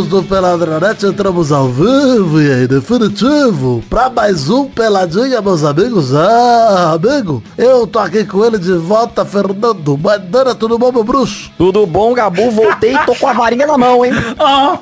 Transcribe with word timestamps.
Amigos 0.00 0.06
do 0.06 0.22
Peladronete, 0.22 1.04
entramos 1.04 1.52
ao 1.52 1.68
vivo 1.68 2.40
e 2.40 2.64
em 2.64 2.66
definitivo 2.66 3.84
pra 3.90 4.08
mais 4.08 4.48
um 4.48 4.64
Peladinha, 4.64 5.42
meus 5.42 5.62
amigos. 5.62 6.14
Ah, 6.14 6.92
amigo, 6.94 7.42
eu 7.58 7.86
tô 7.86 7.98
aqui 7.98 8.24
com 8.24 8.42
ele 8.42 8.58
de 8.58 8.72
volta, 8.72 9.26
Fernando 9.26 9.98
Maidana, 9.98 10.54
tudo 10.54 10.78
bom, 10.78 10.90
meu 10.90 11.04
bruxo? 11.04 11.50
Tudo 11.58 11.84
bom, 11.86 12.14
Gabu? 12.14 12.50
Voltei 12.50 12.94
e 12.94 12.98
tô 13.04 13.14
com 13.14 13.28
a 13.28 13.34
varinha 13.34 13.66
na 13.66 13.76
mão, 13.76 14.02
hein? 14.04 14.12
Ah! 14.40 14.78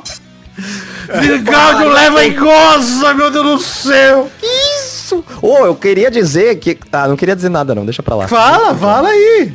Vigário 1.21 1.88
leva 1.88 2.24
em 2.24 2.37
goza, 2.37 3.15
meu 3.15 3.30
Deus 3.30 3.45
do 3.45 3.59
céu! 3.59 4.30
Isso! 4.41 5.24
Ô, 5.43 5.57
oh, 5.62 5.66
eu 5.66 5.74
queria 5.74 6.10
dizer 6.12 6.57
que... 6.57 6.79
Ah, 6.93 7.09
não 7.09 7.16
queria 7.16 7.35
dizer 7.35 7.48
nada 7.48 7.74
não, 7.74 7.85
deixa 7.85 8.02
pra 8.02 8.15
lá. 8.15 8.29
Fala, 8.29 8.74
fala 8.74 9.09
aí! 9.09 9.52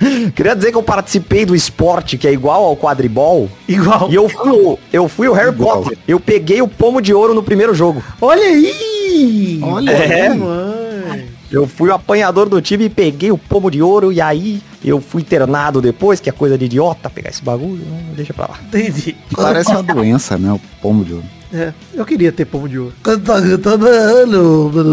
Queria 0.34 0.54
dizer 0.54 0.70
que 0.72 0.78
eu 0.78 0.82
participei 0.82 1.44
do 1.44 1.54
esporte 1.54 2.16
que 2.16 2.26
é 2.26 2.32
igual 2.32 2.64
ao 2.64 2.76
quadribol. 2.76 3.50
Igual. 3.68 4.10
E 4.10 4.14
eu 4.14 4.28
fui 4.28 4.50
o, 4.50 4.78
eu 4.92 5.08
fui 5.08 5.28
o 5.28 5.32
Harry 5.32 5.50
igual. 5.50 5.82
Potter. 5.82 5.98
Eu 6.08 6.18
peguei 6.18 6.62
o 6.62 6.68
pomo 6.68 7.00
de 7.00 7.12
ouro 7.12 7.34
no 7.34 7.42
primeiro 7.42 7.74
jogo. 7.74 8.02
Olha 8.20 8.42
aí! 8.42 9.60
Olha 9.62 9.90
é. 9.90 10.28
aí, 10.28 10.38
mãe. 10.38 11.28
Eu 11.50 11.66
fui 11.66 11.90
o 11.90 11.94
apanhador 11.94 12.48
do 12.48 12.62
time 12.62 12.84
e 12.84 12.88
peguei 12.88 13.32
o 13.32 13.38
pomo 13.38 13.70
de 13.70 13.82
ouro 13.82 14.12
e 14.12 14.20
aí 14.20 14.62
eu 14.84 15.00
fui 15.00 15.22
internado 15.22 15.82
depois, 15.82 16.20
que 16.20 16.28
é 16.28 16.32
coisa 16.32 16.56
de 16.56 16.66
idiota 16.66 17.10
pegar 17.10 17.30
esse 17.30 17.42
bagulho. 17.42 17.84
Não, 17.84 18.14
deixa 18.14 18.32
pra 18.32 18.46
lá. 18.46 18.58
Entendi. 18.68 19.16
Parece 19.34 19.70
uma 19.70 19.82
doença, 19.82 20.38
né? 20.38 20.52
O 20.52 20.60
pomo 20.80 21.04
de 21.04 21.14
ouro. 21.14 21.39
É, 21.52 21.72
eu 21.94 22.04
queria 22.04 22.30
ter 22.30 22.44
pomo 22.44 22.68
de 22.68 22.78
ouro. 22.78 22.94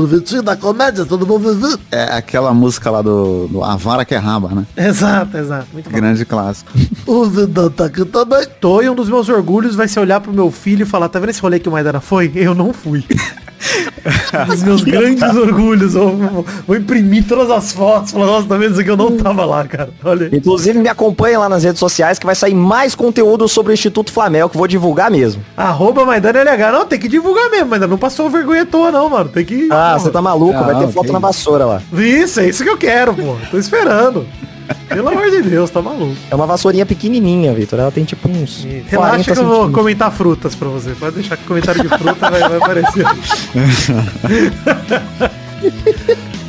Vitinho 0.07 0.41
da 0.41 0.55
comédia, 0.55 1.05
todo 1.05 1.25
mundo. 1.25 1.79
É 1.91 2.03
aquela 2.03 2.53
música 2.53 2.89
lá 2.89 3.01
do, 3.01 3.47
do 3.47 3.63
A 3.63 3.75
Vara 3.75 4.03
que 4.03 4.15
é 4.15 4.17
Raba, 4.17 4.49
né? 4.49 4.65
Exato, 4.75 5.37
exato. 5.37 5.67
Muito 5.71 5.89
Grande 5.89 6.23
bom. 6.23 6.29
clássico. 6.29 6.71
o 7.05 7.25
Vidão 7.25 7.69
tá 7.69 7.85
aqui 7.85 8.03
também. 8.05 8.45
Tô 8.59 8.81
e 8.81 8.89
um 8.89 8.95
dos 8.95 9.09
meus 9.09 9.29
orgulhos 9.29 9.75
vai 9.75 9.87
ser 9.87 9.99
olhar 9.99 10.19
pro 10.19 10.33
meu 10.33 10.49
filho 10.51 10.83
e 10.83 10.85
falar, 10.85 11.09
tá 11.09 11.19
vendo 11.19 11.29
esse 11.29 11.41
rolê 11.41 11.59
que 11.59 11.69
o 11.69 11.71
Maidana 11.71 11.99
foi? 11.99 12.31
Eu 12.35 12.55
não 12.55 12.73
fui. 12.73 13.03
Os 14.53 14.63
meus 14.63 14.83
grandes 14.83 15.23
orgulhos. 15.35 15.93
Vou, 15.93 16.45
vou, 16.65 16.75
imprimir 16.75 17.25
todas 17.27 17.49
as 17.49 17.71
fotos. 17.71 18.11
Falar, 18.11 18.25
nossa, 18.27 18.47
tá 18.47 18.57
vendo 18.57 18.71
isso 18.71 18.81
aqui? 18.81 18.89
Eu 18.89 18.97
não 18.97 19.17
tava 19.17 19.45
lá, 19.45 19.65
cara. 19.65 19.89
Olha. 20.03 20.29
Inclusive, 20.31 20.79
me 20.79 20.89
acompanha 20.89 21.39
lá 21.39 21.49
nas 21.49 21.63
redes 21.63 21.79
sociais 21.79 22.19
que 22.19 22.25
vai 22.25 22.35
sair 22.35 22.53
mais 22.53 22.95
conteúdo 22.95 23.47
sobre 23.47 23.71
o 23.71 23.73
Instituto 23.73 24.11
Flamengo, 24.11 24.49
que 24.49 24.57
vou 24.57 24.67
divulgar 24.67 25.09
mesmo. 25.09 25.43
Arroba 25.55 26.05
Maidana 26.05 26.39
LH. 26.47 26.71
Não, 26.71 26.85
tem 26.85 26.99
que 26.99 27.07
divulgar 27.07 27.49
mesmo, 27.49 27.73
ainda 27.73 27.87
não 27.87 27.97
passou 27.97 28.29
vergonha 28.29 28.65
toa, 28.65 28.91
não, 28.91 29.09
mano. 29.09 29.29
Tem 29.29 29.45
que. 29.45 29.67
Ah, 29.71 29.97
você 29.97 30.09
tá 30.09 30.21
maluco, 30.21 30.53
não, 30.53 30.65
vai 30.65 30.79
ter 30.79 30.91
foto 30.91 31.11
na 31.11 31.19
vassoura 31.19 31.65
lá. 31.65 31.81
Isso, 31.93 32.39
é 32.39 32.49
isso 32.49 32.63
que 32.63 32.69
eu 32.69 32.77
quero, 32.77 33.13
pô. 33.13 33.35
Tô 33.51 33.57
esperando. 33.57 34.25
Pelo 34.89 35.09
amor 35.09 35.29
de 35.29 35.41
Deus, 35.41 35.69
tá 35.69 35.81
maluco. 35.81 36.15
É 36.29 36.35
uma 36.35 36.45
vassourinha 36.45 36.85
pequenininha, 36.85 37.53
Vitor. 37.53 37.79
Ela 37.79 37.91
tem 37.91 38.03
tipo 38.03 38.29
uns. 38.29 38.67
Relaxa 38.87 39.33
que 39.33 39.39
eu 39.39 39.45
vou 39.45 39.71
comentar 39.71 40.11
frutas 40.11 40.55
pra 40.55 40.67
você. 40.67 40.91
Pode 40.91 41.15
deixar 41.15 41.37
que 41.37 41.43
o 41.43 41.47
comentário 41.47 41.81
de 41.81 41.89
fruta 41.89 42.29
vai, 42.29 42.41
vai 42.41 42.57
aparecer. 42.57 43.05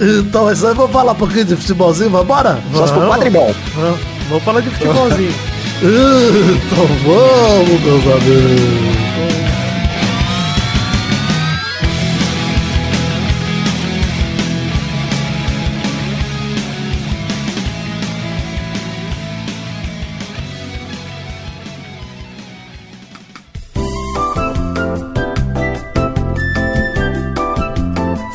então, 0.20 0.52
isso 0.52 0.66
aí 0.66 0.74
vamos 0.74 0.92
falar 0.92 1.12
um 1.12 1.16
pouquinho 1.16 1.44
de 1.44 1.56
futebolzinho, 1.56 2.10
vambora? 2.10 2.58
Só 2.72 2.86
se 2.86 2.92
for 2.92 3.08
quadribol. 3.08 3.54
Vamos, 3.74 4.00
vamos 4.28 4.44
falar 4.44 4.60
de 4.60 4.70
futebolzinho. 4.70 5.34
então 5.78 6.86
vamos, 7.04 7.80
meus 7.82 8.06
amigos. 8.16 8.97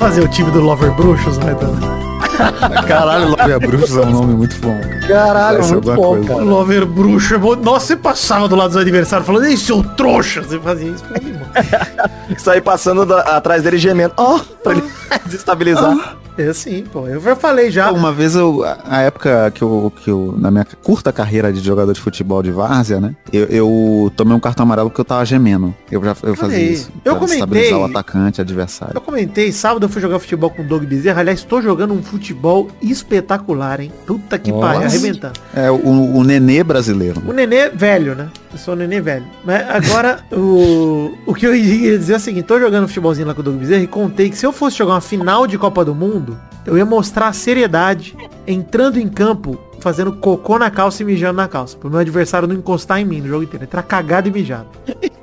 Fazer 0.04 0.22
o 0.22 0.28
time 0.28 0.52
do 0.52 0.60
Lover 0.60 0.92
Bruxos, 0.92 1.38
né, 1.38 1.56
Caralho, 2.86 3.30
Lover 3.30 3.60
Bruxos 3.60 3.96
é 3.96 4.02
um 4.02 4.10
nome 4.10 4.34
muito 4.34 4.60
bom. 4.60 4.78
Caralho, 5.08 5.58
Parece 5.60 5.72
muito 5.72 5.96
bom, 5.96 6.16
coisa. 6.16 6.28
cara. 6.28 6.44
Lover 6.44 6.86
Bruxo 6.86 7.36
é 7.36 7.38
bom. 7.38 7.56
Nossa, 7.56 7.88
você 7.88 7.96
passava 7.96 8.50
do 8.50 8.56
lado 8.58 8.72
dos 8.72 8.78
adversários 8.78 9.26
falando, 9.26 9.46
ei, 9.46 9.56
seu 9.56 9.82
trouxa. 9.82 10.44
Você 10.44 10.60
fazia 10.60 10.90
isso 10.90 11.06
comigo, 11.06 11.40
mano. 11.40 12.36
Sair 12.38 12.60
passando 12.60 13.06
da, 13.06 13.22
atrás 13.22 13.64
dele 13.64 13.78
gemendo. 13.78 14.14
Ó, 14.18 14.36
oh, 14.36 14.40
pra 14.62 14.74
ele 14.74 14.84
desestabilizar. 15.26 16.18
É 16.38 16.52
sim, 16.54 16.84
pô. 16.92 17.08
Eu 17.08 17.22
já 17.22 17.36
falei 17.36 17.70
já. 17.70 17.92
Uma 17.92 18.12
vez 18.12 18.36
eu, 18.36 18.64
a 18.86 19.02
época 19.02 19.52
que 19.52 19.62
eu, 19.62 19.92
que 20.04 20.10
eu, 20.10 20.36
na 20.38 20.50
minha 20.50 20.66
curta 20.84 21.12
carreira 21.12 21.52
de 21.54 21.60
jogador 21.60 21.94
de 21.94 22.00
futebol 22.00 22.42
de 22.42 22.52
várzea, 22.52 23.00
né? 23.00 23.16
Eu, 23.32 23.46
eu 23.46 24.12
tomei 24.16 24.36
um 24.36 24.40
cartão 24.40 24.64
amarelo 24.64 24.90
porque 24.90 25.02
eu 25.02 25.06
tava 25.06 25.26
gemendo. 25.26 25.74
Eu 25.92 26.04
já 26.04 26.16
eu 26.24 26.36
fazia 26.36 26.60
isso. 26.60 26.92
Eu 27.04 27.16
comentei. 27.16 27.40
Estabilizar 27.40 27.80
o 27.80 27.86
atacante, 27.86 28.42
adversário. 28.42 28.96
Eu 28.96 29.02
comentei, 29.02 29.52
sábado 29.52 29.86
eu 29.86 29.90
fui 29.90 30.02
jogar 30.02 30.20
futebol 30.20 30.50
com 30.50 30.64
o 30.64 30.66
Doug 30.66 30.84
Bezerra. 30.84 31.22
Aliás, 31.22 31.40
estou 31.40 31.62
jogando 31.62 31.94
um 31.94 32.02
futebol 32.02 32.70
espetacular, 32.82 33.80
hein? 33.80 33.92
Puta 34.06 34.38
que 34.38 34.52
pariu, 34.52 34.88
arrebentando. 34.88 35.40
É, 35.54 35.70
o, 35.70 36.16
o 36.18 36.24
nenê 36.24 36.64
brasileiro. 36.64 37.22
O 37.28 37.34
nenê 37.34 37.70
velho, 37.70 38.16
né? 38.16 38.30
Eu 38.52 38.58
sou 38.58 38.74
o 38.74 38.78
nenê 38.78 39.02
velho. 39.02 39.26
Mas 39.44 39.70
agora, 39.70 40.20
o, 40.32 41.18
o 41.26 41.34
que 41.34 41.46
eu 41.46 41.56
ia 41.56 41.98
dizer 41.98 42.14
é 42.14 42.18
o 42.18 42.20
seguinte, 42.20 42.46
tô 42.46 42.60
jogando 42.60 42.88
futebolzinho 42.88 43.28
lá 43.28 43.34
com 43.34 43.42
o 43.42 43.44
Doug 43.44 43.58
Bezerra 43.58 43.84
e 43.84 43.88
contei 43.88 44.30
que 44.30 44.38
se 44.38 44.46
eu 44.46 44.52
fosse 44.52 44.78
jogar 44.78 44.94
uma 44.94 45.02
final 45.02 45.48
de 45.48 45.58
Copa 45.58 45.84
do 45.84 45.94
Mundo, 45.96 46.23
eu 46.66 46.78
ia 46.78 46.86
mostrar 46.86 47.28
a 47.28 47.34
seriedade 47.34 48.16
entrando 48.48 48.98
em 48.98 49.08
campo 49.08 49.60
fazendo 49.80 50.14
cocô 50.14 50.58
na 50.58 50.72
calça 50.72 51.04
e 51.04 51.06
mijando 51.06 51.38
na 51.38 51.48
calça. 51.48 51.78
Pro 51.78 51.90
meu 51.90 52.00
adversário 52.00 52.48
não 52.48 52.56
encostar 52.56 53.00
em 53.00 53.06
mim 53.06 53.22
no 53.22 53.28
jogo 53.28 53.44
inteiro. 53.44 53.66
Entrar 53.66 53.84
cagado 53.84 54.30
e 54.30 54.32
mijado. 54.32 54.68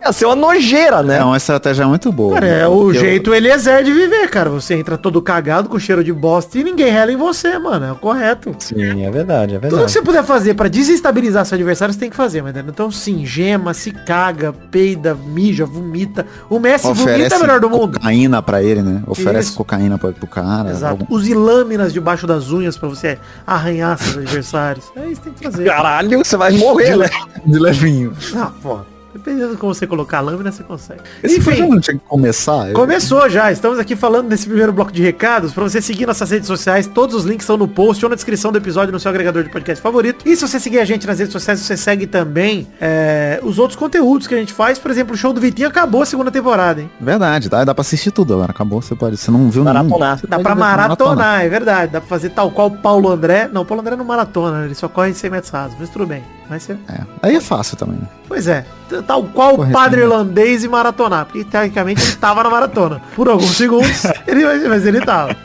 Ia 0.03 0.13
ser 0.13 0.25
uma 0.25 0.37
nojeira, 0.37 1.03
né? 1.03 1.19
É 1.19 1.25
uma 1.25 1.37
estratégia 1.37 1.87
muito 1.87 2.11
boa. 2.11 2.35
Cara, 2.35 2.47
é 2.47 2.67
o 2.67 2.93
jeito 2.93 3.35
ele 3.35 3.49
é 3.49 3.83
de 3.83 3.93
viver, 3.93 4.29
cara. 4.31 4.49
Você 4.49 4.75
entra 4.75 4.97
todo 4.97 5.21
cagado 5.21 5.69
com 5.69 5.79
cheiro 5.79 6.03
de 6.03 6.13
bosta 6.13 6.59
e 6.59 6.65
ninguém 6.65 6.91
rela 6.91 7.13
em 7.13 7.17
você, 7.17 7.59
mano. 7.59 7.85
É 7.85 7.93
o 7.93 7.97
correto. 7.97 8.55
Sim, 8.59 9.05
é 9.05 9.11
verdade, 9.11 9.55
é 9.55 9.59
verdade. 9.59 9.75
Tudo 9.75 9.85
que 9.85 9.93
você 9.93 10.01
puder 10.01 10.25
fazer 10.25 10.55
para 10.55 10.69
desestabilizar 10.69 11.45
seu 11.45 11.57
adversário, 11.57 11.93
você 11.93 12.01
tem 12.01 12.11
que 12.11 12.17
fazer, 12.17 12.43
mas 12.43 12.57
então 12.57 12.91
sim, 12.91 13.27
gema, 13.27 13.75
se 13.75 13.91
caga, 13.93 14.53
peida, 14.53 15.15
mija, 15.15 15.67
vomita. 15.67 16.27
O 16.49 16.59
Messi 16.59 16.87
Oferece 16.87 17.19
vomita 17.19 17.35
é 17.35 17.39
o 17.39 17.41
melhor 17.43 17.61
do 17.61 17.69
mundo. 17.71 17.99
cocaína 17.99 18.43
pra 18.43 18.63
ele, 18.63 18.83
né? 18.83 19.03
Oferece 19.07 19.49
Isso. 19.49 19.57
cocaína 19.57 19.99
pra, 19.99 20.13
pro 20.13 20.27
cara. 20.27 20.71
Exato. 20.71 21.03
Algum... 21.03 21.15
Use 21.15 21.35
lâminas 21.35 21.93
debaixo 21.93 22.27
das 22.27 22.51
unhas 22.51 22.77
para 22.77 22.89
você 22.89 23.19
arranhar 23.47 23.99
seus 23.99 24.17
adversários. 24.17 24.87
É 24.97 25.07
isso 25.09 25.21
tem 25.21 25.33
que 25.33 25.45
fazer. 25.45 25.65
Caralho, 25.65 26.19
você 26.19 26.37
vai 26.37 26.53
morrer, 26.53 26.93
de, 26.93 26.97
né? 26.99 27.11
De 27.45 27.59
levinho. 27.59 28.13
Ah, 28.35 28.51
pô. 28.63 28.79
Dependendo 29.13 29.53
de 29.53 29.57
como 29.57 29.75
você 29.75 29.87
colocar 29.87 30.19
a 30.19 30.21
lâmina, 30.21 30.53
você 30.53 30.63
consegue. 30.63 31.01
Esse 31.23 31.39
Enfim, 31.39 31.69
não 31.69 31.81
tinha 31.81 31.99
que 31.99 32.05
começar? 32.07 32.73
Começou 32.73 33.29
já. 33.29 33.51
Estamos 33.51 33.79
aqui 33.79 33.97
falando 33.97 34.29
nesse 34.29 34.47
primeiro 34.47 34.73
bloco 34.73 34.93
de 34.93 35.03
recados. 35.03 35.53
Para 35.53 35.65
você 35.65 35.83
seguir 35.83 36.07
nossas 36.07 36.31
redes 36.31 36.47
sociais, 36.47 36.87
todos 36.87 37.17
os 37.17 37.25
links 37.25 37.43
estão 37.43 37.57
no 37.57 37.67
post 37.67 38.05
ou 38.05 38.09
na 38.09 38.15
descrição 38.15 38.53
do 38.53 38.59
episódio 38.59 38.93
no 38.93 39.01
seu 39.01 39.09
agregador 39.09 39.43
de 39.43 39.51
podcast 39.51 39.83
favorito. 39.83 40.25
E 40.29 40.37
se 40.37 40.47
você 40.47 40.61
seguir 40.61 40.79
a 40.79 40.85
gente 40.85 41.07
nas 41.07 41.19
redes 41.19 41.33
sociais, 41.33 41.59
você 41.59 41.77
segue 41.77 42.07
também 42.07 42.69
é, 42.81 43.41
os 43.43 43.59
outros 43.59 43.77
conteúdos 43.77 44.29
que 44.29 44.35
a 44.35 44.39
gente 44.39 44.53
faz. 44.53 44.79
Por 44.79 44.93
exemplo, 44.93 45.15
o 45.15 45.17
show 45.17 45.33
do 45.33 45.41
Vitinho 45.41 45.69
acabou 45.69 46.03
a 46.03 46.07
segunda 46.07 46.31
temporada, 46.31 46.81
hein? 46.81 46.91
Verdade, 47.01 47.49
dá, 47.49 47.65
dá 47.65 47.75
pra 47.75 47.83
assistir 47.83 48.13
tudo 48.13 48.35
agora. 48.35 48.53
Acabou, 48.53 48.81
você 48.81 48.95
pode. 48.95 49.17
Você 49.17 49.31
não 49.31 49.51
viu 49.51 49.65
maratonar. 49.65 50.17
Nenhum, 50.17 50.29
dá 50.29 50.39
pra 50.39 50.55
maratonar, 50.55 51.17
maratonar, 51.17 51.45
é 51.45 51.49
verdade. 51.49 51.93
Dá 51.93 52.01
pra 52.01 52.09
fazer 52.09 52.31
tal 52.31 52.51
qual 52.53 52.69
o 52.69 52.77
Paulo 52.77 53.11
André. 53.11 53.51
Não, 53.53 53.63
o 53.63 53.65
Paulo 53.65 53.81
André 53.81 53.97
não 53.97 54.05
maratona, 54.05 54.65
ele 54.65 54.75
só 54.75 54.89
corre 54.89 55.13
100 55.13 55.31
metros 55.31 55.51
rasos, 55.51 55.77
mas 55.79 55.89
tudo 55.89 56.07
bem. 56.07 56.23
Mas 56.51 56.65
você... 56.65 56.73
É. 56.73 57.01
Aí 57.23 57.37
é 57.37 57.41
fácil 57.41 57.77
também. 57.77 57.97
Né? 57.97 58.09
Pois 58.27 58.49
é. 58.49 58.67
Tal 59.07 59.23
qual 59.23 59.55
o 59.55 59.71
padre 59.71 60.01
irlandês 60.01 60.65
e 60.65 60.69
maratonar. 60.69 61.27
Porque 61.27 61.45
tecnicamente 61.45 62.03
ele 62.03 62.17
tava 62.17 62.43
na 62.43 62.51
maratona. 62.51 63.01
Por 63.15 63.29
alguns 63.29 63.57
segundos, 63.57 64.05
ele, 64.27 64.45
mas 64.69 64.85
ele 64.85 65.01
tava. 65.01 65.37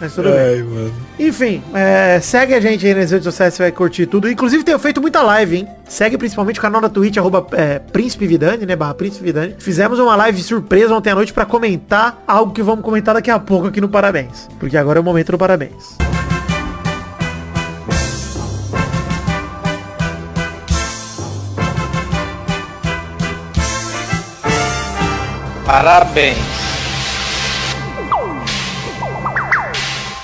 Mas 0.00 0.14
tudo 0.14 0.28
Ai, 0.28 0.34
bem. 0.34 0.62
Mano. 0.62 0.92
Enfim, 1.18 1.60
é, 1.74 2.20
segue 2.22 2.54
a 2.54 2.60
gente 2.60 2.86
aí 2.86 2.94
nas 2.94 3.10
redes 3.10 3.24
sociais, 3.24 3.54
você 3.54 3.64
vai 3.64 3.72
curtir 3.72 4.06
tudo. 4.06 4.30
Inclusive, 4.30 4.62
tenho 4.62 4.78
feito 4.78 5.00
muita 5.00 5.20
live, 5.20 5.56
hein? 5.56 5.68
Segue 5.88 6.16
principalmente 6.16 6.60
o 6.60 6.62
canal 6.62 6.80
da 6.80 6.88
Twitch, 6.88 7.16
arroba 7.16 7.44
é, 7.50 7.80
Príncipe 7.80 8.24
Vidani, 8.24 8.64
né? 8.64 8.76
Barra 8.76 8.94
Príncipe 8.94 9.24
Vidani. 9.24 9.56
Fizemos 9.58 9.98
uma 9.98 10.14
live 10.14 10.40
surpresa 10.40 10.94
ontem 10.94 11.10
à 11.10 11.14
noite 11.16 11.32
para 11.32 11.44
comentar 11.44 12.22
algo 12.24 12.52
que 12.52 12.62
vamos 12.62 12.84
comentar 12.84 13.14
daqui 13.14 13.32
a 13.32 13.38
pouco 13.40 13.66
aqui 13.66 13.80
no 13.80 13.88
Parabéns. 13.88 14.48
Porque 14.60 14.76
agora 14.76 15.00
é 15.00 15.02
o 15.02 15.04
momento 15.04 15.32
do 15.32 15.38
Parabéns. 15.38 15.98
Parabéns. 25.70 26.69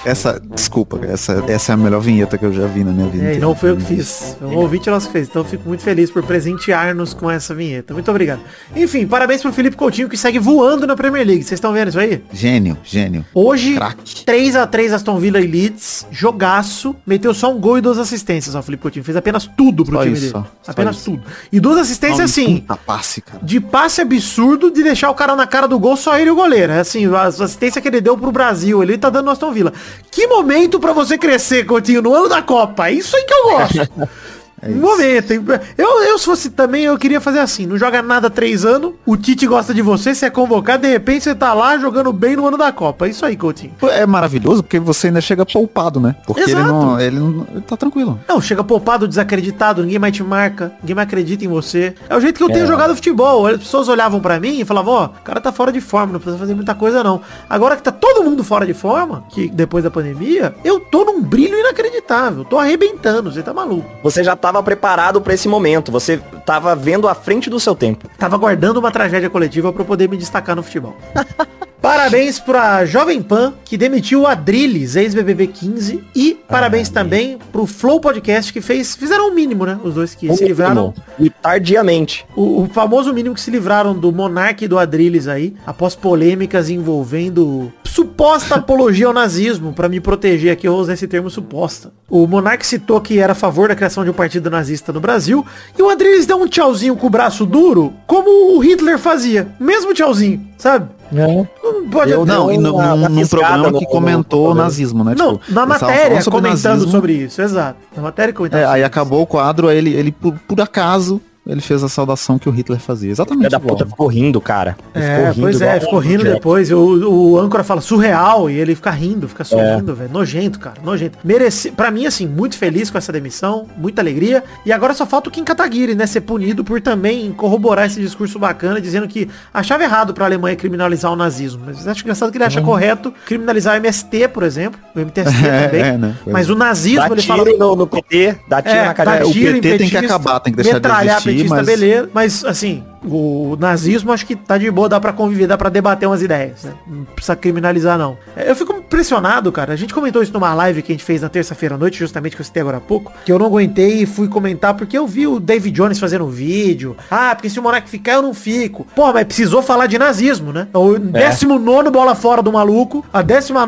Essa, 0.06 0.40
desculpa, 0.54 1.00
essa, 1.04 1.42
essa 1.48 1.72
é 1.72 1.74
a 1.74 1.76
melhor 1.76 2.00
vinheta 2.00 2.38
que 2.38 2.44
eu 2.44 2.52
já 2.52 2.64
vi 2.68 2.84
na 2.84 2.92
minha 2.92 3.08
vida. 3.08 3.24
É, 3.24 3.38
não 3.38 3.56
foi 3.56 3.70
eu 3.70 3.76
que 3.76 3.82
fiz. 3.82 4.36
O 4.40 4.54
ouvinte 4.58 4.88
nosso 4.88 5.10
fez. 5.10 5.26
Então 5.26 5.42
eu 5.42 5.46
fico 5.48 5.66
muito 5.66 5.82
feliz 5.82 6.12
por 6.12 6.22
presentear-nos 6.22 7.12
com 7.12 7.28
essa 7.28 7.52
vinheta. 7.52 7.92
Muito 7.92 8.08
obrigado. 8.08 8.40
Enfim, 8.76 9.04
parabéns 9.04 9.42
pro 9.42 9.52
Felipe 9.52 9.76
Coutinho 9.76 10.08
que 10.08 10.16
segue 10.16 10.38
voando 10.38 10.86
na 10.86 10.94
Premier 10.94 11.26
League. 11.26 11.42
Vocês 11.42 11.58
estão 11.58 11.72
vendo 11.72 11.88
isso 11.88 11.98
aí? 11.98 12.22
Gênio, 12.32 12.78
gênio. 12.84 13.26
Hoje, 13.34 13.74
Crack. 13.74 14.24
3x3 14.24 14.92
Aston 14.92 15.18
Villa 15.18 15.40
e 15.40 15.46
Leeds, 15.48 16.06
jogaço, 16.08 16.94
meteu 17.04 17.34
só 17.34 17.52
um 17.52 17.58
gol 17.58 17.78
e 17.78 17.80
duas 17.80 17.98
assistências, 17.98 18.54
ó, 18.54 18.62
Felipe 18.62 18.84
Coutinho. 18.84 19.04
Fez 19.04 19.16
apenas 19.16 19.50
tudo 19.56 19.84
pro 19.84 19.96
só 19.96 20.02
time 20.04 20.14
isso, 20.14 20.32
dele. 20.32 20.44
Apenas 20.68 21.02
tudo. 21.02 21.24
E 21.50 21.58
duas 21.58 21.78
assistências 21.78 22.20
assim. 22.20 22.64
Passe, 22.86 23.20
cara. 23.20 23.40
De 23.42 23.58
passe 23.58 24.02
absurdo 24.02 24.70
de 24.70 24.84
deixar 24.84 25.10
o 25.10 25.14
cara 25.16 25.34
na 25.34 25.48
cara 25.48 25.66
do 25.66 25.80
gol, 25.80 25.96
só 25.96 26.16
ele 26.16 26.28
e 26.28 26.30
o 26.30 26.36
goleiro. 26.36 26.72
É 26.72 26.78
assim, 26.78 27.12
a 27.12 27.22
assistência 27.22 27.82
que 27.82 27.88
ele 27.88 28.00
deu 28.00 28.16
pro 28.16 28.30
Brasil, 28.30 28.80
ele 28.84 28.96
tá 28.96 29.10
dando 29.10 29.24
no 29.24 29.32
Aston 29.32 29.52
Villa. 29.52 29.72
Que 30.10 30.26
momento 30.26 30.80
para 30.80 30.92
você 30.92 31.18
crescer, 31.18 31.64
Coutinho, 31.64 32.02
no 32.02 32.14
ano 32.14 32.28
da 32.28 32.42
Copa. 32.42 32.90
Isso 32.90 33.16
aí 33.16 33.24
que 33.24 33.34
eu 33.34 33.44
gosto. 33.44 34.08
É 34.62 34.68
um 34.68 34.76
momento. 34.76 35.32
Eu, 35.76 36.02
eu, 36.04 36.18
se 36.18 36.24
fosse 36.24 36.50
também, 36.50 36.84
eu 36.84 36.96
queria 36.96 37.20
fazer 37.20 37.40
assim. 37.40 37.66
Não 37.66 37.76
joga 37.76 38.02
nada 38.02 38.30
três 38.30 38.64
anos. 38.64 38.94
O 39.04 39.16
Tite 39.16 39.46
gosta 39.46 39.74
de 39.74 39.82
você, 39.82 40.14
você 40.14 40.26
é 40.26 40.30
convocado, 40.30 40.82
de 40.82 40.88
repente 40.88 41.24
você 41.24 41.34
tá 41.34 41.52
lá 41.52 41.76
jogando 41.78 42.12
bem 42.12 42.36
no 42.36 42.46
ano 42.46 42.56
da 42.56 42.72
Copa. 42.72 43.06
É 43.06 43.10
isso 43.10 43.24
aí, 43.24 43.36
Coutinho. 43.36 43.74
É 43.82 44.06
maravilhoso 44.06 44.62
porque 44.62 44.78
você 44.78 45.08
ainda 45.08 45.20
chega 45.20 45.44
poupado, 45.44 46.00
né? 46.00 46.16
Porque 46.26 46.42
Exato. 46.42 46.58
ele 46.58 46.68
não, 46.68 47.00
ele 47.00 47.18
não. 47.18 47.46
Ele 47.52 47.60
tá 47.60 47.76
tranquilo. 47.76 48.18
Não, 48.28 48.40
chega 48.40 48.64
poupado, 48.64 49.06
desacreditado, 49.06 49.82
ninguém 49.82 49.98
mais 49.98 50.14
te 50.14 50.22
marca, 50.22 50.72
ninguém 50.80 50.96
mais 50.96 51.06
acredita 51.06 51.44
em 51.44 51.48
você. 51.48 51.94
É 52.08 52.16
o 52.16 52.20
jeito 52.20 52.36
que 52.36 52.42
eu 52.42 52.50
é. 52.50 52.52
tenho 52.52 52.66
jogado 52.66 52.94
futebol. 52.94 53.46
As 53.46 53.58
pessoas 53.58 53.88
olhavam 53.88 54.20
para 54.20 54.40
mim 54.40 54.60
e 54.60 54.64
falavam, 54.64 54.94
ó, 54.94 55.02
oh, 55.02 55.06
o 55.06 55.22
cara 55.22 55.40
tá 55.40 55.52
fora 55.52 55.70
de 55.70 55.80
forma, 55.80 56.14
não 56.14 56.20
precisa 56.20 56.38
fazer 56.38 56.54
muita 56.54 56.74
coisa 56.74 57.04
não. 57.04 57.20
Agora 57.48 57.76
que 57.76 57.82
tá 57.82 57.92
todo 57.92 58.24
mundo 58.24 58.42
fora 58.42 58.66
de 58.66 58.74
forma, 58.74 59.24
que 59.30 59.48
depois 59.48 59.84
da 59.84 59.90
pandemia, 59.90 60.54
eu 60.64 60.80
tô 60.80 61.04
num 61.04 61.22
brilho 61.22 61.58
inacreditável. 61.58 62.44
Tô 62.44 62.58
arrebentando, 62.58 63.30
você 63.32 63.42
tá 63.42 63.52
maluco. 63.52 63.88
Você 64.02 64.24
já 64.24 64.34
tava 64.46 64.62
preparado 64.62 65.20
para 65.20 65.34
esse 65.34 65.48
momento. 65.48 65.90
Você 65.90 66.18
tava 66.44 66.76
vendo 66.76 67.08
à 67.08 67.16
frente 67.16 67.50
do 67.50 67.58
seu 67.58 67.74
tempo. 67.74 68.08
Tava 68.16 68.36
guardando 68.36 68.76
uma 68.76 68.92
tragédia 68.92 69.28
coletiva 69.28 69.72
para 69.72 69.84
poder 69.84 70.08
me 70.08 70.16
destacar 70.16 70.54
no 70.54 70.62
futebol. 70.62 70.96
Parabéns 71.80 72.40
pra 72.40 72.84
Jovem 72.84 73.22
Pan, 73.22 73.54
que 73.64 73.76
demitiu 73.76 74.22
o 74.22 74.26
Adrilles, 74.26 74.96
ex-BBB 74.96 75.46
15. 75.48 76.04
E 76.14 76.34
parabéns 76.48 76.88
ah, 76.90 76.94
também 76.94 77.38
pro 77.52 77.66
Flow 77.66 78.00
Podcast, 78.00 78.52
que 78.52 78.60
fez, 78.60 78.96
fizeram 78.96 79.30
o 79.30 79.34
mínimo, 79.34 79.64
né? 79.64 79.78
Os 79.84 79.94
dois 79.94 80.14
que 80.14 80.34
se 80.34 80.44
livraram. 80.44 80.92
E 81.18 81.30
tardiamente. 81.30 82.26
O, 82.34 82.62
o, 82.62 82.68
famoso 82.72 83.12
mínimo 83.12 83.34
que 83.34 83.40
se 83.40 83.50
livraram 83.50 83.94
do 83.94 84.10
Monark 84.10 84.64
e 84.64 84.68
do 84.68 84.78
Adrilles 84.78 85.28
aí, 85.28 85.54
após 85.66 85.94
polêmicas 85.94 86.68
envolvendo 86.68 87.72
suposta 87.96 88.56
apologia 88.56 89.06
ao 89.06 89.12
nazismo. 89.12 89.72
para 89.72 89.88
me 89.88 90.00
proteger 90.00 90.52
aqui, 90.52 90.68
eu 90.68 90.74
usei 90.74 90.94
esse 90.94 91.06
termo 91.06 91.30
suposta. 91.30 91.92
O 92.10 92.26
Monark 92.26 92.66
citou 92.66 93.00
que 93.00 93.18
era 93.18 93.32
a 93.32 93.34
favor 93.34 93.68
da 93.68 93.74
criação 93.74 94.04
de 94.04 94.10
um 94.10 94.14
partido 94.14 94.50
nazista 94.50 94.92
no 94.92 95.00
Brasil. 95.00 95.46
E 95.78 95.82
o 95.82 95.88
Adrilles 95.88 96.26
deu 96.26 96.36
um 96.36 96.46
tchauzinho 96.46 96.96
com 96.96 97.06
o 97.06 97.10
braço 97.10 97.46
duro, 97.46 97.94
como 98.06 98.54
o 98.54 98.58
Hitler 98.58 98.98
fazia. 98.98 99.48
Mesmo 99.58 99.94
tchauzinho, 99.94 100.46
sabe? 100.58 100.90
Não, 101.12 101.48
pode 101.90 102.10
eu, 102.10 102.26
não, 102.26 102.50
e 102.50 102.58
no, 102.58 103.08
num 103.08 103.26
programa 103.26 103.72
que 103.78 103.86
comentou 103.86 104.50
o 104.50 104.54
nazismo, 104.54 105.04
né? 105.04 105.14
Não, 105.16 105.36
tipo, 105.36 105.52
na 105.52 105.66
matéria 105.66 106.20
sobre 106.20 106.40
comentando 106.40 106.72
nazismo. 106.72 106.90
sobre 106.90 107.12
isso, 107.12 107.40
exato. 107.40 107.78
Na 107.94 108.02
matéria 108.02 108.34
comentando. 108.34 108.60
É, 108.60 108.66
aí 108.66 108.84
acabou 108.84 109.22
o 109.22 109.26
quadro, 109.26 109.68
aí 109.68 109.78
ele, 109.78 109.94
ele 109.94 110.12
por, 110.12 110.34
por 110.46 110.60
acaso 110.60 111.20
ele 111.46 111.60
fez 111.60 111.84
a 111.84 111.88
saudação 111.88 112.38
que 112.38 112.48
o 112.48 112.52
Hitler 112.52 112.80
fazia. 112.80 113.10
Exatamente. 113.10 113.50
da 113.50 113.60
puta 113.60 113.86
ficou 113.86 114.08
rindo, 114.08 114.40
cara. 114.40 114.76
é, 114.92 115.30
rindo 115.30 115.42
pois 115.42 115.60
é, 115.60 115.78
ficou 115.78 115.98
rindo 116.00 116.24
depois. 116.24 116.72
O, 116.72 117.08
o 117.08 117.38
âncora 117.38 117.62
fala 117.62 117.80
surreal 117.80 118.50
e 118.50 118.54
ele 118.54 118.74
fica 118.74 118.90
rindo, 118.90 119.28
fica 119.28 119.44
sorrindo, 119.44 119.92
é. 119.92 119.94
velho. 119.94 120.10
Nojento, 120.12 120.58
cara. 120.58 120.76
Nojento. 120.82 121.18
Mereci, 121.22 121.70
pra 121.70 121.90
mim, 121.90 122.06
assim, 122.06 122.26
muito 122.26 122.58
feliz 122.58 122.90
com 122.90 122.98
essa 122.98 123.12
demissão, 123.12 123.66
muita 123.76 124.02
alegria. 124.02 124.42
E 124.64 124.72
agora 124.72 124.92
só 124.92 125.06
falta 125.06 125.28
o 125.28 125.32
Kim 125.32 125.44
Kataguiri, 125.44 125.94
né? 125.94 126.06
Ser 126.06 126.22
punido 126.22 126.64
por 126.64 126.80
também 126.80 127.32
corroborar 127.32 127.86
esse 127.86 128.00
discurso 128.00 128.38
bacana, 128.38 128.80
dizendo 128.80 129.06
que 129.06 129.28
achava 129.54 129.84
errado 129.84 130.12
pra 130.12 130.24
Alemanha 130.24 130.56
criminalizar 130.56 131.12
o 131.12 131.16
nazismo. 131.16 131.62
Mas 131.64 131.86
acho 131.86 132.02
engraçado 132.02 132.32
que 132.32 132.38
ele 132.38 132.44
acha 132.44 132.58
uhum. 132.58 132.66
correto 132.66 133.14
criminalizar 133.24 133.74
o 133.74 133.76
MST, 133.76 134.28
por 134.28 134.42
exemplo. 134.42 134.80
O 134.94 134.98
MTST 135.00 135.28
é, 135.46 135.66
também. 135.66 135.82
É, 135.82 135.96
né? 135.96 136.16
Mas 136.26 136.50
o 136.50 136.56
nazismo, 136.56 137.08
dá 137.08 137.14
ele 137.14 137.22
fala. 137.22 137.44
No, 137.56 137.76
no 137.76 137.86
PT, 137.86 138.36
dá 138.48 138.60
tiro 138.60 138.74
é, 138.74 138.84
na 138.86 138.94
cara. 138.94 139.26
O 139.26 139.32
PT 139.32 139.78
tem 139.78 139.88
que 139.88 139.96
acabar, 139.96 140.40
tem 140.40 140.52
que 140.52 140.60
deixar 140.60 140.80
de 140.80 140.88
existir 140.88 141.35
mas... 141.44 141.66
beleza. 141.66 142.10
Mas, 142.12 142.44
assim, 142.44 142.84
o 143.04 143.56
nazismo 143.58 144.12
acho 144.12 144.26
que 144.26 144.34
tá 144.34 144.58
de 144.58 144.70
boa, 144.70 144.88
dá 144.88 145.00
pra 145.00 145.12
conviver, 145.12 145.46
dá 145.46 145.56
pra 145.56 145.68
debater 145.68 146.08
umas 146.08 146.22
ideias, 146.22 146.64
né? 146.64 146.72
Não 146.86 147.04
precisa 147.04 147.36
criminalizar, 147.36 147.98
não. 147.98 148.16
É, 148.36 148.50
eu 148.50 148.56
fico 148.56 148.72
impressionado, 148.72 149.50
cara. 149.52 149.72
A 149.72 149.76
gente 149.76 149.94
comentou 149.94 150.22
isso 150.22 150.32
numa 150.32 150.52
live 150.54 150.82
que 150.82 150.92
a 150.92 150.94
gente 150.94 151.04
fez 151.04 151.22
na 151.22 151.28
terça-feira 151.28 151.74
à 151.74 151.78
noite, 151.78 151.98
justamente 151.98 152.34
que 152.36 152.42
eu 152.42 152.44
citei 152.44 152.62
agora 152.62 152.78
há 152.78 152.80
pouco, 152.80 153.12
que 153.24 153.32
eu 153.32 153.38
não 153.38 153.46
aguentei 153.46 154.02
e 154.02 154.06
fui 154.06 154.28
comentar 154.28 154.74
porque 154.74 154.96
eu 154.96 155.06
vi 155.06 155.26
o 155.26 155.38
David 155.38 155.74
Jones 155.74 155.98
fazendo 155.98 156.24
um 156.24 156.30
vídeo. 156.30 156.96
Ah, 157.10 157.34
porque 157.34 157.48
se 157.50 157.58
o 157.58 157.62
Monark 157.62 157.88
ficar, 157.88 158.14
eu 158.14 158.22
não 158.22 158.34
fico. 158.34 158.86
Pô, 158.94 159.12
mas 159.12 159.24
precisou 159.24 159.62
falar 159.62 159.86
de 159.86 159.98
nazismo, 159.98 160.52
né? 160.52 160.68
O 160.72 160.98
19 160.98 161.88
é. 161.88 161.90
bola 161.90 162.14
fora 162.14 162.42
do 162.42 162.52
maluco, 162.52 163.04
a 163.12 163.22
19 163.22 163.66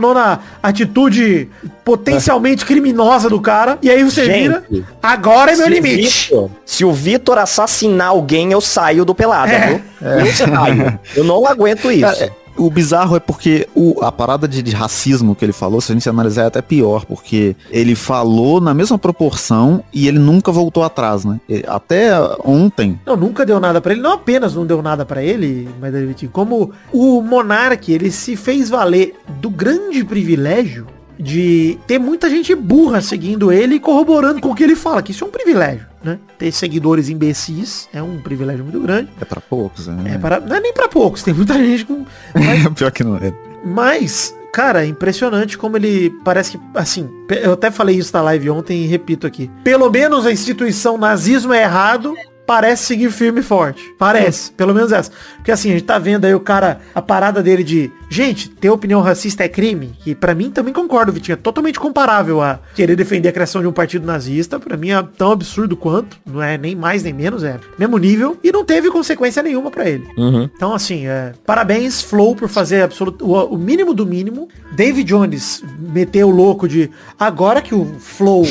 atitude 0.62 1.48
potencialmente 1.84 2.64
criminosa 2.64 3.28
do 3.28 3.40
cara. 3.40 3.78
E 3.82 3.90
aí 3.90 4.02
você 4.04 4.26
gente, 4.26 4.42
vira, 4.42 4.64
agora 5.02 5.52
é 5.52 5.56
meu 5.56 5.68
limite. 5.68 6.28
Victor, 6.28 6.50
se 6.64 6.84
o 6.84 6.92
Vitor 6.92 7.38
assassinar 7.38 8.08
alguém, 8.08 8.52
eu 8.52 8.60
saio 8.60 9.04
do 9.04 9.14
pelada, 9.18 9.52
é. 9.52 9.66
viu? 9.66 9.80
É. 10.00 10.98
Eu 11.16 11.24
não 11.24 11.44
aguento 11.44 11.90
isso. 11.90 12.22
É, 12.22 12.30
o 12.56 12.70
bizarro 12.70 13.16
é 13.16 13.20
porque 13.20 13.68
o, 13.74 14.02
a 14.02 14.10
parada 14.10 14.46
de, 14.46 14.62
de, 14.62 14.74
racismo 14.74 15.34
que 15.34 15.44
ele 15.44 15.52
falou, 15.52 15.80
se 15.80 15.92
a 15.92 15.94
gente 15.94 16.08
analisar, 16.08 16.44
é 16.44 16.46
até 16.46 16.62
pior, 16.62 17.04
porque 17.04 17.56
ele 17.70 17.94
falou 17.94 18.60
na 18.60 18.72
mesma 18.72 18.98
proporção 18.98 19.82
e 19.92 20.08
ele 20.08 20.18
nunca 20.18 20.52
voltou 20.52 20.82
atrás, 20.82 21.24
né? 21.24 21.40
Até 21.66 22.10
ontem. 22.44 23.00
Não, 23.04 23.16
nunca 23.16 23.44
deu 23.44 23.58
nada 23.60 23.80
para 23.80 23.92
ele. 23.92 24.02
Não 24.02 24.12
apenas 24.12 24.54
não 24.54 24.66
deu 24.66 24.82
nada 24.82 25.04
para 25.04 25.22
ele, 25.22 25.68
mas 25.80 25.92
como 26.32 26.72
o 26.92 27.20
monarca, 27.22 27.90
ele 27.90 28.10
se 28.10 28.36
fez 28.36 28.68
valer 28.68 29.14
do 29.40 29.50
grande 29.50 30.04
privilégio 30.04 30.86
de 31.18 31.78
ter 31.86 31.98
muita 31.98 32.30
gente 32.30 32.54
burra 32.54 33.00
seguindo 33.00 33.50
ele 33.50 33.76
e 33.76 33.80
corroborando 33.80 34.40
com 34.40 34.50
o 34.50 34.54
que 34.54 34.62
ele 34.62 34.76
fala, 34.76 35.02
que 35.02 35.10
isso 35.10 35.24
é 35.24 35.26
um 35.26 35.30
privilégio, 35.30 35.86
né? 36.02 36.18
Ter 36.38 36.52
seguidores 36.52 37.08
imbecis 37.08 37.88
é 37.92 38.02
um 38.02 38.20
privilégio 38.20 38.64
muito 38.64 38.80
grande. 38.80 39.10
É 39.20 39.24
para 39.24 39.40
poucos, 39.40 39.86
né? 39.88 40.14
É 40.14 40.18
para, 40.18 40.38
não 40.40 40.56
é 40.56 40.60
nem 40.60 40.72
para 40.72 40.88
poucos, 40.88 41.22
tem 41.22 41.34
muita 41.34 41.54
gente 41.54 41.84
com 41.84 42.04
mas, 42.34 42.68
pior 42.74 42.90
que 42.90 43.02
não 43.02 43.16
é. 43.16 43.32
Mas 43.64 44.34
Cara, 44.52 44.82
é 44.82 44.88
impressionante 44.88 45.58
como 45.58 45.76
ele 45.76 46.10
parece 46.24 46.52
que, 46.52 46.60
assim, 46.74 47.08
eu 47.42 47.52
até 47.52 47.70
falei 47.70 47.96
isso 47.96 48.10
na 48.14 48.22
live 48.22 48.50
ontem 48.50 48.82
e 48.82 48.86
repito 48.86 49.26
aqui. 49.26 49.50
Pelo 49.62 49.90
menos 49.90 50.24
a 50.24 50.32
instituição 50.32 50.96
nazismo 50.96 51.52
é 51.52 51.62
errado, 51.62 52.14
parece 52.48 52.86
seguir 52.86 53.10
firme 53.10 53.40
e 53.40 53.42
forte. 53.42 53.94
Parece, 53.98 54.50
pelo 54.52 54.72
menos 54.72 54.90
essa. 54.90 55.12
Porque 55.36 55.52
assim, 55.52 55.68
a 55.68 55.72
gente 55.72 55.84
tá 55.84 55.98
vendo 55.98 56.24
aí 56.24 56.34
o 56.34 56.40
cara, 56.40 56.80
a 56.94 57.02
parada 57.02 57.42
dele 57.42 57.62
de, 57.62 57.92
gente, 58.08 58.48
ter 58.48 58.70
opinião 58.70 59.02
racista 59.02 59.44
é 59.44 59.48
crime. 59.48 59.92
E 60.06 60.14
para 60.14 60.34
mim 60.34 60.50
também 60.50 60.72
concordo, 60.72 61.12
Vitinho, 61.12 61.34
é 61.34 61.36
totalmente 61.36 61.78
comparável 61.78 62.40
a 62.40 62.58
querer 62.74 62.96
defender 62.96 63.28
a 63.28 63.32
criação 63.32 63.60
de 63.60 63.68
um 63.68 63.72
partido 63.72 64.06
nazista. 64.06 64.58
para 64.58 64.78
mim 64.78 64.92
é 64.92 65.02
tão 65.18 65.30
absurdo 65.30 65.76
quanto, 65.76 66.16
não 66.24 66.42
é 66.42 66.56
nem 66.56 66.74
mais 66.74 67.02
nem 67.02 67.12
menos, 67.12 67.44
é 67.44 67.60
mesmo 67.78 67.98
nível. 67.98 68.38
E 68.42 68.50
não 68.50 68.64
teve 68.64 68.90
consequência 68.90 69.42
nenhuma 69.42 69.70
para 69.70 69.86
ele. 69.86 70.08
Uhum. 70.16 70.48
Então 70.56 70.72
assim, 70.72 71.06
é, 71.06 71.34
parabéns 71.44 72.00
Flow 72.00 72.34
por 72.34 72.48
fazer 72.48 72.80
absoluto, 72.80 73.26
o, 73.26 73.54
o, 73.54 73.58
mínimo 73.58 73.92
do 73.92 74.06
mínimo. 74.06 74.48
David 74.72 75.06
Jones 75.06 75.62
meteu 75.78 76.28
o 76.28 76.30
louco 76.30 76.66
de, 76.66 76.90
agora 77.18 77.60
que 77.60 77.74
o 77.74 77.84
Flow... 77.98 78.42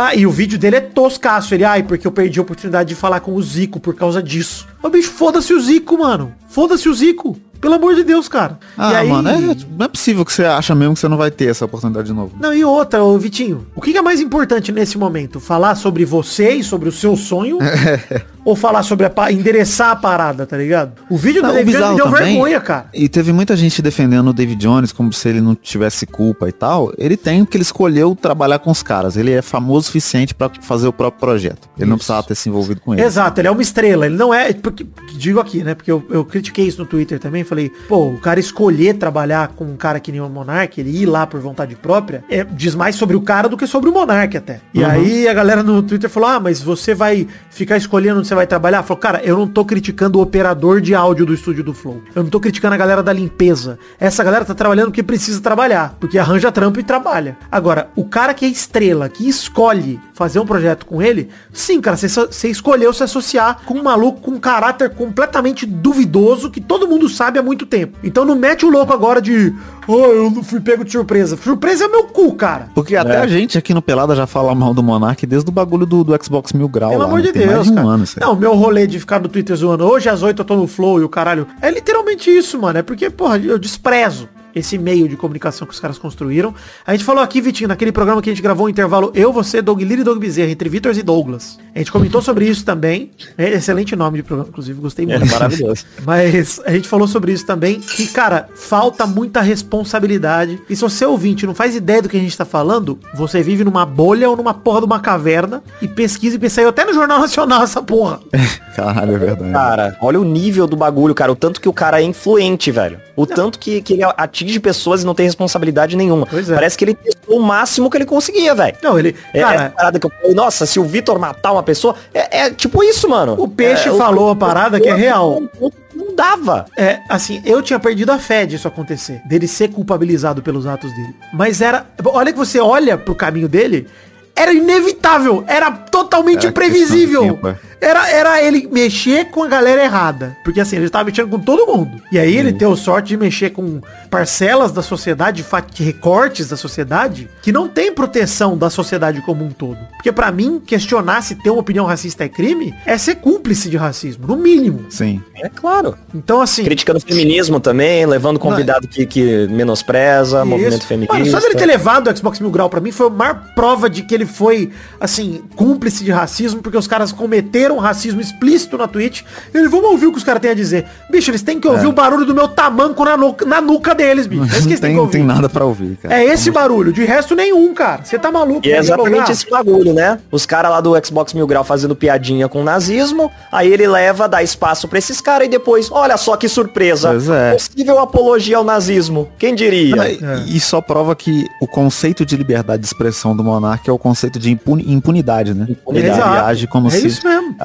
Ah, 0.00 0.14
e 0.14 0.24
o 0.24 0.30
vídeo 0.30 0.56
dele 0.56 0.76
é 0.76 0.80
toscaço. 0.80 1.52
Ele, 1.52 1.64
ai, 1.64 1.82
porque 1.82 2.06
eu 2.06 2.12
perdi 2.12 2.38
a 2.38 2.42
oportunidade 2.42 2.90
de 2.90 2.94
falar 2.94 3.18
com 3.18 3.27
o 3.34 3.42
Zico 3.42 3.80
por 3.80 3.94
causa 3.94 4.22
disso. 4.22 4.66
Ô, 4.82 4.88
bicho, 4.88 5.10
foda-se 5.10 5.52
o 5.52 5.60
Zico, 5.60 5.98
mano. 5.98 6.34
Foda-se 6.48 6.88
o 6.88 6.94
Zico. 6.94 7.38
Pelo 7.60 7.74
amor 7.74 7.94
de 7.96 8.04
Deus, 8.04 8.28
cara. 8.28 8.58
Ah, 8.76 8.98
aí... 8.98 9.08
mano, 9.08 9.28
é, 9.28 9.38
não 9.40 9.86
é 9.86 9.88
possível 9.88 10.24
que 10.24 10.32
você 10.32 10.44
acha 10.44 10.74
mesmo 10.74 10.94
que 10.94 11.00
você 11.00 11.08
não 11.08 11.16
vai 11.16 11.30
ter 11.30 11.46
essa 11.46 11.64
oportunidade 11.64 12.06
de 12.06 12.12
novo. 12.12 12.36
Não, 12.40 12.54
e 12.54 12.64
outra, 12.64 13.02
ô 13.02 13.18
Vitinho, 13.18 13.66
o 13.74 13.80
que 13.80 13.96
é 13.96 14.02
mais 14.02 14.20
importante 14.20 14.70
nesse 14.70 14.96
momento? 14.96 15.40
Falar 15.40 15.74
sobre 15.74 16.04
você 16.04 16.52
e 16.52 16.62
sobre 16.62 16.88
o 16.88 16.92
seu 16.92 17.16
sonho? 17.16 17.58
ou 18.48 18.56
falar 18.56 18.82
sobre 18.82 19.04
a 19.04 19.30
endereçar 19.30 19.90
a 19.90 19.96
parada, 19.96 20.46
tá 20.46 20.56
ligado? 20.56 20.92
O 21.10 21.18
vídeo 21.18 21.42
não, 21.42 21.50
do 21.50 21.56
David 21.56 21.76
Jones 21.76 21.90
me 21.90 21.96
deu 21.96 22.04
também, 22.06 22.32
vergonha, 22.32 22.60
cara. 22.60 22.86
E 22.94 23.06
teve 23.06 23.30
muita 23.30 23.54
gente 23.54 23.82
defendendo 23.82 24.28
o 24.28 24.32
David 24.32 24.58
Jones 24.58 24.90
como 24.90 25.12
se 25.12 25.28
ele 25.28 25.42
não 25.42 25.54
tivesse 25.54 26.06
culpa 26.06 26.48
e 26.48 26.52
tal. 26.52 26.90
Ele 26.96 27.14
tem 27.14 27.44
porque 27.44 27.58
ele 27.58 27.62
escolheu 27.62 28.16
trabalhar 28.16 28.58
com 28.58 28.70
os 28.70 28.82
caras. 28.82 29.18
Ele 29.18 29.32
é 29.32 29.42
famoso 29.42 29.80
o 29.80 29.82
suficiente 29.88 30.34
para 30.34 30.50
fazer 30.62 30.88
o 30.88 30.94
próprio 30.94 31.20
projeto. 31.20 31.68
Ele 31.76 31.82
isso. 31.82 31.86
não 31.90 31.96
precisava 31.98 32.22
ter 32.22 32.34
se 32.36 32.48
envolvido 32.48 32.80
com 32.80 32.94
ele. 32.94 33.02
Exato, 33.02 33.38
ele 33.38 33.48
é 33.48 33.50
uma 33.50 33.60
estrela. 33.60 34.06
Ele 34.06 34.16
não 34.16 34.32
é. 34.32 34.50
Porque, 34.54 34.86
digo 35.12 35.40
aqui, 35.40 35.62
né? 35.62 35.74
Porque 35.74 35.92
eu, 35.92 36.02
eu 36.08 36.24
critiquei 36.24 36.66
isso 36.66 36.80
no 36.80 36.86
Twitter 36.86 37.18
também. 37.18 37.44
Falei, 37.44 37.70
pô, 37.86 38.06
o 38.06 38.18
cara 38.18 38.40
escolher 38.40 38.94
trabalhar 38.94 39.48
com 39.48 39.66
um 39.66 39.76
cara 39.76 40.00
que 40.00 40.10
nem 40.10 40.22
o 40.22 40.28
Monark, 40.30 40.80
ele 40.80 41.02
ir 41.02 41.04
lá 41.04 41.26
por 41.26 41.38
vontade 41.38 41.76
própria, 41.76 42.24
é, 42.30 42.44
diz 42.44 42.74
mais 42.74 42.96
sobre 42.96 43.14
o 43.14 43.20
cara 43.20 43.46
do 43.46 43.58
que 43.58 43.66
sobre 43.66 43.90
o 43.90 43.92
Monark 43.92 44.34
até. 44.38 44.62
E 44.72 44.82
uhum. 44.82 44.90
aí 44.90 45.28
a 45.28 45.34
galera 45.34 45.62
no 45.62 45.82
Twitter 45.82 46.08
falou, 46.08 46.30
ah, 46.30 46.40
mas 46.40 46.62
você 46.62 46.94
vai 46.94 47.28
ficar 47.50 47.76
escolhendo 47.76 48.20
onde 48.20 48.26
você 48.26 48.37
vai 48.38 48.46
trabalhar? 48.46 48.82
Falou, 48.82 49.00
cara, 49.00 49.20
eu 49.22 49.36
não 49.36 49.46
tô 49.46 49.64
criticando 49.64 50.18
o 50.18 50.22
operador 50.22 50.80
de 50.80 50.94
áudio 50.94 51.26
do 51.26 51.34
estúdio 51.34 51.62
do 51.64 51.74
Flow. 51.74 52.02
Eu 52.14 52.22
não 52.22 52.30
tô 52.30 52.40
criticando 52.40 52.74
a 52.74 52.78
galera 52.78 53.02
da 53.02 53.12
limpeza. 53.12 53.78
Essa 53.98 54.24
galera 54.24 54.44
tá 54.44 54.54
trabalhando 54.54 54.86
porque 54.86 55.02
precisa 55.02 55.40
trabalhar. 55.40 55.96
Porque 56.00 56.18
arranja 56.18 56.52
trampo 56.52 56.80
e 56.80 56.82
trabalha. 56.82 57.36
Agora, 57.50 57.90
o 57.96 58.04
cara 58.04 58.32
que 58.34 58.44
é 58.44 58.48
estrela, 58.48 59.08
que 59.08 59.28
escolhe 59.28 60.00
fazer 60.14 60.40
um 60.40 60.46
projeto 60.46 60.86
com 60.86 61.02
ele, 61.02 61.28
sim, 61.52 61.80
cara, 61.80 61.96
você 61.96 62.48
escolheu 62.48 62.92
se 62.92 63.02
associar 63.02 63.60
com 63.64 63.74
um 63.74 63.82
maluco 63.82 64.20
com 64.20 64.32
um 64.32 64.40
caráter 64.40 64.90
completamente 64.90 65.66
duvidoso 65.66 66.50
que 66.50 66.60
todo 66.60 66.88
mundo 66.88 67.08
sabe 67.08 67.38
há 67.38 67.42
muito 67.42 67.66
tempo. 67.66 67.98
Então 68.02 68.24
não 68.24 68.36
mete 68.36 68.64
o 68.64 68.70
louco 68.70 68.92
agora 68.92 69.20
de, 69.20 69.54
oh, 69.88 70.06
eu 70.06 70.30
não 70.30 70.42
fui 70.42 70.60
pego 70.60 70.84
de 70.84 70.92
surpresa. 70.92 71.36
Surpresa 71.36 71.86
é 71.86 71.88
meu 71.88 72.04
cu, 72.04 72.34
cara. 72.34 72.68
Porque 72.74 72.94
até 72.94 73.14
é. 73.14 73.18
a 73.18 73.26
gente 73.26 73.58
aqui 73.58 73.74
no 73.74 73.82
Pelada 73.82 74.14
já 74.14 74.26
fala 74.26 74.54
mal 74.54 74.72
do 74.72 74.82
Monark 74.82 75.26
desde 75.26 75.48
o 75.48 75.52
bagulho 75.52 75.86
do, 75.86 76.04
do 76.04 76.24
Xbox 76.24 76.52
Mil 76.52 76.68
Grau. 76.68 76.90
Pelo 76.90 77.02
lá, 77.02 77.08
amor 77.08 77.22
de 77.22 77.32
Deus, 77.32 77.66
de 77.66 77.72
um 77.72 77.74
cara. 77.74 77.88
Ano, 77.88 78.04
não, 78.20 78.36
meu 78.36 78.54
rolê 78.54 78.86
de 78.86 79.00
ficar 79.00 79.20
no 79.20 79.28
Twitter 79.28 79.56
zoando, 79.56 79.84
hoje 79.84 80.08
às 80.08 80.22
8 80.22 80.40
eu 80.40 80.44
tô 80.44 80.54
no 80.54 80.66
Flow 80.66 81.00
e 81.00 81.04
o 81.04 81.08
caralho. 81.08 81.46
É 81.60 81.70
literalmente 81.70 82.30
isso, 82.30 82.60
mano. 82.60 82.78
É 82.78 82.82
porque, 82.82 83.10
porra, 83.10 83.38
eu 83.38 83.58
desprezo 83.58 84.28
esse 84.58 84.76
meio 84.78 85.08
de 85.08 85.16
comunicação 85.16 85.66
que 85.66 85.74
os 85.74 85.80
caras 85.80 85.98
construíram. 85.98 86.54
A 86.86 86.92
gente 86.92 87.04
falou 87.04 87.22
aqui, 87.22 87.40
Vitinho, 87.40 87.68
naquele 87.68 87.92
programa 87.92 88.20
que 88.20 88.30
a 88.30 88.32
gente 88.32 88.42
gravou 88.42 88.66
um 88.66 88.68
intervalo, 88.68 89.10
eu, 89.14 89.32
você, 89.32 89.62
Doug 89.62 89.80
Lira 89.80 90.00
e 90.00 90.04
Doug 90.04 90.18
Bezerra, 90.18 90.50
entre 90.50 90.68
Vitor 90.68 90.96
e 90.96 91.02
Douglas. 91.02 91.58
A 91.74 91.78
gente 91.78 91.92
comentou 91.92 92.20
sobre 92.20 92.46
isso 92.46 92.64
também. 92.64 93.10
É 93.36 93.50
excelente 93.50 93.94
nome 93.94 94.18
de 94.18 94.22
programa, 94.22 94.48
inclusive, 94.50 94.80
gostei 94.80 95.06
muito. 95.06 95.24
É 95.24 95.26
maravilhoso. 95.26 95.84
Mas 96.04 96.60
a 96.64 96.72
gente 96.72 96.88
falou 96.88 97.06
sobre 97.06 97.32
isso 97.32 97.46
também, 97.46 97.80
que, 97.80 98.06
cara, 98.08 98.48
falta 98.54 99.06
muita 99.06 99.40
responsabilidade. 99.40 100.60
E 100.68 100.74
se 100.74 100.82
você 100.82 101.04
ouvinte 101.04 101.46
não 101.46 101.54
faz 101.54 101.76
ideia 101.76 102.02
do 102.02 102.08
que 102.08 102.16
a 102.16 102.20
gente 102.20 102.36
tá 102.36 102.44
falando, 102.44 102.98
você 103.14 103.42
vive 103.42 103.64
numa 103.64 103.86
bolha 103.86 104.28
ou 104.28 104.36
numa 104.36 104.54
porra 104.54 104.80
de 104.80 104.86
uma 104.86 105.00
caverna 105.00 105.62
e 105.80 105.88
pesquisa 105.88 106.36
e 106.36 106.38
pensa, 106.38 106.68
até 106.68 106.84
no 106.84 106.92
Jornal 106.92 107.20
Nacional 107.20 107.62
essa 107.62 107.82
porra. 107.82 108.20
Caralho, 108.74 109.14
é 109.14 109.18
verdade. 109.18 109.52
Cara, 109.52 109.96
olha 110.00 110.20
o 110.20 110.24
nível 110.24 110.66
do 110.66 110.76
bagulho, 110.76 111.14
cara. 111.14 111.32
O 111.32 111.36
tanto 111.36 111.60
que 111.60 111.68
o 111.68 111.72
cara 111.72 112.00
é 112.00 112.04
influente, 112.04 112.70
velho. 112.70 113.00
O 113.16 113.26
não. 113.26 113.34
tanto 113.34 113.58
que, 113.58 113.82
que 113.82 113.94
ele 113.94 114.04
atinge 114.04 114.47
de 114.52 114.60
pessoas 114.60 115.02
e 115.02 115.06
não 115.06 115.14
tem 115.14 115.26
responsabilidade 115.26 115.96
nenhuma. 115.96 116.26
É. 116.32 116.54
Parece 116.54 116.76
que 116.76 116.84
ele 116.84 116.94
testou 116.94 117.38
o 117.38 117.42
máximo 117.42 117.90
que 117.90 117.96
ele 117.96 118.06
conseguia, 118.06 118.54
velho. 118.54 118.76
Não, 118.82 118.98
ele. 118.98 119.14
É, 119.32 119.40
cara, 119.40 119.62
é 119.62 119.68
parada 119.68 119.98
que 119.98 120.06
eu 120.06 120.10
falei, 120.10 120.34
nossa, 120.34 120.66
se 120.66 120.78
o 120.78 120.84
Vitor 120.84 121.18
matar 121.18 121.52
uma 121.52 121.62
pessoa, 121.62 121.94
é, 122.12 122.40
é, 122.40 122.50
tipo 122.50 122.82
isso, 122.82 123.08
mano. 123.08 123.34
O 123.38 123.48
peixe 123.48 123.88
é, 123.88 123.92
falou 123.92 124.30
a 124.30 124.36
parada 124.36 124.80
que 124.80 124.88
é 124.88 124.94
real. 124.94 125.42
Não, 125.60 125.72
não 125.94 126.14
dava. 126.14 126.66
É, 126.76 127.00
assim, 127.08 127.42
eu 127.44 127.60
tinha 127.62 127.78
perdido 127.78 128.10
a 128.10 128.18
fé 128.18 128.46
disso 128.46 128.68
acontecer, 128.68 129.20
dele 129.26 129.48
ser 129.48 129.68
culpabilizado 129.68 130.42
pelos 130.42 130.66
atos 130.66 130.92
dele. 130.94 131.14
Mas 131.32 131.60
era, 131.60 131.86
olha 132.04 132.32
que 132.32 132.38
você 132.38 132.60
olha 132.60 132.96
pro 132.96 133.14
caminho 133.14 133.48
dele, 133.48 133.86
era 134.34 134.52
inevitável, 134.52 135.44
era 135.46 135.70
totalmente 135.70 136.46
era 136.46 136.48
imprevisível. 136.48 137.38
Era, 137.80 138.10
era 138.10 138.42
ele 138.42 138.68
mexer 138.70 139.26
com 139.26 139.42
a 139.42 139.48
galera 139.48 139.82
errada. 139.82 140.36
Porque 140.44 140.60
assim, 140.60 140.76
ele 140.76 140.90
tava 140.90 141.04
mexendo 141.04 141.28
com 141.28 141.38
todo 141.38 141.66
mundo. 141.66 142.02
E 142.10 142.18
aí 142.18 142.36
ele 142.36 142.52
teve 142.52 142.74
sorte 142.76 143.08
de 143.08 143.16
mexer 143.16 143.50
com 143.50 143.80
parcelas 144.10 144.72
da 144.72 144.82
sociedade, 144.82 145.44
recortes 145.76 146.48
da 146.48 146.56
sociedade, 146.56 147.28
que 147.42 147.52
não 147.52 147.68
tem 147.68 147.92
proteção 147.92 148.56
da 148.56 148.70
sociedade 148.70 149.22
como 149.22 149.44
um 149.44 149.50
todo. 149.50 149.78
Porque 149.96 150.10
para 150.10 150.30
mim, 150.32 150.60
questionar 150.64 151.22
se 151.22 151.34
ter 151.34 151.50
uma 151.50 151.60
opinião 151.60 151.86
racista 151.86 152.24
é 152.24 152.28
crime, 152.28 152.74
é 152.86 152.96
ser 152.98 153.16
cúmplice 153.16 153.68
de 153.68 153.76
racismo, 153.76 154.26
no 154.26 154.36
mínimo. 154.36 154.86
Sim. 154.90 155.22
É 155.36 155.48
claro. 155.48 155.96
Então 156.14 156.40
assim... 156.40 156.64
Criticando 156.64 156.98
o 156.98 157.02
feminismo 157.02 157.60
também, 157.60 158.06
levando 158.06 158.38
convidado 158.38 158.88
que, 158.88 159.06
que 159.06 159.46
menospreza, 159.48 160.38
Isso. 160.38 160.46
movimento 160.46 160.86
feminista. 160.86 161.14
Mano, 161.14 161.30
só 161.30 161.40
dele 161.40 161.54
ter 161.54 161.66
levado 161.66 162.08
o 162.08 162.16
Xbox 162.16 162.40
Mil 162.40 162.50
Grau 162.50 162.68
pra 162.68 162.80
mim 162.80 162.92
foi 162.92 163.06
a 163.06 163.10
maior 163.10 163.42
prova 163.54 163.88
de 163.88 164.02
que 164.02 164.14
ele 164.14 164.26
foi, 164.26 164.70
assim, 165.00 165.42
cúmplice 165.54 166.04
de 166.04 166.10
racismo, 166.10 166.62
porque 166.62 166.76
os 166.76 166.86
caras 166.86 167.12
cometeram 167.12 167.67
racismo 167.76 168.20
explícito 168.20 168.78
na 168.78 168.88
Twitch. 168.88 169.22
Ele, 169.52 169.68
vamos 169.68 169.90
ouvir 169.90 170.06
o 170.06 170.12
que 170.12 170.18
os 170.18 170.24
caras 170.24 170.40
têm 170.40 170.50
a 170.50 170.54
dizer. 170.54 170.86
Bicho, 171.10 171.30
eles 171.30 171.42
têm 171.42 171.60
que 171.60 171.68
ouvir 171.68 171.84
é. 171.84 171.88
o 171.88 171.92
barulho 171.92 172.24
do 172.24 172.34
meu 172.34 172.48
tamanco 172.48 173.04
na, 173.04 173.16
nuca, 173.16 173.44
na 173.44 173.60
nuca 173.60 173.94
deles, 173.94 174.26
bicho. 174.26 174.44
É 174.44 174.58
isso 174.58 174.68
que 174.68 174.76
tem, 174.78 175.06
tem 175.08 175.22
nada 175.22 175.48
pra 175.48 175.64
ouvir, 175.64 175.96
cara. 176.02 176.14
É 176.14 176.24
esse 176.24 176.50
barulho, 176.50 176.92
de 176.92 177.04
resto 177.04 177.34
nenhum, 177.34 177.74
cara. 177.74 178.04
Você 178.04 178.18
tá 178.18 178.32
maluco. 178.32 178.66
E 178.66 178.72
é 178.72 178.78
exatamente 178.78 179.32
esse 179.32 179.48
bagulho, 179.48 179.92
né? 179.92 180.18
Os 180.30 180.46
caras 180.46 180.70
lá 180.70 180.80
do 180.80 180.94
Xbox 181.04 181.32
Mil 181.32 181.46
Grau 181.46 181.64
fazendo 181.64 181.94
piadinha 181.94 182.48
com 182.48 182.60
o 182.60 182.64
nazismo, 182.64 183.30
aí 183.52 183.72
ele 183.72 183.86
leva, 183.86 184.28
dá 184.28 184.42
espaço 184.42 184.88
pra 184.88 184.98
esses 184.98 185.20
caras 185.20 185.46
e 185.46 185.50
depois, 185.50 185.90
olha 185.90 186.16
só 186.16 186.36
que 186.36 186.48
surpresa. 186.48 187.10
Pois 187.10 187.28
é. 187.28 187.52
Possível 187.52 187.98
apologia 187.98 188.56
ao 188.56 188.64
nazismo. 188.64 189.28
Quem 189.38 189.54
diria? 189.54 190.02
É. 190.02 190.44
E 190.46 190.58
só 190.60 190.80
prova 190.80 191.14
que 191.14 191.46
o 191.60 191.66
conceito 191.66 192.24
de 192.24 192.36
liberdade 192.36 192.82
de 192.82 192.86
expressão 192.86 193.36
do 193.36 193.42
monarca 193.44 193.90
é 193.90 193.92
o 193.92 193.98
conceito 193.98 194.38
de 194.38 194.50
impunidade, 194.50 195.54
né? 195.54 195.66
Impunidade. 195.68 196.20
Ele 196.20 196.22
age 196.22 196.66
como 196.66 196.88
é 196.88 196.90
se... 196.90 197.06
Isso 197.06 197.26
mesmo. 197.26 197.56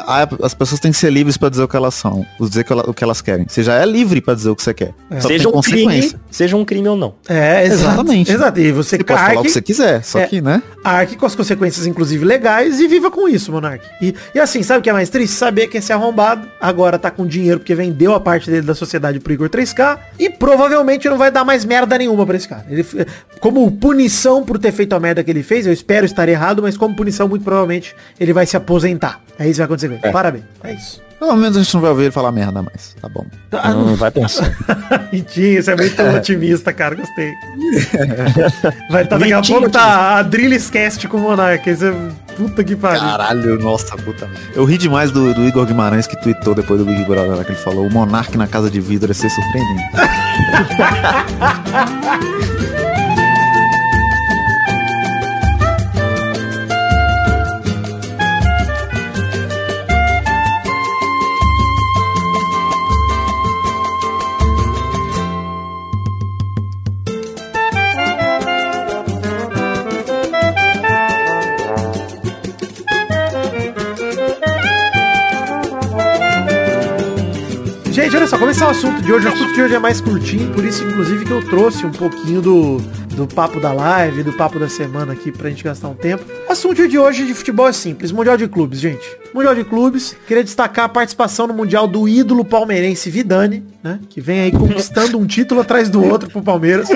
As 0.42 0.54
pessoas 0.54 0.80
têm 0.80 0.92
que 0.92 0.98
ser 0.98 1.12
livres 1.12 1.38
para 1.38 1.50
dizer 1.50 1.64
o 1.64 1.68
que 1.68 1.76
elas 1.76 1.94
são, 1.94 2.26
dizer 2.40 2.66
o 2.88 2.94
que 2.94 3.04
elas 3.04 3.22
querem. 3.22 3.46
Você 3.48 3.64
já 3.64 3.76
é 3.76 3.86
livre 3.86 4.22
para 4.22 4.34
dizer 4.34 4.50
o 4.50 4.56
que 4.56 4.64
você 4.64 4.74
quer. 4.74 4.94
É. 5.10 5.20
Seja 5.20 5.50
um 5.50 5.62
crime, 5.62 6.12
seja 6.32 6.58
um 6.58 6.66
crime 6.66 6.88
ou 6.88 6.96
não. 6.96 7.16
É, 7.28 7.66
exatamente. 7.66 8.32
Exato. 8.32 8.60
E 8.60 8.72
você, 8.72 8.98
você 8.98 9.04
pode 9.04 9.20
falar 9.20 9.40
o 9.40 9.44
que 9.44 9.50
você 9.50 9.62
quiser, 9.62 10.04
só 10.04 10.20
é, 10.20 10.28
que, 10.28 10.42
né? 10.42 10.62
Arque 10.84 11.16
com 11.16 11.26
as 11.26 11.36
consequências, 11.36 11.86
inclusive, 11.86 12.26
legais 12.26 12.80
e 12.80 12.88
viva 12.88 13.12
com 13.12 13.28
isso, 13.28 13.52
Monark. 13.52 13.86
E, 14.02 14.14
e 14.34 14.40
assim, 14.40 14.64
sabe 14.64 14.80
o 14.80 14.82
que 14.82 14.90
é 14.90 14.94
mais 14.94 15.10
triste? 15.10 15.36
Saber 15.36 15.68
que 15.68 15.78
esse 15.78 15.94
arrombado 15.94 16.48
agora 16.60 16.98
tá 16.98 17.12
com 17.12 17.26
dinheiro 17.26 17.60
porque 17.60 17.76
vendeu 17.76 18.14
a 18.14 18.20
parte 18.20 18.50
dele 18.50 18.66
da 18.66 18.76
sociedade 18.76 19.20
pro 19.20 19.34
Igor 19.34 19.50
3K 19.50 20.00
e 20.20 20.30
provavelmente 20.30 21.08
não 21.10 21.18
vai 21.18 21.32
dar 21.32 21.44
mais 21.44 21.66
merda 21.66 21.98
nenhuma 21.98 22.26
pra 22.26 22.36
esse 22.36 22.48
cara. 22.48 22.66
Ele, 22.70 22.86
como 23.40 23.70
punição 23.72 24.44
por 24.44 24.58
ter 24.58 24.72
feito 24.72 24.94
a 24.94 25.00
merda 25.00 25.24
que 25.24 25.32
ele 25.32 25.44
fez, 25.44 25.66
eu 25.66 25.74
espero 25.74 26.06
estar 26.06 26.28
errado, 26.28 26.62
mas 26.62 26.78
como 26.78 26.96
punição, 26.96 27.28
muito 27.28 27.44
provavelmente, 27.44 27.96
ele 28.20 28.34
vai 28.34 28.46
se 28.46 28.56
aposentar. 28.56 29.22
É 29.40 29.46
isso 29.46 29.54
que 29.54 29.58
vai 29.58 29.66
acontecer. 29.66 30.00
É. 30.02 30.12
Parabéns. 30.12 30.44
É 30.64 30.74
isso. 30.74 31.02
Pelo 31.20 31.38
menos 31.38 31.56
a 31.56 31.64
gente 31.64 31.74
não 31.74 31.82
vai 31.82 31.90
ouvir 31.92 32.04
ele 32.04 32.12
falar 32.12 32.34
merda 32.34 32.62
mais. 32.62 32.96
Tá 33.02 33.08
bom. 33.08 33.26
Tá, 33.50 33.70
não, 33.70 33.86
não 33.86 33.96
vai 33.96 34.12
pensar. 34.12 34.52
Vitinho, 35.10 35.64
você 35.64 35.72
é 35.72 35.76
muito 35.76 36.02
otimista, 36.18 36.74
cara. 36.74 36.96
Gostei. 36.96 37.32
vai 38.92 39.04
estar 39.04 39.16
tá, 39.16 39.18
daqui 39.18 39.34
a 39.34 39.42
pouco 39.42 39.70
tá 39.70 40.18
a 40.18 40.22
Drillscast 40.22 41.08
com 41.08 41.18
o 41.18 41.22
Monark. 41.22 41.70
Esse 41.70 41.88
é... 41.88 41.94
Puta 42.36 42.64
que 42.64 42.76
pariu. 42.76 43.00
Caralho, 43.00 43.60
nossa 43.60 43.96
puta. 43.96 44.28
Eu 44.56 44.66
ri 44.66 44.78
demais 44.78 45.12
do, 45.12 45.34
do 45.34 45.48
Igor 45.48 45.66
Guimarães 45.66 46.08
que 46.08 46.20
tweetou 46.20 46.56
depois 46.56 46.80
do 46.80 46.86
Big 46.86 47.06
Brother 47.06 47.46
que 47.46 47.52
ele 47.52 47.60
falou: 47.60 47.86
o 47.86 47.94
Monark 47.94 48.36
na 48.36 48.48
casa 48.48 48.72
de 48.72 48.82
vidro 48.82 49.12
é 49.12 49.14
ser 49.14 49.30
surpreendente. 49.30 49.84
Gente, 78.14 78.22
olha 78.22 78.28
só, 78.28 78.38
começar 78.38 78.68
o 78.68 78.70
assunto 78.70 79.02
de 79.02 79.12
hoje. 79.12 79.26
O 79.26 79.34
assunto 79.34 79.54
de 79.54 79.62
hoje 79.64 79.74
é 79.74 79.80
mais 79.80 80.00
curtinho, 80.00 80.54
por 80.54 80.64
isso, 80.64 80.84
inclusive, 80.84 81.26
que 81.26 81.32
eu 81.32 81.44
trouxe 81.50 81.84
um 81.84 81.90
pouquinho 81.90 82.44
do, 82.44 82.78
do 83.16 83.26
papo 83.26 83.60
da 83.60 83.74
live, 83.74 84.22
do 84.22 84.32
papo 84.34 84.60
da 84.60 84.70
semana 84.70 85.14
aqui 85.14 85.32
pra 85.32 85.50
gente 85.50 85.64
gastar 85.64 85.88
um 85.88 85.96
tempo. 85.96 86.24
O 86.48 86.52
assunto 86.52 86.88
de 86.88 87.00
hoje 87.00 87.26
de 87.26 87.34
futebol 87.34 87.68
é 87.68 87.74
simples. 87.74 88.12
Mundial 88.12 88.38
de 88.38 88.48
Clubes, 88.48 88.80
gente. 88.80 89.04
Mundial 89.34 89.56
de 89.56 89.64
Clubes. 89.64 90.16
Queria 90.28 90.44
destacar 90.44 90.86
a 90.86 90.90
participação 90.90 91.48
no 91.48 91.56
Mundial 91.56 91.88
do 91.88 92.08
ídolo 92.08 92.46
palmeirense 92.46 93.10
Vidani, 93.10 93.64
né? 93.82 94.00
Que 94.08 94.22
vem 94.22 94.42
aí 94.42 94.52
conquistando 94.52 95.18
um 95.18 95.26
título 95.26 95.62
atrás 95.62 95.90
do 95.90 96.04
outro 96.04 96.30
pro 96.30 96.44
Palmeiras. 96.44 96.90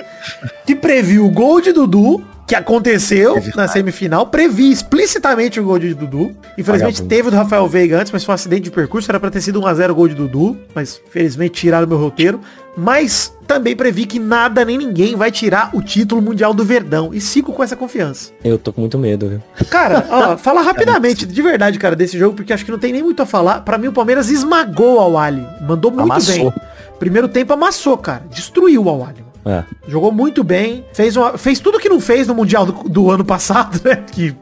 Que 0.68 0.76
previu 0.76 1.26
o 1.26 1.32
gol 1.32 1.60
de 1.60 1.72
Dudu 1.72 2.24
que 2.48 2.56
aconteceu 2.56 3.36
na 3.56 3.68
semifinal, 3.68 4.26
previ 4.28 4.72
explicitamente 4.72 5.60
o 5.60 5.66
gol 5.66 5.78
de 5.78 5.94
Dudu. 5.94 6.34
Infelizmente 6.58 7.04
teve 7.04 7.28
o 7.28 7.32
do 7.32 7.36
Rafael 7.36 7.68
Veiga 7.68 8.00
antes, 8.00 8.10
mas 8.10 8.24
foi 8.24 8.32
um 8.32 8.36
acidente 8.36 8.62
de 8.62 8.72
percurso, 8.72 9.12
era 9.12 9.20
pra 9.20 9.30
ter 9.30 9.42
sido 9.42 9.62
1x0 9.62 9.92
o 9.92 9.96
gol 9.96 10.08
de 10.08 10.16
Dudu, 10.16 10.58
mas 10.74 11.02
felizmente 11.12 11.60
tiraram 11.60 11.86
meu 11.86 11.98
roteiro. 11.98 12.40
Mas 12.78 13.36
também 13.46 13.76
previ 13.76 14.06
que 14.06 14.18
nada 14.18 14.64
nem 14.64 14.78
ninguém 14.78 15.16
vai 15.16 15.30
tirar 15.30 15.72
o 15.74 15.82
título 15.82 16.22
mundial 16.22 16.54
do 16.54 16.64
Verdão. 16.64 17.14
E 17.14 17.20
sigo 17.20 17.52
com 17.52 17.64
essa 17.64 17.76
confiança. 17.76 18.32
Eu 18.44 18.58
tô 18.58 18.72
com 18.72 18.80
muito 18.82 18.98
medo, 18.98 19.28
viu? 19.28 19.42
Cara, 19.70 20.06
ó, 20.10 20.38
fala 20.38 20.62
rapidamente, 20.62 21.26
de 21.26 21.42
verdade, 21.42 21.78
cara, 21.78 21.96
desse 21.96 22.18
jogo, 22.18 22.36
porque 22.36 22.54
acho 22.54 22.64
que 22.64 22.72
não 22.72 22.80
tem 22.80 22.94
nem 22.94 23.04
muito 23.04 23.22
a 23.22 23.26
falar. 23.26 23.62
Para 23.62 23.78
mim, 23.78 23.88
o 23.88 23.94
Palmeiras 23.94 24.30
esmagou 24.30 25.12
o 25.12 25.18
Ali. 25.18 25.46
Mandou 25.62 25.92
muito 25.92 26.04
Amassou. 26.04 26.52
bem. 26.52 26.62
Primeiro 27.00 27.28
tempo 27.28 27.54
amassou, 27.54 27.98
cara. 27.98 28.24
Destruiu 28.30 28.86
o 28.86 29.04
Ali. 29.04 29.27
É. 29.48 29.64
Jogou 29.88 30.12
muito 30.12 30.44
bem, 30.44 30.86
fez, 30.94 31.16
uma, 31.16 31.38
fez 31.38 31.60
tudo 31.60 31.80
que 31.80 31.90
não 31.90 32.02
fez 32.02 32.28
no 32.28 32.36
Mundial 32.36 32.66
do, 32.66 32.90
do 32.90 33.10
ano 33.10 33.24
passado, 33.24 33.80
né? 33.86 34.04
Que 34.12 34.36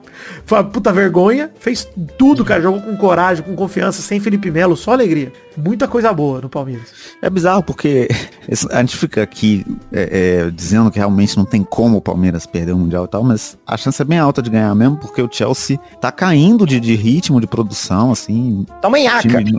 Foi 0.45 0.60
uma 0.60 0.63
puta 0.63 0.91
vergonha. 0.91 1.51
Fez 1.60 1.88
tudo, 2.17 2.43
cara. 2.45 2.62
Jogou 2.62 2.81
com 2.81 2.95
coragem, 2.98 3.43
com 3.43 3.55
confiança, 3.55 4.01
sem 4.01 4.19
Felipe 4.19 4.51
Melo, 4.51 4.75
só 4.75 4.93
alegria. 4.93 5.31
Muita 5.57 5.88
coisa 5.88 6.12
boa 6.12 6.41
no 6.41 6.50
Palmeiras. 6.50 6.89
É 7.22 7.29
bizarro 7.29 7.63
porque 7.63 8.07
a 8.72 8.79
gente 8.79 8.98
fica 8.98 9.24
aqui 9.24 9.65
é, 9.91 10.45
é, 10.48 10.51
dizendo 10.51 10.91
que 10.91 10.98
realmente 10.98 11.38
não 11.38 11.45
tem 11.45 11.63
como 11.63 11.98
o 11.98 12.01
Palmeiras 12.01 12.45
perder 12.45 12.74
o 12.74 12.77
Mundial 12.77 13.05
e 13.05 13.07
tal, 13.07 13.24
mas 13.24 13.57
a 13.65 13.77
chance 13.77 14.01
é 14.01 14.05
bem 14.05 14.19
alta 14.19 14.41
de 14.41 14.50
ganhar 14.50 14.74
mesmo, 14.75 14.98
porque 14.98 15.22
o 15.22 15.29
Chelsea 15.31 15.79
tá 16.01 16.12
caindo 16.12 16.65
de, 16.65 16.79
de 16.79 16.95
ritmo, 16.95 17.39
de 17.39 17.48
produção, 17.48 18.12
assim. 18.12 18.65
Tá 18.81 18.88
uma 18.88 19.00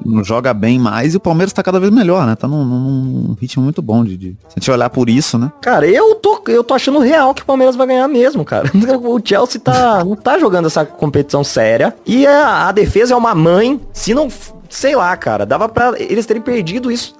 Não 0.04 0.22
joga 0.22 0.52
bem 0.52 0.78
mais 0.78 1.14
e 1.14 1.16
o 1.16 1.20
Palmeiras 1.20 1.52
tá 1.52 1.62
cada 1.62 1.80
vez 1.80 1.92
melhor, 1.92 2.26
né? 2.26 2.36
Tá 2.36 2.46
num, 2.46 2.64
num 2.64 3.36
ritmo 3.40 3.62
muito 3.62 3.80
bom 3.80 4.04
de, 4.04 4.16
de, 4.16 4.28
Se 4.48 4.56
a 4.56 4.60
gente 4.60 4.70
olhar 4.70 4.90
por 4.90 5.08
isso, 5.08 5.38
né? 5.38 5.50
Cara, 5.62 5.86
eu 5.86 6.14
tô, 6.16 6.42
eu 6.48 6.62
tô 6.62 6.74
achando 6.74 6.98
real 6.98 7.34
que 7.34 7.42
o 7.42 7.46
Palmeiras 7.46 7.74
vai 7.74 7.86
ganhar 7.86 8.08
mesmo, 8.08 8.44
cara. 8.44 8.70
O 9.06 9.20
Chelsea 9.22 9.60
tá, 9.60 10.04
não 10.04 10.16
tá 10.16 10.38
jogando 10.38 10.45
essa 10.66 10.84
competição 10.84 11.42
séria. 11.42 11.94
E 12.06 12.26
a, 12.26 12.68
a 12.68 12.72
defesa 12.72 13.14
é 13.14 13.16
uma 13.16 13.34
mãe. 13.34 13.80
Se 13.92 14.14
não 14.14 14.28
sei 14.68 14.96
lá, 14.96 15.16
cara, 15.16 15.46
dava 15.46 15.68
para 15.68 15.94
eles 16.00 16.26
terem 16.26 16.42
perdido 16.42 16.90
isso 16.90 17.14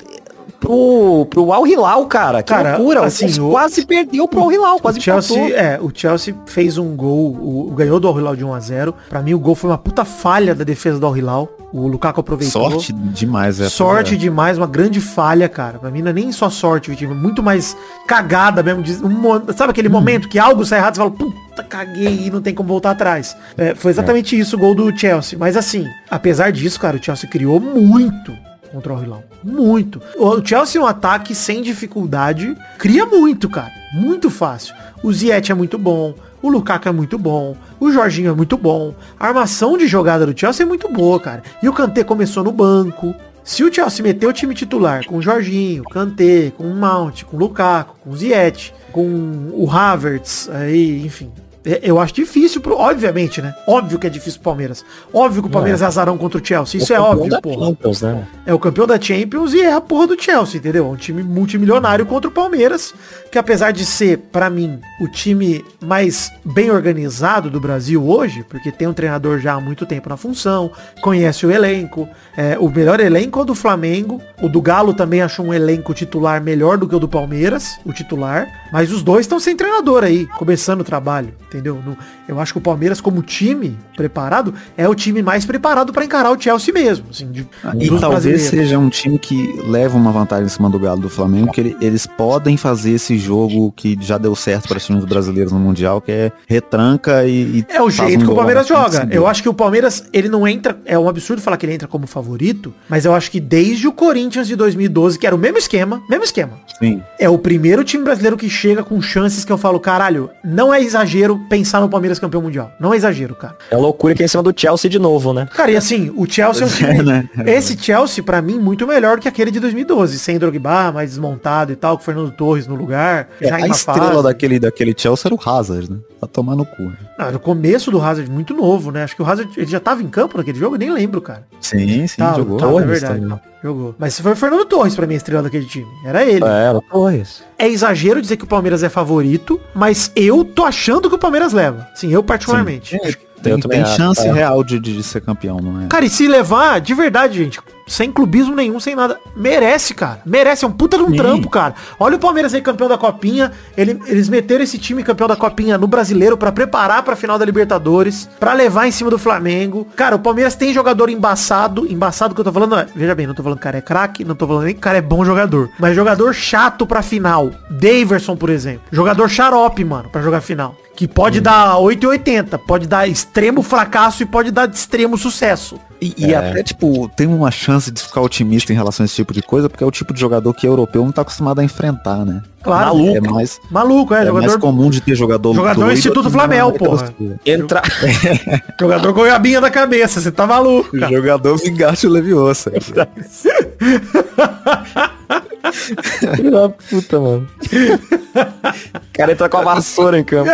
pro, 0.60 1.26
pro 1.26 1.52
Al 1.52 1.66
Hilal, 1.66 2.06
cara. 2.06 2.42
Que 2.42 2.52
cara, 2.52 2.76
loucura. 2.76 3.04
Assim, 3.04 3.40
o, 3.40 3.50
quase 3.50 3.84
perdeu 3.86 4.26
pro 4.26 4.40
Al 4.40 4.52
Hilal, 4.52 4.80
quase 4.80 4.98
o 4.98 5.02
Chelsea, 5.02 5.56
é, 5.56 5.78
o 5.80 5.90
Chelsea 5.94 6.34
fez 6.46 6.78
um 6.78 6.96
gol, 6.96 7.32
o, 7.32 7.72
ganhou 7.74 8.00
do 8.00 8.08
Al 8.08 8.18
Hilal 8.18 8.36
de 8.36 8.44
1 8.44 8.54
a 8.54 8.60
0. 8.60 8.94
Para 9.08 9.22
mim 9.22 9.34
o 9.34 9.38
gol 9.38 9.54
foi 9.54 9.70
uma 9.70 9.78
puta 9.78 10.04
falha 10.04 10.54
da 10.54 10.64
defesa 10.64 10.98
do 10.98 11.06
Al 11.06 11.16
Hilal. 11.16 11.48
O 11.76 11.86
Lukaku 11.86 12.20
aproveitou. 12.20 12.70
Sorte 12.70 12.90
demais, 12.90 13.60
é. 13.60 13.68
Sorte 13.68 14.14
é. 14.14 14.16
demais, 14.16 14.56
uma 14.56 14.66
grande 14.66 14.98
falha, 14.98 15.46
cara. 15.46 15.78
Pra 15.78 15.90
mim 15.90 16.00
não 16.00 16.08
é 16.08 16.12
nem 16.14 16.32
só 16.32 16.48
sorte, 16.48 16.88
Vitinho, 16.88 17.14
muito 17.14 17.42
mais 17.42 17.76
cagada 18.06 18.62
mesmo. 18.62 18.82
Um, 19.06 19.52
sabe 19.52 19.72
aquele 19.72 19.88
hum. 19.88 19.92
momento 19.92 20.26
que 20.26 20.38
algo 20.38 20.64
sai 20.64 20.78
errado 20.78 20.94
e 20.94 20.96
você 20.96 21.02
fala, 21.02 21.10
puta, 21.10 21.62
caguei 21.62 22.26
e 22.26 22.30
não 22.30 22.40
tem 22.40 22.54
como 22.54 22.70
voltar 22.70 22.92
atrás. 22.92 23.36
É, 23.58 23.74
foi 23.74 23.90
exatamente 23.90 24.34
é. 24.34 24.38
isso 24.38 24.56
o 24.56 24.58
gol 24.58 24.74
do 24.74 24.96
Chelsea. 24.96 25.38
Mas 25.38 25.54
assim, 25.54 25.86
apesar 26.10 26.50
disso, 26.50 26.80
cara, 26.80 26.96
o 26.96 27.02
Chelsea 27.02 27.28
criou 27.28 27.60
muito 27.60 28.32
contra 28.72 28.94
o 28.94 29.02
Hilal. 29.02 29.22
Muito. 29.44 30.00
O 30.16 30.42
Chelsea 30.42 30.80
um 30.80 30.86
ataque 30.86 31.34
sem 31.34 31.60
dificuldade 31.60 32.56
cria 32.78 33.04
muito, 33.04 33.50
cara. 33.50 33.72
Muito 33.92 34.30
fácil. 34.30 34.74
O 35.02 35.12
Ziyech 35.12 35.52
é 35.52 35.54
muito 35.54 35.76
bom. 35.76 36.14
O 36.46 36.48
Lukaku 36.48 36.88
é 36.88 36.92
muito 36.92 37.18
bom. 37.18 37.56
O 37.80 37.90
Jorginho 37.90 38.30
é 38.30 38.32
muito 38.32 38.56
bom. 38.56 38.94
A 39.18 39.26
armação 39.26 39.76
de 39.76 39.88
jogada 39.88 40.24
do 40.24 40.38
Chelsea 40.38 40.64
é 40.64 40.68
muito 40.68 40.88
boa, 40.88 41.18
cara. 41.18 41.42
E 41.60 41.68
o 41.68 41.72
Kanté 41.72 42.04
começou 42.04 42.44
no 42.44 42.52
banco. 42.52 43.12
Se 43.42 43.64
o 43.64 43.74
Chelsea 43.74 44.00
meter 44.00 44.28
o 44.28 44.32
time 44.32 44.54
titular 44.54 45.04
com 45.06 45.16
o 45.16 45.22
Jorginho, 45.22 45.82
Kanté, 45.82 46.52
com 46.56 46.62
o 46.62 46.76
Mount, 46.76 47.24
com 47.24 47.36
o 47.36 47.40
Lukaku, 47.40 47.96
com 48.00 48.10
o 48.10 48.16
Ziyech, 48.16 48.72
com 48.92 49.50
o 49.54 49.68
Havertz, 49.68 50.48
aí, 50.48 51.04
enfim, 51.04 51.32
é, 51.66 51.80
eu 51.82 51.98
acho 51.98 52.14
difícil, 52.14 52.60
pro, 52.60 52.78
obviamente, 52.78 53.42
né? 53.42 53.52
Óbvio 53.66 53.98
que 53.98 54.06
é 54.06 54.10
difícil 54.10 54.40
pro 54.40 54.52
Palmeiras. 54.52 54.84
Óbvio 55.12 55.42
que 55.42 55.48
o 55.48 55.50
Palmeiras 55.50 55.82
é, 55.82 55.84
é 55.84 55.88
azarão 55.88 56.16
contra 56.16 56.40
o 56.40 56.44
Chelsea. 56.44 56.80
Isso 56.80 56.92
o 56.92 56.96
é 56.96 57.00
óbvio, 57.00 57.42
porra. 57.42 57.66
Champions, 57.66 58.02
né? 58.02 58.24
É 58.46 58.54
o 58.54 58.58
campeão 58.60 58.86
da 58.86 59.00
Champions 59.00 59.52
e 59.52 59.62
é 59.62 59.72
a 59.72 59.80
porra 59.80 60.06
do 60.06 60.22
Chelsea, 60.22 60.58
entendeu? 60.58 60.88
Um 60.88 60.94
time 60.94 61.24
multimilionário 61.24 62.06
contra 62.06 62.30
o 62.30 62.32
Palmeiras, 62.32 62.94
que 63.30 63.38
apesar 63.38 63.72
de 63.72 63.84
ser, 63.84 64.18
para 64.32 64.48
mim, 64.48 64.78
o 65.00 65.08
time 65.08 65.64
mais 65.80 66.30
bem 66.44 66.70
organizado 66.70 67.50
do 67.50 67.60
Brasil 67.60 68.02
hoje, 68.06 68.44
porque 68.48 68.72
tem 68.72 68.88
um 68.88 68.92
treinador 68.92 69.38
já 69.38 69.54
há 69.54 69.60
muito 69.60 69.84
tempo 69.84 70.08
na 70.08 70.16
função, 70.16 70.70
conhece 71.02 71.46
o 71.46 71.50
elenco, 71.50 72.08
é, 72.36 72.58
o 72.58 72.68
melhor 72.68 73.00
elenco 73.00 73.38
é 73.38 73.42
o 73.42 73.44
do 73.44 73.54
Flamengo, 73.54 74.20
o 74.40 74.48
do 74.48 74.60
Galo 74.60 74.94
também 74.94 75.22
achou 75.22 75.46
um 75.46 75.54
elenco 75.54 75.92
titular 75.92 76.42
melhor 76.42 76.78
do 76.78 76.88
que 76.88 76.94
o 76.94 76.98
do 76.98 77.08
Palmeiras, 77.08 77.78
o 77.84 77.92
titular, 77.92 78.48
mas 78.72 78.92
os 78.92 79.02
dois 79.02 79.26
estão 79.26 79.40
sem 79.40 79.56
treinador 79.56 80.04
aí, 80.04 80.26
começando 80.26 80.80
o 80.80 80.84
trabalho, 80.84 81.34
entendeu? 81.46 81.80
No, 81.84 81.96
eu 82.28 82.40
acho 82.40 82.52
que 82.52 82.58
o 82.58 82.62
Palmeiras, 82.62 83.00
como 83.00 83.22
time 83.22 83.76
preparado, 83.96 84.54
é 84.76 84.88
o 84.88 84.94
time 84.94 85.22
mais 85.22 85.44
preparado 85.44 85.92
para 85.92 86.04
encarar 86.04 86.30
o 86.30 86.40
Chelsea 86.40 86.72
mesmo. 86.72 87.06
Assim, 87.10 87.30
de, 87.30 87.46
e 87.78 88.00
talvez 88.00 88.42
seja 88.42 88.78
um 88.78 88.88
time 88.88 89.18
que 89.18 89.60
leva 89.66 89.96
uma 89.96 90.12
vantagem 90.12 90.46
em 90.46 90.48
cima 90.48 90.68
do 90.68 90.78
Galo 90.78 91.00
do 91.00 91.08
Flamengo, 91.08 91.52
que 91.52 91.60
ele, 91.60 91.76
eles 91.80 92.06
podem 92.06 92.56
fazer 92.56 92.92
esse 92.92 93.15
jogo 93.18 93.72
que 93.74 93.96
já 94.00 94.18
deu 94.18 94.34
certo 94.34 94.68
para 94.68 94.78
os 94.78 94.84
times 94.84 95.04
brasileiros 95.04 95.52
no 95.52 95.58
Mundial, 95.58 96.00
que 96.00 96.12
é 96.12 96.32
retranca 96.46 97.24
e. 97.24 97.58
e 97.58 97.66
é 97.68 97.82
o 97.82 97.90
jeito 97.90 98.22
um 98.22 98.26
que 98.26 98.32
o 98.32 98.36
Palmeiras 98.36 98.66
joga. 98.66 99.08
Eu 99.10 99.26
acho 99.26 99.42
que 99.42 99.48
o 99.48 99.54
Palmeiras, 99.54 100.04
ele 100.12 100.28
não 100.28 100.46
entra. 100.46 100.78
É 100.84 100.98
um 100.98 101.08
absurdo 101.08 101.42
falar 101.42 101.56
que 101.56 101.66
ele 101.66 101.74
entra 101.74 101.88
como 101.88 102.06
favorito, 102.06 102.72
mas 102.88 103.04
eu 103.04 103.14
acho 103.14 103.30
que 103.30 103.40
desde 103.40 103.86
o 103.86 103.92
Corinthians 103.92 104.46
de 104.46 104.56
2012, 104.56 105.18
que 105.18 105.26
era 105.26 105.34
o 105.34 105.38
mesmo 105.38 105.58
esquema, 105.58 106.02
mesmo 106.08 106.24
esquema. 106.24 106.52
Sim. 106.78 107.02
É 107.18 107.28
o 107.28 107.38
primeiro 107.38 107.84
time 107.84 108.04
brasileiro 108.04 108.36
que 108.36 108.48
chega 108.50 108.82
com 108.82 109.00
chances 109.00 109.44
que 109.44 109.52
eu 109.52 109.58
falo, 109.58 109.80
caralho, 109.80 110.30
não 110.44 110.72
é 110.72 110.80
exagero 110.80 111.40
pensar 111.48 111.80
no 111.80 111.88
Palmeiras 111.88 112.18
campeão 112.18 112.42
mundial. 112.42 112.70
Não 112.78 112.92
é 112.92 112.96
exagero, 112.96 113.34
cara. 113.34 113.56
É 113.70 113.76
loucura 113.76 114.14
que 114.14 114.22
é 114.22 114.26
em 114.26 114.28
cima 114.28 114.42
do 114.42 114.52
Chelsea 114.54 114.90
de 114.90 114.98
novo, 114.98 115.32
né? 115.32 115.48
Cara, 115.54 115.70
e 115.70 115.76
assim, 115.76 116.12
o 116.16 116.26
Chelsea 116.28 116.64
é 116.64 116.66
um 116.66 116.70
time... 116.72 117.00
É, 117.00 117.02
né? 117.02 117.28
Esse 117.46 117.76
Chelsea, 117.78 118.22
para 118.22 118.42
mim, 118.42 118.58
muito 118.58 118.86
melhor 118.86 119.18
que 119.18 119.28
aquele 119.28 119.50
de 119.50 119.60
2012. 119.60 120.18
Sem 120.18 120.38
Drogba, 120.38 120.92
mais 120.92 121.10
desmontado 121.10 121.72
e 121.72 121.76
tal, 121.76 121.96
com 121.96 122.04
Fernando 122.04 122.30
Torres 122.30 122.66
no 122.66 122.74
lugar. 122.74 123.05
É, 123.06 123.26
a 123.50 123.68
estrela 123.68 124.10
fase. 124.10 124.22
daquele, 124.22 124.58
daquele 124.58 124.94
Chelsea 124.96 125.28
era 125.28 125.34
o 125.34 125.40
Hazard, 125.48 125.90
né? 125.90 125.98
Pra 126.18 126.28
tomar 126.28 126.56
no 126.56 126.64
cu. 126.64 126.82
Né? 126.82 126.96
Ah, 127.18 127.30
no 127.30 127.38
começo 127.38 127.90
do 127.90 128.00
Hazard, 128.00 128.30
muito 128.30 128.54
novo, 128.54 128.90
né? 128.90 129.04
Acho 129.04 129.16
que 129.16 129.22
o 129.22 129.26
Hazard, 129.26 129.50
ele 129.56 129.70
já 129.70 129.80
tava 129.80 130.02
em 130.02 130.08
campo 130.08 130.38
naquele 130.38 130.58
jogo, 130.58 130.76
eu 130.76 130.78
nem 130.78 130.92
lembro, 130.92 131.20
cara. 131.20 131.46
Sim, 131.60 132.06
sim, 132.06 132.18
tava, 132.18 132.36
jogou. 132.36 132.58
Tava, 132.58 132.82
é 132.82 132.86
verdade. 132.86 133.20
Também. 133.20 133.40
Jogou. 133.62 133.94
Mas 133.98 134.20
foi 134.20 134.32
o 134.32 134.36
Fernando 134.36 134.64
Torres 134.64 134.94
pra 134.94 135.06
mim 135.06 135.14
a 135.14 135.16
estrela 135.16 135.42
daquele 135.42 135.66
time. 135.66 135.88
Era 136.04 136.24
ele. 136.24 136.44
É, 136.44 136.68
era 136.68 136.80
Torres. 136.80 137.42
É 137.58 137.68
exagero 137.68 138.22
dizer 138.22 138.36
que 138.36 138.44
o 138.44 138.46
Palmeiras 138.46 138.82
é 138.82 138.88
favorito, 138.88 139.60
mas 139.74 140.12
eu 140.14 140.44
tô 140.44 140.64
achando 140.64 141.08
que 141.08 141.16
o 141.16 141.18
Palmeiras 141.18 141.52
leva. 141.52 141.88
Sim, 141.94 142.12
eu 142.12 142.22
particularmente. 142.22 142.96
Sim. 142.96 143.25
Tem, 143.42 143.58
tem 143.58 143.86
chance 143.86 144.26
é. 144.26 144.32
real 144.32 144.64
de, 144.64 144.78
de 144.78 145.02
ser 145.02 145.20
campeão, 145.20 145.58
não 145.58 145.82
é? 145.82 145.86
Cara, 145.86 146.04
e 146.04 146.10
se 146.10 146.26
levar, 146.26 146.80
de 146.80 146.94
verdade, 146.94 147.36
gente, 147.36 147.60
sem 147.86 148.10
clubismo 148.10 148.54
nenhum, 148.54 148.80
sem 148.80 148.96
nada, 148.96 149.18
merece, 149.36 149.94
cara. 149.94 150.20
Merece, 150.26 150.64
é 150.64 150.68
um 150.68 150.72
puta 150.72 150.96
de 150.96 151.04
um 151.04 151.10
Sim. 151.10 151.16
trampo, 151.16 151.48
cara. 151.48 151.74
Olha 152.00 152.16
o 152.16 152.18
Palmeiras 152.18 152.52
aí 152.52 152.60
campeão 152.60 152.88
da 152.88 152.98
Copinha, 152.98 153.52
ele, 153.76 154.00
eles 154.06 154.28
meteram 154.28 154.64
esse 154.64 154.78
time 154.78 155.04
campeão 155.04 155.28
da 155.28 155.36
Copinha 155.36 155.78
no 155.78 155.86
Brasileiro 155.86 156.36
para 156.36 156.50
preparar 156.50 157.02
pra 157.02 157.14
final 157.14 157.38
da 157.38 157.44
Libertadores, 157.44 158.28
para 158.40 158.52
levar 158.52 158.88
em 158.88 158.90
cima 158.90 159.10
do 159.10 159.18
Flamengo. 159.18 159.86
Cara, 159.94 160.16
o 160.16 160.18
Palmeiras 160.18 160.56
tem 160.56 160.72
jogador 160.72 161.08
embaçado, 161.08 161.86
embaçado 161.86 162.34
que 162.34 162.40
eu 162.40 162.44
tô 162.44 162.52
falando, 162.52 162.76
é, 162.76 162.86
veja 162.94 163.14
bem, 163.14 163.26
não 163.26 163.34
tô 163.34 163.42
falando 163.42 163.58
que 163.58 163.62
o 163.62 163.64
cara 163.64 163.78
é 163.78 163.82
craque, 163.82 164.24
não 164.24 164.34
tô 164.34 164.46
falando 164.46 164.64
nem 164.64 164.74
que 164.74 164.80
o 164.80 164.82
cara 164.82 164.98
é 164.98 165.02
bom 165.02 165.24
jogador, 165.24 165.70
mas 165.78 165.94
jogador 165.94 166.34
chato 166.34 166.86
pra 166.86 167.02
final. 167.02 167.50
Daverson, 167.70 168.36
por 168.36 168.50
exemplo. 168.50 168.82
Jogador 168.90 169.28
xarope, 169.28 169.84
mano, 169.84 170.08
para 170.08 170.22
jogar 170.22 170.40
final. 170.40 170.74
Que 170.96 171.06
pode 171.06 171.40
hum. 171.40 171.42
dar 171.42 171.76
8,80, 171.76 172.58
pode 172.58 172.88
dar 172.88 173.06
extremo 173.06 173.62
fracasso 173.62 174.22
e 174.22 174.26
pode 174.26 174.50
dar 174.50 174.68
extremo 174.68 175.18
sucesso. 175.18 175.78
E, 176.00 176.14
e 176.16 176.32
é. 176.32 176.36
até, 176.36 176.62
tipo, 176.62 177.08
tem 177.16 177.26
uma 177.26 177.50
chance 177.50 177.90
de 177.90 178.02
ficar 178.02 178.20
otimista 178.20 178.72
em 178.72 178.76
relação 178.76 179.04
a 179.04 179.06
esse 179.06 179.14
tipo 179.14 179.32
de 179.32 179.42
coisa, 179.42 179.68
porque 179.68 179.84
é 179.84 179.86
o 179.86 179.90
tipo 179.90 180.12
de 180.12 180.20
jogador 180.20 180.52
que 180.52 180.66
europeu 180.66 181.04
não 181.04 181.12
tá 181.12 181.22
acostumado 181.22 181.60
a 181.60 181.64
enfrentar, 181.64 182.24
né? 182.24 182.42
Claro. 182.62 182.96
Maluco. 182.96 183.16
É 183.16 183.20
mais, 183.20 183.60
Maluco, 183.70 184.14
é. 184.14 184.22
é 184.22 184.26
jogador, 184.26 184.46
mais 184.46 184.56
comum 184.56 184.90
de 184.90 185.00
ter 185.00 185.14
jogador 185.14 185.54
Jogador 185.54 185.92
Instituto 185.92 186.30
Flamel, 186.30 186.72
porra. 186.72 187.14
Entra... 187.44 187.82
jogador 188.80 189.14
com 189.14 189.22
a 189.22 189.38
da 189.38 189.70
cabeça, 189.70 190.20
você 190.20 190.32
tá 190.32 190.46
maluco, 190.46 190.98
cara. 190.98 191.14
Jogador 191.14 191.56
Vingate 191.58 192.08
Leviosa. 192.08 192.72
Filho 195.72 196.50
da 196.50 196.68
puta, 196.68 197.20
mano. 197.20 197.48
O 197.64 199.16
cara 199.16 199.32
entra 199.32 199.48
com 199.48 199.56
a 199.56 199.62
vassoura 199.62 200.18
em 200.18 200.24
campo. 200.24 200.50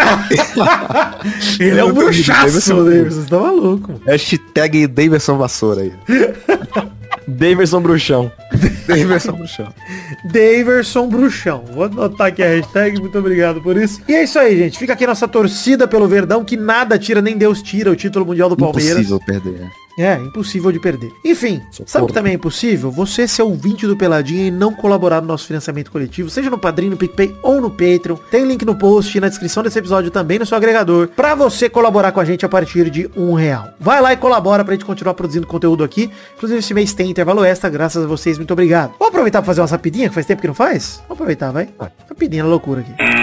Ele 1.58 1.80
é 1.80 1.84
um 1.84 1.92
bruxaço, 1.92 2.42
Davidson. 2.44 2.84
Você 3.10 3.30
tá 3.30 3.38
maluco. 3.38 4.00
Hashtag 4.06 4.86
Davidson 4.86 5.38
Vassoura 5.38 5.82
aí. 5.82 5.92
Daverson 7.26 7.80
Bruxão. 7.80 8.32
Daverson 8.86 9.32
Bruxão. 9.32 9.74
Daverson 10.24 11.08
Bruxão. 11.08 11.64
Vou 11.72 11.84
anotar 11.84 12.28
aqui 12.28 12.42
a 12.42 12.48
hashtag, 12.48 13.00
muito 13.00 13.18
obrigado 13.18 13.60
por 13.60 13.76
isso. 13.76 14.00
E 14.08 14.14
é 14.14 14.24
isso 14.24 14.38
aí, 14.38 14.56
gente. 14.56 14.78
Fica 14.78 14.92
aqui 14.92 15.06
nossa 15.06 15.28
torcida 15.28 15.86
pelo 15.86 16.08
Verdão, 16.08 16.44
que 16.44 16.56
nada 16.56 16.98
tira, 16.98 17.22
nem 17.22 17.36
Deus 17.36 17.62
tira 17.62 17.90
o 17.90 17.96
título 17.96 18.26
mundial 18.26 18.48
do 18.48 18.56
Palmeiras. 18.56 18.92
Impossível 18.92 19.20
perder. 19.20 19.68
É, 19.98 20.14
impossível 20.16 20.72
de 20.72 20.80
perder. 20.80 21.12
Enfim, 21.24 21.60
Socorro. 21.70 21.88
sabe 21.88 22.04
o 22.04 22.06
que 22.08 22.14
também 22.14 22.32
é 22.32 22.36
impossível? 22.36 22.90
Você 22.90 23.28
ser 23.28 23.42
ouvinte 23.42 23.86
do 23.86 23.96
Peladinha 23.96 24.46
e 24.46 24.50
não 24.50 24.72
colaborar 24.72 25.20
no 25.20 25.26
nosso 25.26 25.46
financiamento 25.46 25.90
coletivo, 25.90 26.30
seja 26.30 26.50
no 26.50 26.58
Padrinho, 26.58 26.92
no 26.92 26.96
PicPay 26.96 27.36
ou 27.42 27.60
no 27.60 27.70
Patreon. 27.70 28.16
Tem 28.30 28.44
link 28.44 28.64
no 28.64 28.74
post 28.74 29.16
e 29.16 29.20
na 29.20 29.28
descrição 29.28 29.62
desse 29.62 29.78
episódio 29.78 30.10
também 30.10 30.38
no 30.38 30.46
seu 30.46 30.56
agregador, 30.56 31.08
para 31.08 31.34
você 31.34 31.68
colaborar 31.68 32.12
com 32.12 32.20
a 32.20 32.24
gente 32.24 32.44
a 32.44 32.48
partir 32.48 32.90
de 32.90 33.10
um 33.16 33.34
real. 33.34 33.68
Vai 33.78 34.00
lá 34.00 34.12
e 34.12 34.16
colabora 34.16 34.64
pra 34.64 34.74
gente 34.74 34.84
continuar 34.84 35.14
produzindo 35.14 35.46
conteúdo 35.46 35.84
aqui. 35.84 36.10
Inclusive 36.36 36.58
esse 36.58 36.74
mês 36.74 36.92
tem 36.94 37.10
intervalo 37.10 37.44
extra, 37.44 37.68
graças 37.68 38.04
a 38.04 38.06
vocês, 38.06 38.38
muito 38.38 38.52
obrigado. 38.52 38.92
Vamos 38.98 39.08
aproveitar 39.08 39.40
pra 39.40 39.46
fazer 39.46 39.60
uma 39.60 39.66
rapidinha, 39.66 40.08
que 40.08 40.14
faz 40.14 40.26
tempo 40.26 40.40
que 40.40 40.48
não 40.48 40.54
faz? 40.54 40.96
Vamos 41.02 41.12
aproveitar, 41.12 41.50
vai. 41.50 41.68
Rapidinha, 42.08 42.44
loucura 42.44 42.80
aqui. 42.80 43.21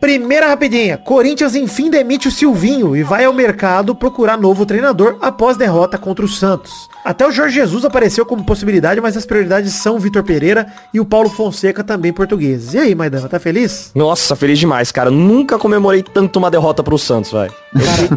Primeira 0.00 0.48
rapidinha. 0.48 0.96
Corinthians 0.96 1.54
enfim 1.54 1.90
demite 1.90 2.28
o 2.28 2.30
Silvinho 2.30 2.96
e 2.96 3.02
vai 3.02 3.24
ao 3.24 3.32
mercado 3.32 3.94
procurar 3.94 4.36
novo 4.36 4.66
treinador 4.66 5.16
após 5.20 5.56
derrota 5.56 5.98
contra 5.98 6.24
o 6.24 6.28
Santos. 6.28 6.88
Até 7.04 7.26
o 7.26 7.30
Jorge 7.30 7.54
Jesus 7.54 7.84
apareceu 7.84 8.26
como 8.26 8.44
possibilidade, 8.44 9.00
mas 9.00 9.16
as 9.16 9.24
prioridades 9.24 9.72
são 9.74 9.96
o 9.96 9.98
Vitor 9.98 10.22
Pereira 10.22 10.66
e 10.92 11.00
o 11.00 11.04
Paulo 11.04 11.30
Fonseca 11.30 11.84
também 11.84 12.12
portugueses. 12.12 12.74
E 12.74 12.78
aí, 12.78 12.94
Maidana, 12.94 13.28
tá 13.28 13.38
feliz? 13.38 13.90
Nossa, 13.94 14.34
feliz 14.36 14.58
demais, 14.58 14.90
cara. 14.92 15.10
Nunca 15.10 15.58
comemorei 15.58 16.02
tanto 16.02 16.38
uma 16.38 16.50
derrota 16.50 16.82
pro 16.82 16.98
Santos, 16.98 17.32
velho. 17.32 17.52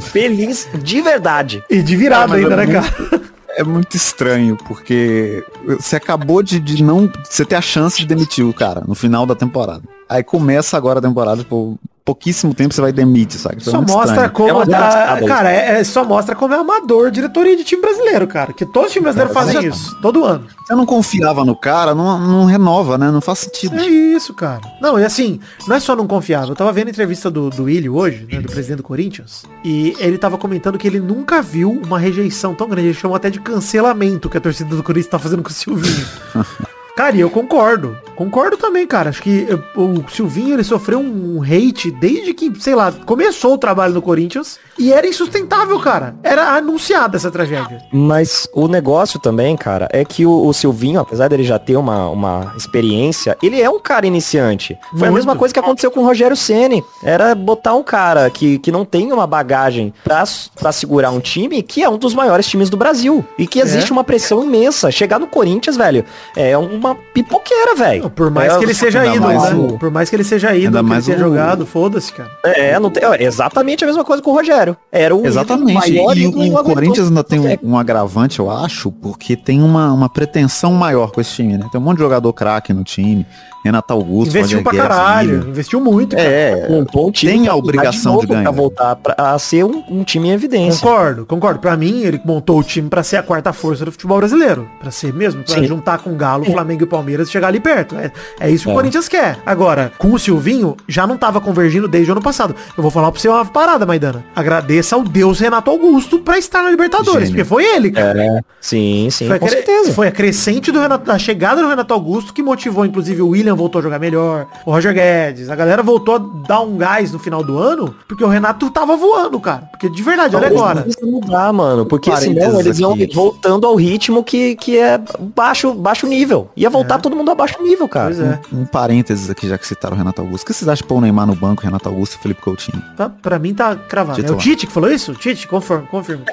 feliz 0.02 0.68
de 0.82 1.02
verdade. 1.02 1.64
E 1.70 1.82
de 1.82 1.96
virada 1.96 2.36
ainda, 2.36 2.56
né, 2.56 2.68
cara? 2.68 3.22
É 3.60 3.64
muito 3.64 3.98
estranho, 3.98 4.56
porque 4.56 5.44
você 5.66 5.98
acabou 5.98 6.42
de, 6.42 6.62
de 6.62 6.82
não. 6.82 7.12
Você 7.30 7.44
ter 7.44 7.56
a 7.56 7.62
chance 7.62 7.98
de 7.98 8.08
demitir 8.08 8.46
o 8.46 8.54
cara 8.54 8.82
no 8.88 8.96
final 8.96 9.26
da 9.26 9.36
temporada. 9.36 9.84
Aí 10.08 10.24
começa 10.24 10.78
agora 10.78 11.00
a 11.00 11.02
temporada, 11.02 11.44
tipo, 11.44 11.78
pouquíssimo 12.10 12.56
tempo 12.56 12.74
você 12.74 12.82
vai 12.82 12.92
demite, 12.92 13.38
sabe? 13.38 13.58
Isso 13.60 13.70
só 13.70 13.80
mostra 13.82 14.26
estranho. 14.26 14.32
como. 14.32 14.64
É 14.64 15.28
cara, 15.28 15.52
é, 15.52 15.80
é, 15.80 15.84
só 15.84 16.04
mostra 16.04 16.36
como 16.36 16.56
é 16.56 16.58
amador 16.58 17.12
diretoria 17.12 17.56
de 17.56 17.64
time 17.64 17.84
brasileiro, 17.84 18.26
cara. 18.26 18.52
Que 18.52 18.66
todos 18.66 18.88
os 18.88 18.94
times 18.94 19.04
brasileiros 19.04 19.34
fazem 19.34 19.70
isso, 19.70 19.96
todo 20.02 20.26
ano. 20.26 20.48
Você 20.66 20.74
não 20.74 20.88
confiava 20.88 21.46
no 21.46 21.56
cara, 21.56 21.94
não, 21.94 22.18
não 22.18 22.46
renova, 22.46 22.98
né? 22.98 23.12
Não 23.12 23.22
faz 23.22 23.40
sentido. 23.40 23.80
É 23.80 23.86
isso, 23.86 24.34
cara. 24.34 24.62
Não, 24.82 25.00
e 25.00 25.06
assim, 25.06 25.40
não 25.68 25.76
é 25.76 25.80
só 25.80 25.96
não 25.96 26.08
confiava. 26.08 26.48
Eu 26.48 26.56
tava 26.56 26.72
vendo 26.72 26.88
a 26.88 26.92
entrevista 26.92 27.30
do, 27.30 27.52
do 27.52 27.64
Willi 27.66 27.90
hoje, 27.90 28.28
né, 28.32 28.40
do 28.42 28.52
presidente 28.52 28.78
do 28.78 28.84
Corinthians, 28.84 29.44
e 29.64 29.96
ele 30.00 30.18
tava 30.18 30.38
comentando 30.38 30.78
que 30.78 30.88
ele 30.88 31.00
nunca 31.00 31.44
viu 31.44 31.80
uma 31.86 32.00
rejeição 32.00 32.56
tão 32.56 32.68
grande. 32.68 32.88
Ele 32.88 32.94
chamou 32.96 33.16
até 33.16 33.30
de 33.30 33.40
cancelamento 33.40 34.30
que 34.30 34.38
a 34.38 34.42
torcida 34.42 34.76
do 34.76 34.82
Corinthians 34.82 35.12
tá 35.12 35.20
fazendo 35.20 35.44
com 35.44 35.50
o 35.50 35.54
Silvinho. 35.54 36.08
Cara, 36.98 37.16
e 37.16 37.22
eu 37.22 37.30
concordo. 37.30 37.96
Concordo 38.20 38.58
também, 38.58 38.86
cara. 38.86 39.10
Acho 39.10 39.24
que 39.24 39.48
o 39.76 40.04
Silvinho, 40.10 40.56
ele 40.56 40.64
sofreu 40.64 41.00
um 41.00 41.42
hate 41.42 41.90
desde 41.90 42.34
que, 42.34 42.52
sei 42.60 42.76
lá, 42.76 42.92
começou 42.92 43.54
o 43.54 43.58
trabalho 43.58 43.94
no 43.94 44.02
Corinthians. 44.02 44.60
E 44.78 44.92
era 44.92 45.08
insustentável, 45.08 45.80
cara. 45.80 46.16
Era 46.22 46.56
anunciada 46.56 47.16
essa 47.16 47.32
tragédia. 47.32 47.82
Mas 47.92 48.48
o 48.54 48.68
negócio 48.68 49.20
também, 49.20 49.56
cara, 49.56 49.88
é 49.92 50.04
que 50.04 50.26
o, 50.26 50.48
o 50.48 50.54
Silvinho, 50.54 51.00
apesar 51.00 51.30
dele 51.30 51.44
já 51.44 51.58
ter 51.58 51.78
uma, 51.78 52.10
uma 52.10 52.54
experiência, 52.58 53.38
ele 53.42 53.62
é 53.62 53.70
um 53.70 53.80
cara 53.80 54.06
iniciante. 54.06 54.78
Foi 54.90 55.00
Muito. 55.00 55.12
a 55.12 55.16
mesma 55.16 55.36
coisa 55.36 55.54
que 55.54 55.60
aconteceu 55.60 55.90
com 55.90 56.02
o 56.02 56.06
Rogério 56.06 56.36
Ceni. 56.36 56.84
Era 57.02 57.34
botar 57.34 57.74
um 57.76 57.84
cara 57.84 58.30
que, 58.30 58.60
que 58.60 58.72
não 58.72 58.84
tem 58.84 59.14
uma 59.14 59.28
bagagem 59.28 59.94
pra, 60.04 60.24
pra 60.60 60.72
segurar 60.72 61.12
um 61.12 61.22
time 61.22 61.64
que 61.64 61.84
é 61.84 61.90
um 61.90 61.98
dos 61.98 62.14
maiores 62.14 62.48
times 62.48 62.70
do 62.70 62.76
Brasil. 62.76 63.26
E 63.38 63.48
que 63.48 63.60
existe 63.60 63.92
é. 63.92 63.94
uma 63.94 64.04
pressão 64.04 64.44
imensa. 64.44 64.92
Chegar 64.92 65.20
no 65.20 65.28
Corinthians, 65.28 65.78
velho, 65.78 66.04
é 66.36 66.58
uma 66.58 66.90
uma 66.90 66.96
pipoqueira, 67.14 67.76
velho. 67.76 68.09
Por 68.10 68.32
mais 68.32 68.54
é, 68.54 68.58
que 68.58 68.66
ele 68.66 68.74
seja 68.74 69.06
ídolo, 69.06 69.28
né? 69.28 69.78
Por 69.80 69.92
mais 69.92 70.10
que 70.10 70.16
ele 70.16 70.24
seja 70.24 70.56
ídolo, 70.56 70.86
que 70.86 70.94
ele 70.94 71.02
tenha 71.02 71.18
o... 71.18 71.20
jogado, 71.20 71.66
foda-se, 71.66 72.12
cara. 72.12 72.30
É, 72.44 72.80
não 72.80 72.90
tem, 72.90 73.04
é 73.04 73.24
exatamente 73.24 73.84
a 73.84 73.88
mesma 73.88 74.04
coisa 74.04 74.22
com 74.22 74.32
o 74.32 74.34
Rogério. 74.34 74.76
Era 74.92 75.16
o 75.16 75.26
Exatamente. 75.26 75.92
E, 75.92 75.98
e 75.98 76.52
o 76.52 76.64
Corinthians 76.64 77.08
ainda 77.08 77.24
tem 77.24 77.40
um, 77.40 77.72
um, 77.72 77.78
agravante, 77.78 78.40
eu 78.40 78.50
acho, 78.50 78.92
porque 78.92 79.36
tem 79.36 79.62
uma, 79.62 79.92
uma 79.92 80.10
pretensão 80.10 80.74
maior 80.74 81.12
com 81.12 81.22
esse 81.22 81.36
time, 81.36 81.58
né? 81.58 81.68
Tem 81.72 81.80
um 81.80 81.84
monte 81.84 81.98
de 81.98 82.04
jogador 82.04 82.32
craque 82.34 82.74
no 82.74 82.84
time. 82.84 83.26
Renato 83.64 83.94
Augusto. 83.94 84.38
Investiu 84.38 84.64
pra 84.64 84.74
caralho, 84.74 85.48
investiu 85.50 85.80
muito. 85.82 86.16
Cara. 86.16 86.28
É, 86.28 86.68
um 86.70 87.12
time 87.12 87.32
tem 87.32 87.48
a 87.48 87.56
obrigação 87.56 88.16
de, 88.16 88.22
de 88.22 88.28
ganhar. 88.28 88.44
Pra 88.44 88.52
voltar 88.52 88.96
pra, 88.96 89.16
a 89.18 89.38
ser 89.38 89.66
um, 89.66 89.84
um, 89.90 90.04
time 90.04 90.30
em 90.30 90.32
evidência. 90.32 90.82
Concordo, 90.82 91.26
concordo. 91.26 91.60
Pra 91.60 91.76
mim, 91.76 92.02
ele 92.02 92.22
montou 92.24 92.60
o 92.60 92.64
time 92.64 92.90
pra 92.90 93.04
ser 93.04 93.18
a 93.18 93.24
quarta 93.24 93.52
força 93.52 93.84
do 93.84 93.92
futebol 93.92 94.18
brasileiro. 94.18 94.70
Pra 94.80 94.92
ser 94.92 95.14
mesmo, 95.14 95.44
pra 95.44 95.56
Sim. 95.56 95.66
juntar 95.66 96.00
com 96.00 96.12
o 96.12 96.16
Galo, 96.16 96.46
Flamengo 96.46 96.84
e 96.84 96.88
Palmeiras 96.88 97.28
e 97.28 97.32
chegar 97.32 97.50
ali 97.50 97.60
perto. 97.60 97.96
É, 97.96 98.12
é 98.40 98.50
isso 98.50 98.64
que 98.64 98.70
é. 98.70 98.74
o 98.74 98.76
Corinthians 98.76 99.08
quer. 99.08 99.38
Agora, 99.46 99.92
com 99.98 100.14
o 100.14 100.20
Silvinho, 100.20 100.78
já 100.88 101.06
não 101.06 101.18
tava 101.18 101.42
convergindo 101.42 101.88
desde 101.88 102.12
o 102.12 102.14
ano 102.14 102.22
passado. 102.22 102.56
Eu 102.78 102.82
vou 102.82 102.92
falar 102.92 103.12
pra 103.12 103.20
você 103.20 103.28
uma 103.28 103.46
parada, 103.46 103.86
Maidana. 103.86 104.24
Agradeça 104.36 104.96
ao 104.96 105.04
Deus 105.04 105.40
Renato 105.40 105.70
Augusto 105.70 106.20
pra 106.20 106.38
estar 106.38 106.64
na 106.64 106.72
Libertadores, 106.72 107.28
Gênio. 107.28 107.32
porque 107.32 107.44
foi 107.44 107.66
ele, 107.66 107.92
cara. 107.92 108.24
É. 108.24 108.42
Sim, 108.62 109.10
sim, 109.12 109.28
foi 109.28 109.40
com 109.40 109.48
certeza. 109.48 109.94
Foi 109.94 110.08
a 110.08 110.12
crescente 110.12 110.72
do 110.72 110.80
Renato, 110.80 111.06
da 111.06 111.18
chegada 111.18 111.62
do 111.62 111.68
Renato 111.68 111.94
Augusto 111.94 112.34
que 112.34 112.42
motivou, 112.42 112.86
inclusive, 112.86 113.22
o 113.22 113.30
William 113.30 113.49
voltou 113.56 113.80
a 113.80 113.82
jogar 113.82 114.00
melhor 114.00 114.48
o 114.66 114.72
Roger 114.72 114.94
Guedes. 114.94 115.50
A 115.50 115.56
galera 115.56 115.84
voltou 115.84 116.16
a 116.16 116.18
dar 116.48 116.62
um 116.62 116.78
gás 116.78 117.12
no 117.12 117.20
final 117.20 117.44
do 117.44 117.58
ano, 117.58 117.96
porque 118.08 118.24
o 118.24 118.28
Renato 118.28 118.70
tava 118.70 118.96
voando, 118.96 119.40
cara. 119.40 119.70
Porque 119.72 119.90
de 119.90 120.04
verdade, 120.04 120.36
olha 120.36 120.48
agora. 120.48 120.86
mudar, 121.02 121.52
mano. 121.54 121.86
Porque 121.86 122.16
senão 122.18 122.60
eles 122.60 122.80
iam 122.80 122.96
voltando 123.14 123.66
ao 123.66 123.76
ritmo 123.76 124.24
que, 124.24 124.56
que 124.56 124.78
é 124.78 125.00
baixo, 125.36 125.74
baixo 125.74 126.08
nível. 126.08 126.50
Ia 126.56 126.70
voltar 126.70 126.96
é. 126.96 126.98
todo 127.00 127.16
mundo 127.16 127.32
a 127.32 127.36
baixo 127.36 127.62
nível, 127.62 127.88
cara. 127.88 128.14
Pois 128.14 128.20
é. 128.20 128.40
Um, 128.52 128.62
um, 128.62 128.66
parênteses 128.66 129.30
aqui, 129.30 129.48
já 129.48 129.58
que 129.58 129.68
citaram 129.68 129.96
o 129.96 129.98
Renato 129.98 130.22
Augusto. 130.22 130.44
O 130.44 130.48
que 130.48 130.54
vocês 130.54 130.68
acham 130.68 130.84
de 130.84 130.88
pôr 130.88 130.98
o 130.98 131.02
Neymar 131.02 131.28
no 131.28 131.36
banco, 131.36 131.64
Renato 131.64 131.88
Augusto 131.90 132.18
e 132.18 132.22
Felipe 132.22 132.42
Coutinho? 132.42 132.82
Tá, 132.96 133.10
pra 133.10 133.40
mim 133.40 133.54
tá 133.54 133.76
cravado. 133.76 134.26
É 134.26 134.32
o 134.32 134.36
Tite 134.36 134.68
que 134.68 134.74
falou 134.74 134.92
isso? 134.92 135.14
Tite, 135.14 135.48
confirma. 135.48 135.84
confirma. 135.88 136.24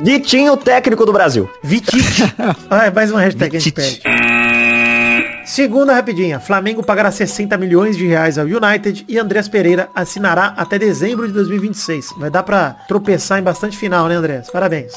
Vitinho, 0.00 0.56
técnico 0.56 1.06
do 1.06 1.12
Brasil. 1.12 1.48
Vitite. 1.62 2.34
ah, 2.70 2.86
é 2.86 2.90
mais 2.90 3.10
uma 3.10 3.20
hashtag 3.20 3.56
Vitite. 3.56 3.80
a 3.80 3.84
gente 3.84 4.00
pede. 4.00 4.51
Segunda 5.52 5.92
rapidinha. 5.92 6.40
Flamengo 6.40 6.82
pagará 6.82 7.10
60 7.10 7.58
milhões 7.58 7.94
de 7.94 8.06
reais 8.06 8.38
ao 8.38 8.46
United 8.46 9.04
e 9.06 9.18
Andrés 9.18 9.48
Pereira 9.48 9.90
assinará 9.94 10.54
até 10.56 10.78
dezembro 10.78 11.26
de 11.26 11.34
2026. 11.34 12.14
Vai 12.16 12.30
dar 12.30 12.42
pra 12.42 12.74
tropeçar 12.88 13.38
em 13.38 13.42
bastante 13.42 13.76
final, 13.76 14.08
né, 14.08 14.14
Andrés? 14.14 14.48
Parabéns. 14.50 14.94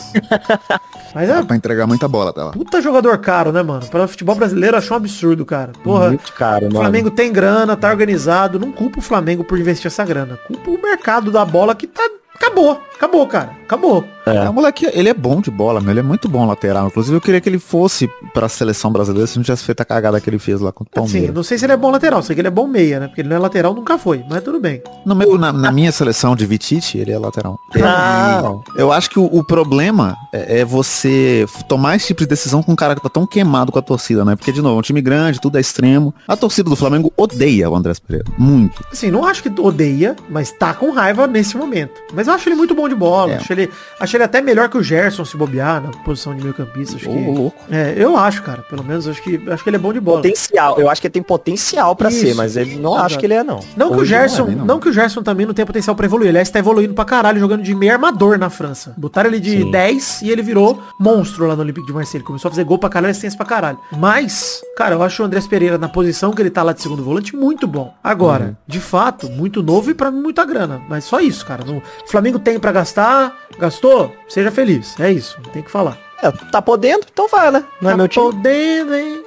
Mas 1.14 1.30
é... 1.30 1.44
pra 1.44 1.58
entregar 1.58 1.86
muita 1.86 2.08
bola, 2.08 2.32
tá 2.32 2.46
lá. 2.46 2.52
Puta 2.54 2.82
jogador 2.82 3.18
caro, 3.18 3.52
né, 3.52 3.62
mano? 3.62 3.86
Para 3.88 4.06
o 4.06 4.08
futebol 4.08 4.34
brasileiro, 4.34 4.78
achou 4.78 4.96
um 4.96 5.02
absurdo, 5.02 5.46
cara. 5.46 5.74
Porra. 5.84 6.08
Muito 6.08 6.32
caro, 6.32 6.68
mano. 6.68 6.78
O 6.78 6.82
Flamengo 6.84 7.12
tem 7.12 7.34
grana, 7.34 7.76
tá 7.76 7.90
organizado. 7.90 8.58
Não 8.58 8.72
culpa 8.72 9.00
o 9.00 9.02
Flamengo 9.02 9.44
por 9.44 9.60
investir 9.60 9.88
essa 9.88 10.06
grana. 10.06 10.40
Culpa 10.48 10.72
o 10.72 10.82
mercado 10.82 11.34
da 11.34 11.44
bola 11.44 11.76
que 11.76 11.86
tá 11.86 12.10
Acabou, 12.36 12.82
acabou, 12.94 13.26
cara. 13.28 13.56
Acabou. 13.66 14.06
É. 14.26 14.50
O 14.50 14.54
moleque, 14.54 14.90
ele 14.94 15.10
é 15.10 15.14
bom 15.14 15.42
de 15.42 15.52
bola, 15.52 15.80
meu. 15.82 15.92
Ele 15.92 16.00
é 16.00 16.04
muito 16.04 16.28
bom 16.28 16.46
lateral. 16.46 16.88
Inclusive, 16.88 17.16
eu 17.16 17.22
queria 17.22 17.40
que 17.40 17.48
ele 17.48 17.60
fosse 17.60 18.10
pra 18.34 18.50
seleção 18.50 18.92
brasileira 18.92 19.28
se 19.28 19.38
não 19.38 19.44
tivesse 19.44 19.64
feito 19.64 19.82
a 19.82 19.86
cagada 19.86 20.20
que 20.20 20.30
ele 20.30 20.40
fez 20.40 20.60
lá 20.62 20.72
com 20.72 20.84
o 20.84 20.88
Palmeiras. 20.88 21.30
Sim, 21.30 21.34
não 21.34 21.44
sei 21.44 21.58
se 21.58 21.66
ele 21.66 21.74
é 21.74 21.78
bom 21.78 21.92
lateral, 21.92 22.24
sei 22.24 22.36
que 22.36 22.42
ele 22.42 22.48
é 22.48 22.52
bom 22.52 22.68
meia, 22.68 23.00
né? 23.00 23.08
Porque 23.08 23.22
ele 23.22 23.30
não 23.30 23.36
é 23.36 23.40
lateral, 23.40 23.74
nunca 23.74 23.98
foi, 24.00 24.24
mas 24.30 24.44
tudo 24.44 24.60
bem. 24.60 24.82
No 25.06 25.16
meu, 25.16 25.38
na, 25.38 25.54
na 25.54 25.72
minha 25.72 25.92
seleção 25.92 26.36
de 26.36 26.46
Vitite, 26.46 26.98
ele 26.98 27.12
é 27.12 27.20
lateral. 27.20 27.60
Não. 27.76 28.64
Eu 28.76 28.92
acho 28.92 29.10
que 29.10 29.20
o, 29.20 29.26
o 29.26 29.44
problema 29.44 30.18
é, 30.34 30.62
é, 30.62 30.66
você 30.66 31.46
tomar 31.68 31.96
esse 31.96 32.08
tipo 32.08 32.22
de 32.22 32.28
decisão 32.28 32.64
com 32.64 32.72
um 32.72 32.76
cara 32.76 32.96
que 32.96 33.02
tá 33.02 33.10
tão 33.10 33.28
queimado 33.28 33.72
com 33.72 33.80
a 33.80 33.82
torcida, 33.82 34.26
né? 34.26 34.36
Porque, 34.36 34.52
de 34.52 34.62
novo, 34.62 34.76
é 34.76 34.80
um 34.80 34.84
time 34.84 35.02
grande, 35.02 35.40
tudo 35.40 35.58
é 35.58 35.62
extremo. 35.62 36.14
A 36.28 36.36
torcida 36.36 36.70
do 36.70 36.76
Flamengo 36.76 37.14
odeia 37.16 37.70
o 37.70 37.76
Andrés 37.76 38.00
Pereira. 38.00 38.26
Muito. 38.38 38.84
Assim, 38.92 39.12
não 39.12 39.26
acho 39.26 39.44
que 39.44 39.62
odeia, 39.62 40.16
mas 40.30 40.52
tá 40.52 40.74
com 40.74 40.92
raiva 40.92 41.28
nesse 41.28 41.56
momento. 41.56 41.94
Mas 42.14 42.26
mas 42.26 42.28
eu 42.28 42.34
acho 42.34 42.50
ele 42.50 42.56
muito 42.56 42.74
bom 42.74 42.90
de 42.90 42.96
bola. 42.96 43.34
É. 43.34 43.40
Acho, 43.56 43.62
ele, 43.62 43.72
acho 44.00 44.18
ele 44.18 44.24
até 44.24 44.42
melhor 44.42 44.70
que 44.70 44.78
o 44.78 44.84
Gerson 44.84 45.24
se 45.24 45.38
bobear 45.38 45.82
na 45.82 45.90
posição 46.04 46.36
de 46.36 46.42
meio 46.42 46.54
campista. 46.54 46.98
Acho 46.98 47.10
oh, 47.10 47.14
que, 47.14 47.26
louco. 47.26 47.64
É, 47.72 47.94
eu 47.98 48.18
acho, 48.18 48.44
cara. 48.44 48.62
Pelo 48.64 48.84
menos 48.84 49.08
acho 49.08 49.22
que, 49.22 49.42
acho 49.50 49.64
que 49.64 49.70
ele 49.70 49.78
é 49.78 49.80
bom 49.80 49.94
de 49.94 50.00
bola. 50.00 50.22
Potencial. 50.22 50.80
Eu 50.80 50.90
acho 50.90 51.02
que 51.02 51.08
ele 51.08 51.14
tem 51.14 51.24
potencial 51.24 51.96
para 51.96 52.12
ser, 52.12 52.36
mas 52.36 52.58
ele 52.58 52.76
não 52.76 52.96
acho 52.96 53.18
que 53.18 53.26
ele 53.26 53.34
é, 53.34 53.44
não. 53.44 53.60
Não 53.76 53.92
que, 53.92 54.02
o 54.02 54.06
Gerson, 54.06 54.46
não, 54.46 54.52
é, 54.52 54.56
não. 54.56 54.66
não, 54.66 54.80
que 54.80 54.90
o 54.90 54.94
Gerson 54.94 55.24
também 55.24 55.46
não 55.46 55.54
tem 55.54 55.66
potencial 55.66 55.96
para 55.96 56.06
evoluir. 56.06 56.30
Ele 56.30 56.40
está 56.40 56.60
evoluindo 56.60 56.94
pra 56.94 57.06
caralho, 57.06 57.40
jogando 57.40 57.64
de 57.64 57.74
meio 57.74 57.94
armador 57.94 58.38
na 58.38 58.50
França. 58.50 58.94
Botaram 58.98 59.30
ele 59.30 59.40
de 59.40 59.64
Sim. 59.64 59.72
10 59.72 60.22
e 60.24 60.32
ele 60.32 60.42
virou 60.42 60.82
monstro 61.00 61.48
lá 61.48 61.56
no 61.56 61.62
Olympique 61.62 61.88
de 61.88 61.94
Marseille. 61.94 62.26
Começou 62.26 62.50
a 62.50 62.52
fazer 62.52 62.64
gol 62.64 62.78
pra 62.78 62.90
caralho, 62.90 63.12
assistência 63.12 63.38
pra 63.38 63.46
caralho. 63.46 63.80
Mas, 63.92 64.62
cara, 64.78 64.96
eu 64.96 65.04
acho 65.04 65.22
o 65.22 65.26
Andrés 65.26 65.48
Pereira 65.48 65.78
na 65.78 65.88
posição 65.88 66.32
que 66.32 66.42
ele 66.42 66.50
tá 66.50 66.64
lá 66.64 66.74
de 66.74 66.82
segundo 66.82 67.04
volante 67.04 67.36
muito 67.36 67.68
bom. 67.68 67.94
Agora, 68.04 68.46
uhum. 68.46 68.56
de 68.68 68.80
fato, 68.80 69.30
muito 69.30 69.64
novo 69.64 69.92
e 69.92 69.94
para 69.94 70.12
mim 70.12 70.22
muita 70.22 70.44
grana. 70.46 70.82
Mas 70.90 71.04
só 71.04 71.20
isso, 71.20 71.46
cara. 71.46 71.64
O 71.70 71.82
Flamengo 72.10 72.40
tem 72.40 72.60
para 72.60 72.72
gastar, 72.72 73.36
gastou, 73.58 74.16
seja 74.28 74.52
feliz. 74.52 75.00
É 75.00 75.12
isso, 75.12 75.38
tem 75.54 75.62
que 75.64 75.72
falar. 75.72 75.98
É, 76.22 76.32
tá 76.32 76.62
podendo, 76.62 77.06
então 77.12 77.28
vai, 77.28 77.52
né? 77.52 77.64
Não 77.82 77.90
é 77.90 77.92
tá 77.92 77.96
é 77.96 77.98
meu 77.98 78.08
time. 78.08 78.26
podendo, 78.26 78.96
hein? 78.96 79.24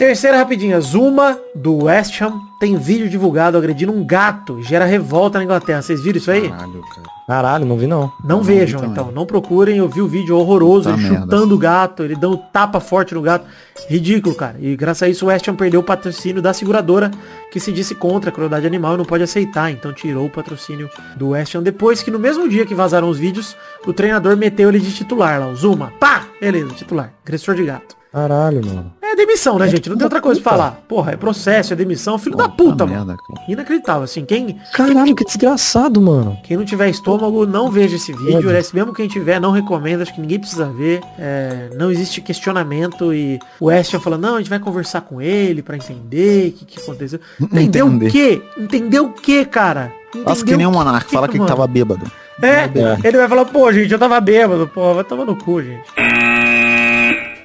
Terceira 0.00 0.38
rapidinha. 0.38 0.80
Zuma, 0.80 1.38
do 1.54 1.84
West 1.84 2.22
Ham, 2.22 2.40
tem 2.58 2.74
vídeo 2.74 3.06
divulgado 3.06 3.58
agredindo 3.58 3.92
um 3.92 4.02
gato. 4.02 4.62
Gera 4.62 4.86
revolta 4.86 5.36
na 5.36 5.44
Inglaterra. 5.44 5.82
Vocês 5.82 6.02
viram 6.02 6.16
isso 6.16 6.30
aí? 6.30 6.48
Caralho, 6.48 6.80
cara. 6.80 7.06
Caralho, 7.26 7.66
não 7.66 7.76
vi 7.76 7.86
não. 7.86 8.10
Não, 8.24 8.38
não 8.38 8.42
vejam, 8.42 8.82
então. 8.82 9.12
Não 9.12 9.26
procurem. 9.26 9.76
Eu 9.76 9.90
vi 9.90 10.00
o 10.00 10.08
vídeo 10.08 10.38
horroroso, 10.38 10.88
ele 10.88 11.06
chutando 11.06 11.54
o 11.54 11.58
gato, 11.58 12.02
ele 12.02 12.16
dando 12.16 12.38
tapa 12.50 12.80
forte 12.80 13.14
no 13.14 13.20
gato. 13.20 13.44
Ridículo, 13.90 14.34
cara. 14.34 14.56
E 14.58 14.74
graças 14.74 15.02
a 15.02 15.08
isso 15.10 15.26
o 15.26 15.28
West 15.28 15.46
Ham 15.46 15.54
perdeu 15.54 15.80
o 15.80 15.84
patrocínio 15.84 16.40
da 16.40 16.54
seguradora 16.54 17.10
que 17.52 17.60
se 17.60 17.70
disse 17.70 17.94
contra 17.94 18.30
a 18.30 18.32
crueldade 18.32 18.66
animal 18.66 18.94
e 18.94 18.96
não 18.96 19.04
pode 19.04 19.22
aceitar. 19.22 19.70
Então 19.70 19.92
tirou 19.92 20.24
o 20.24 20.30
patrocínio 20.30 20.88
do 21.14 21.28
West 21.28 21.54
Ham. 21.54 21.62
Depois 21.62 22.02
que 22.02 22.10
no 22.10 22.18
mesmo 22.18 22.48
dia 22.48 22.64
que 22.64 22.74
vazaram 22.74 23.10
os 23.10 23.18
vídeos, 23.18 23.54
o 23.86 23.92
treinador 23.92 24.34
meteu 24.34 24.70
ele 24.70 24.80
de 24.80 24.94
titular 24.94 25.38
lá, 25.38 25.48
o 25.48 25.54
Zuma. 25.54 25.92
Pá! 26.00 26.24
Beleza, 26.40 26.72
titular. 26.72 27.12
Agressor 27.22 27.54
de 27.54 27.66
gato. 27.66 28.00
Caralho, 28.10 28.64
mano. 28.64 28.99
É 29.10 29.16
demissão, 29.16 29.58
né, 29.58 29.66
gente? 29.66 29.90
Não 29.90 29.96
tem 29.96 30.04
outra 30.04 30.20
coisa 30.20 30.40
pra 30.40 30.52
falar. 30.52 30.82
Porra, 30.86 31.12
é 31.12 31.16
processo, 31.16 31.72
é 31.72 31.76
demissão, 31.76 32.16
filho 32.16 32.36
da 32.36 32.48
puta, 32.48 32.86
mano. 32.86 33.16
Inacreditável, 33.48 34.04
assim, 34.04 34.24
quem... 34.24 34.56
Caralho, 34.72 35.16
que 35.16 35.24
desgraçado, 35.24 36.00
mano. 36.00 36.38
Quem 36.44 36.56
não 36.56 36.64
tiver 36.64 36.88
estômago, 36.88 37.44
não 37.44 37.72
veja 37.72 37.96
esse 37.96 38.12
vídeo. 38.12 38.48
É. 38.50 38.62
Mesmo 38.72 38.94
quem 38.94 39.08
tiver, 39.08 39.40
não 39.40 39.50
recomendo, 39.50 40.02
acho 40.02 40.14
que 40.14 40.20
ninguém 40.20 40.38
precisa 40.38 40.66
ver. 40.66 41.00
É, 41.18 41.70
não 41.74 41.90
existe 41.90 42.20
questionamento 42.20 43.12
e 43.12 43.40
o 43.58 43.68
Ashton 43.68 43.98
falando, 43.98 44.22
não, 44.22 44.34
a 44.36 44.38
gente 44.38 44.50
vai 44.50 44.60
conversar 44.60 45.00
com 45.00 45.20
ele 45.20 45.60
pra 45.60 45.76
entender 45.76 46.50
o 46.50 46.52
que, 46.52 46.64
que 46.64 46.80
aconteceu. 46.80 47.18
Entendeu 47.40 47.88
o 47.88 47.98
quê? 48.08 48.40
Entendeu 48.56 49.06
o 49.06 49.12
quê, 49.12 49.44
cara? 49.44 49.92
Nossa, 50.24 50.44
que 50.44 50.56
nem 50.56 50.66
um 50.66 50.72
monarca, 50.72 51.08
fala 51.10 51.26
que, 51.26 51.38
que 51.38 51.46
tava 51.46 51.66
bêbado. 51.66 52.10
É, 52.40 52.64
é, 52.64 53.08
ele 53.08 53.18
vai 53.18 53.28
falar, 53.28 53.44
pô, 53.46 53.72
gente, 53.72 53.92
eu 53.92 53.98
tava 53.98 54.20
bêbado, 54.20 54.68
pô, 54.68 54.94
vai 54.94 55.04
tomar 55.04 55.24
no 55.24 55.36
cu, 55.36 55.62
gente. 55.62 55.84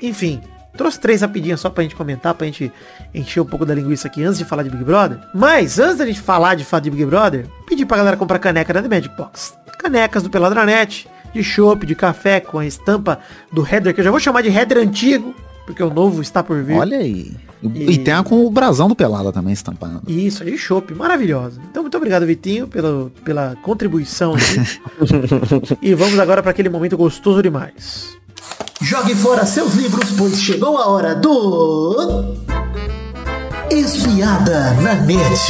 Enfim, 0.01 0.41
trouxe 0.75 0.99
três 0.99 1.21
rapidinhas 1.21 1.59
só 1.59 1.69
pra 1.69 1.83
gente 1.83 1.95
comentar, 1.95 2.33
pra 2.33 2.45
gente 2.45 2.71
encher 3.13 3.41
um 3.41 3.45
pouco 3.45 3.65
da 3.65 3.73
linguiça 3.73 4.07
aqui 4.07 4.23
antes 4.23 4.37
de 4.37 4.45
falar 4.45 4.63
de 4.63 4.69
Big 4.69 4.83
Brother. 4.83 5.19
Mas, 5.33 5.79
antes 5.79 5.97
da 5.97 6.05
gente 6.05 6.21
falar 6.21 6.55
de 6.55 6.63
fato 6.63 6.83
de 6.83 6.91
Big 6.91 7.05
Brother, 7.05 7.47
pedi 7.67 7.85
pra 7.85 7.97
galera 7.97 8.17
comprar 8.17 8.39
caneca 8.39 8.73
da 8.73 8.81
The 8.81 8.87
Magic 8.87 9.15
Box. 9.15 9.53
Canecas 9.79 10.23
do 10.23 10.29
Peladranet, 10.29 11.07
de 11.33 11.43
chopp, 11.43 11.85
de 11.85 11.95
café, 11.95 12.39
com 12.39 12.59
a 12.59 12.65
estampa 12.65 13.19
do 13.51 13.65
header, 13.65 13.93
que 13.93 14.01
eu 14.01 14.05
já 14.05 14.11
vou 14.11 14.19
chamar 14.19 14.41
de 14.41 14.49
header 14.49 14.77
antigo, 14.77 15.35
porque 15.65 15.83
o 15.83 15.93
novo 15.93 16.21
está 16.21 16.43
por 16.43 16.63
vir. 16.63 16.77
Olha 16.77 16.97
aí. 16.97 17.35
E, 17.73 17.93
e 17.93 17.97
tem 17.97 18.13
a 18.13 18.23
com 18.23 18.45
o 18.45 18.49
brasão 18.49 18.87
do 18.87 18.95
Pelada 18.95 19.31
também 19.31 19.53
estampando. 19.53 20.01
Isso, 20.07 20.45
de 20.45 20.57
chopp, 20.57 20.93
maravilhosa. 20.93 21.59
Então, 21.69 21.81
muito 21.81 21.97
obrigado, 21.97 22.25
Vitinho, 22.25 22.67
pela, 22.67 23.09
pela 23.23 23.55
contribuição 23.63 24.35
aqui. 24.35 24.79
e 25.81 25.93
vamos 25.93 26.19
agora 26.19 26.41
para 26.41 26.51
aquele 26.51 26.69
momento 26.69 26.95
gostoso 26.95 27.41
demais. 27.41 28.15
Jogue 28.85 29.15
fora 29.15 29.47
seus 29.47 29.73
livros, 29.73 30.11
pois 30.11 30.39
chegou 30.39 30.77
a 30.77 30.87
hora 30.87 31.15
do... 31.15 32.35
Espiada 33.71 34.73
na 34.79 34.93
net. 34.93 35.41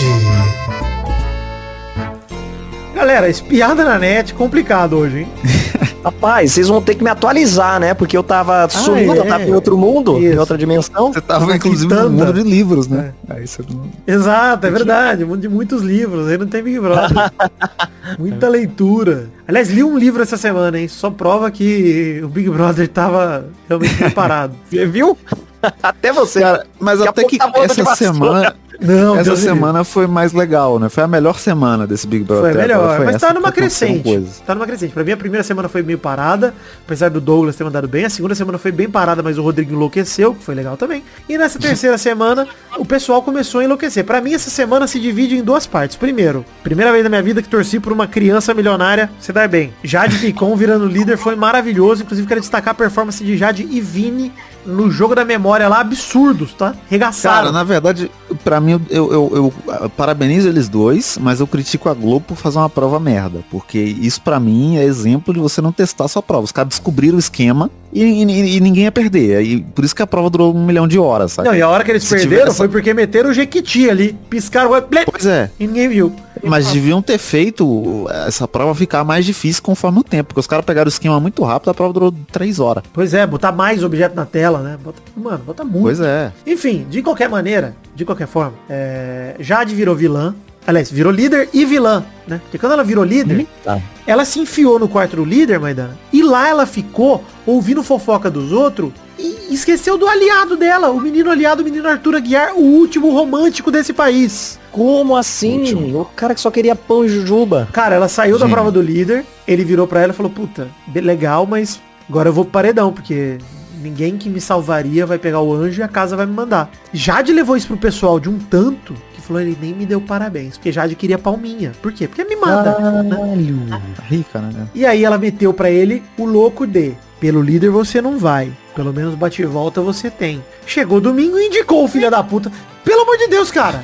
Galera, 2.93 3.27
espiada 3.27 3.83
na 3.83 3.99
net, 3.99 4.33
complicado 4.33 4.97
hoje, 4.97 5.19
hein? 5.19 5.27
Rapaz, 6.05 6.51
vocês 6.51 6.67
vão 6.67 6.79
ter 6.83 6.93
que 6.93 7.03
me 7.03 7.09
atualizar, 7.09 7.79
né? 7.79 7.95
Porque 7.95 8.15
eu 8.15 8.21
tava 8.21 8.65
ah, 8.65 8.69
sumindo, 8.69 9.15
é. 9.15 9.17
eu 9.17 9.25
tava 9.27 9.43
em 9.43 9.53
outro 9.55 9.75
mundo, 9.75 10.19
Isso. 10.19 10.35
em 10.35 10.37
outra 10.37 10.55
dimensão. 10.55 11.11
Você 11.11 11.19
tava, 11.19 11.55
inclusive, 11.55 11.91
no 11.91 12.11
mundo 12.11 12.31
de 12.31 12.43
livros, 12.43 12.87
né? 12.87 13.11
É. 13.27 13.43
Você... 13.43 13.63
Exato, 14.05 14.67
é 14.67 14.69
verdade. 14.69 15.25
Mundo 15.25 15.41
de 15.41 15.49
muitos 15.49 15.81
livros. 15.81 16.27
Aí 16.27 16.37
não 16.37 16.45
tem 16.45 16.61
Big 16.61 16.79
Brother. 16.79 17.31
Muita 18.19 18.47
leitura. 18.47 19.31
Aliás, 19.47 19.71
li 19.71 19.83
um 19.83 19.97
livro 19.97 20.21
essa 20.21 20.37
semana, 20.37 20.79
hein? 20.79 20.87
Só 20.87 21.09
prova 21.09 21.49
que 21.49 22.21
o 22.23 22.27
Big 22.27 22.51
Brother 22.51 22.87
tava 22.87 23.47
realmente 23.67 23.95
preparado. 23.95 24.53
Você 24.69 24.85
viu? 24.85 25.17
Até 25.81 26.13
você. 26.13 26.41
Cara, 26.41 26.65
mas 26.79 27.01
até 27.01 27.23
que 27.23 27.39
essa 27.63 27.95
semana, 27.95 28.55
não, 28.79 29.15
Essa 29.15 29.31
Deus 29.31 29.39
semana 29.39 29.79
Deus. 29.79 29.89
foi 29.89 30.07
mais 30.07 30.33
legal, 30.33 30.79
né? 30.79 30.89
Foi 30.89 31.03
a 31.03 31.07
melhor 31.07 31.39
semana 31.39 31.85
desse 31.87 32.07
Big 32.07 32.23
Brother. 32.23 32.53
Foi 32.53 32.61
melhor, 32.61 32.97
foi 32.97 33.05
mas 33.05 33.21
tá 33.21 33.33
numa 33.33 33.51
crescente. 33.51 34.23
Tá 34.45 34.55
numa 34.55 34.65
crescente. 34.65 34.93
Pra 34.93 35.03
mim 35.03 35.11
a 35.11 35.17
primeira 35.17 35.43
semana 35.43 35.69
foi 35.69 35.81
meio 35.81 35.97
parada, 35.97 36.53
apesar 36.85 37.09
do 37.09 37.21
Douglas 37.21 37.55
ter 37.55 37.63
mandado 37.63 37.87
bem. 37.87 38.05
A 38.05 38.09
segunda 38.09 38.35
semana 38.35 38.57
foi 38.57 38.71
bem 38.71 38.89
parada, 38.89 39.21
mas 39.23 39.37
o 39.37 39.41
Rodrigo 39.41 39.73
enlouqueceu, 39.73 40.33
que 40.33 40.43
foi 40.43 40.55
legal 40.55 40.77
também. 40.77 41.03
E 41.27 41.37
nessa 41.37 41.59
terceira 41.59 41.97
semana, 41.97 42.47
o 42.77 42.85
pessoal 42.85 43.21
começou 43.21 43.61
a 43.61 43.63
enlouquecer. 43.63 44.03
Pra 44.03 44.21
mim 44.21 44.33
essa 44.33 44.49
semana 44.49 44.87
se 44.87 44.99
divide 44.99 45.35
em 45.37 45.43
duas 45.43 45.65
partes. 45.65 45.95
Primeiro, 45.95 46.45
primeira 46.63 46.91
vez 46.91 47.03
na 47.03 47.09
minha 47.09 47.23
vida 47.23 47.41
que 47.41 47.49
torci 47.49 47.79
por 47.79 47.91
uma 47.91 48.07
criança 48.07 48.53
milionária 48.53 49.09
se 49.19 49.31
dar 49.31 49.47
bem. 49.47 49.73
Jade 49.83 50.17
Picon 50.19 50.55
virando 50.55 50.85
líder 50.85 51.17
foi 51.17 51.35
maravilhoso. 51.35 52.03
Inclusive 52.03 52.27
quero 52.27 52.41
destacar 52.41 52.71
a 52.71 52.75
performance 52.75 53.23
de 53.23 53.37
Jade 53.37 53.67
e 53.69 53.81
Vini 53.81 54.31
no 54.65 54.89
jogo 54.89 55.15
da 55.15 55.23
memória 55.23 55.67
lá, 55.67 55.79
absurdos, 55.79 56.53
tá? 56.53 56.75
Regaçaram. 56.89 57.35
Cara, 57.35 57.51
na 57.51 57.63
verdade, 57.63 58.11
pra 58.43 58.59
mim, 58.59 58.81
eu, 58.89 59.11
eu, 59.11 59.53
eu, 59.67 59.89
parabenizo 59.91 60.47
eles 60.47 60.67
dois, 60.67 61.17
mas 61.21 61.39
eu 61.39 61.47
critico 61.47 61.89
a 61.89 61.93
Globo 61.93 62.25
por 62.27 62.37
fazer 62.37 62.57
uma 62.57 62.69
prova 62.69 62.99
merda. 62.99 63.43
Porque 63.51 63.79
isso 63.79 64.21
pra 64.21 64.39
mim 64.39 64.77
é 64.77 64.83
exemplo 64.83 65.33
de 65.33 65.39
você 65.39 65.61
não 65.61 65.71
testar 65.71 66.07
sua 66.07 66.23
prova. 66.23 66.43
Os 66.43 66.51
caras 66.51 66.69
descobriram 66.69 67.17
o 67.17 67.19
esquema 67.19 67.69
e, 67.95 68.23
e, 68.23 68.57
e 68.57 68.59
ninguém 68.59 68.83
ia 68.83 68.91
perder. 68.91 69.41
E 69.41 69.61
por 69.61 69.85
isso 69.85 69.95
que 69.95 70.01
a 70.01 70.07
prova 70.07 70.29
durou 70.29 70.53
um 70.53 70.65
milhão 70.65 70.85
de 70.85 70.99
horas, 70.99 71.31
sabe? 71.31 71.47
Não, 71.47 71.55
e 71.55 71.61
a 71.61 71.69
hora 71.69 71.83
que 71.83 71.91
eles 71.91 72.03
Se 72.03 72.15
perderam 72.15 72.47
essa... 72.47 72.55
foi 72.55 72.67
porque 72.67 72.93
meteram 72.93 73.29
o 73.29 73.33
Jequiti 73.33 73.89
ali, 73.89 74.17
piscaram 74.29 74.71
o 74.71 74.81
Pois 74.81 75.25
é. 75.25 75.49
E 75.57 75.65
ninguém 75.65 75.87
viu. 75.87 76.13
Mas 76.43 76.71
deviam 76.71 77.01
ter 77.01 77.17
feito 77.17 78.05
essa 78.27 78.47
prova 78.47 78.75
ficar 78.75 79.03
mais 79.05 79.25
difícil 79.25 79.63
conforme 79.63 79.99
o 79.99 80.03
tempo, 80.03 80.27
porque 80.27 80.39
os 80.41 80.47
caras 80.47 80.65
pegaram 80.65 80.87
o 80.87 80.89
esquema 80.89 81.19
muito 81.19 81.41
rápido, 81.43 81.69
a 81.69 81.73
prova 81.73 81.93
durou 81.93 82.13
três 82.31 82.59
horas. 82.59 82.83
Pois 82.91 83.13
é, 83.13 83.25
botar 83.25 83.53
mais 83.53 83.83
objeto 83.83 84.15
na 84.15 84.25
tela, 84.25 84.59
né? 84.59 84.77
Bota, 84.83 85.01
mano, 85.15 85.41
bota 85.45 85.63
muito. 85.63 85.83
Pois 85.83 86.01
é. 86.01 86.31
Enfim, 86.45 86.85
de 86.89 87.01
qualquer 87.01 87.29
maneira, 87.29 87.75
de 87.95 88.03
qualquer 88.03 88.27
forma, 88.27 88.53
é, 88.69 89.35
Jade 89.39 89.73
virou 89.73 89.95
vilã. 89.95 90.35
Aliás, 90.67 90.91
virou 90.91 91.11
líder 91.11 91.49
e 91.53 91.63
vilã, 91.65 92.03
né? 92.27 92.39
Porque 92.43 92.57
quando 92.57 92.71
ela 92.71 92.83
virou 92.83 93.03
líder, 93.03 93.39
uhum. 93.39 93.47
tá. 93.63 93.79
ela 94.07 94.25
se 94.25 94.39
enfiou 94.39 94.79
no 94.79 94.87
quarto 94.87 95.15
do 95.15 95.23
líder, 95.23 95.59
Maidana, 95.59 95.97
e 96.11 96.23
lá 96.23 96.47
ela 96.47 96.65
ficou 96.65 97.23
ouvindo 97.45 97.83
fofoca 97.83 98.31
dos 98.31 98.51
outros 98.51 98.91
e 99.17 99.53
esqueceu 99.53 99.97
do 99.97 100.07
aliado 100.07 100.57
dela, 100.57 100.89
o 100.89 100.99
menino 100.99 101.29
aliado, 101.29 101.61
o 101.61 101.65
menino 101.65 101.87
Arthur 101.87 102.15
Aguiar, 102.15 102.55
o 102.55 102.61
último 102.61 103.11
romântico 103.11 103.71
desse 103.71 103.93
país. 103.93 104.59
Como 104.71 105.15
assim? 105.15 105.59
Último. 105.59 106.01
O 106.01 106.05
cara 106.05 106.33
que 106.33 106.41
só 106.41 106.51
queria 106.51 106.75
pão 106.75 107.05
e 107.05 107.09
jujuba. 107.09 107.67
Cara, 107.71 107.95
ela 107.95 108.09
saiu 108.09 108.37
da 108.37 108.47
prova 108.47 108.71
do 108.71 108.81
líder, 108.81 109.23
ele 109.47 109.63
virou 109.63 109.87
pra 109.87 110.01
ela 110.01 110.11
e 110.11 110.15
falou, 110.15 110.31
puta, 110.31 110.67
legal, 110.93 111.45
mas 111.45 111.79
agora 112.09 112.29
eu 112.29 112.33
vou 112.33 112.43
pro 112.43 112.51
paredão, 112.51 112.91
porque 112.91 113.37
ninguém 113.81 114.17
que 114.17 114.29
me 114.29 114.41
salvaria 114.41 115.05
vai 115.05 115.19
pegar 115.19 115.41
o 115.41 115.53
anjo 115.53 115.79
e 115.79 115.83
a 115.83 115.87
casa 115.87 116.17
vai 116.17 116.25
me 116.25 116.33
mandar. 116.33 116.69
Jade 116.91 117.31
levou 117.31 117.55
isso 117.55 117.67
pro 117.67 117.77
pessoal 117.77 118.19
de 118.19 118.29
um 118.29 118.39
tanto 118.39 118.95
falou, 119.25 119.41
ele 119.41 119.57
nem 119.59 119.73
me 119.73 119.85
deu 119.85 119.99
parabéns, 119.99 120.57
porque 120.57 120.71
Jade 120.71 120.95
queria 120.95 121.17
palminha. 121.17 121.71
Por 121.81 121.91
quê? 121.91 122.07
Porque 122.07 122.23
me 122.23 122.35
manda. 122.35 122.77
Né? 122.79 123.81
Rica, 124.07 124.39
né? 124.39 124.67
E 124.73 124.85
aí 124.85 125.03
ela 125.03 125.17
meteu 125.17 125.53
para 125.53 125.69
ele 125.69 126.03
o 126.17 126.25
louco 126.25 126.65
de, 126.65 126.93
pelo 127.19 127.41
líder 127.41 127.69
você 127.69 128.01
não 128.01 128.17
vai. 128.17 128.51
Pelo 128.75 128.93
menos 128.93 129.15
bate 129.15 129.41
e 129.41 129.45
volta 129.45 129.81
você 129.81 130.11
tem. 130.11 130.43
Chegou 130.65 130.99
domingo 130.99 131.39
e 131.39 131.47
indicou 131.47 131.83
o 131.83 131.87
filho 131.87 132.11
da 132.11 132.21
puta. 132.21 132.51
Pelo 132.83 133.01
amor 133.01 133.17
de 133.17 133.27
Deus, 133.27 133.49
cara. 133.49 133.83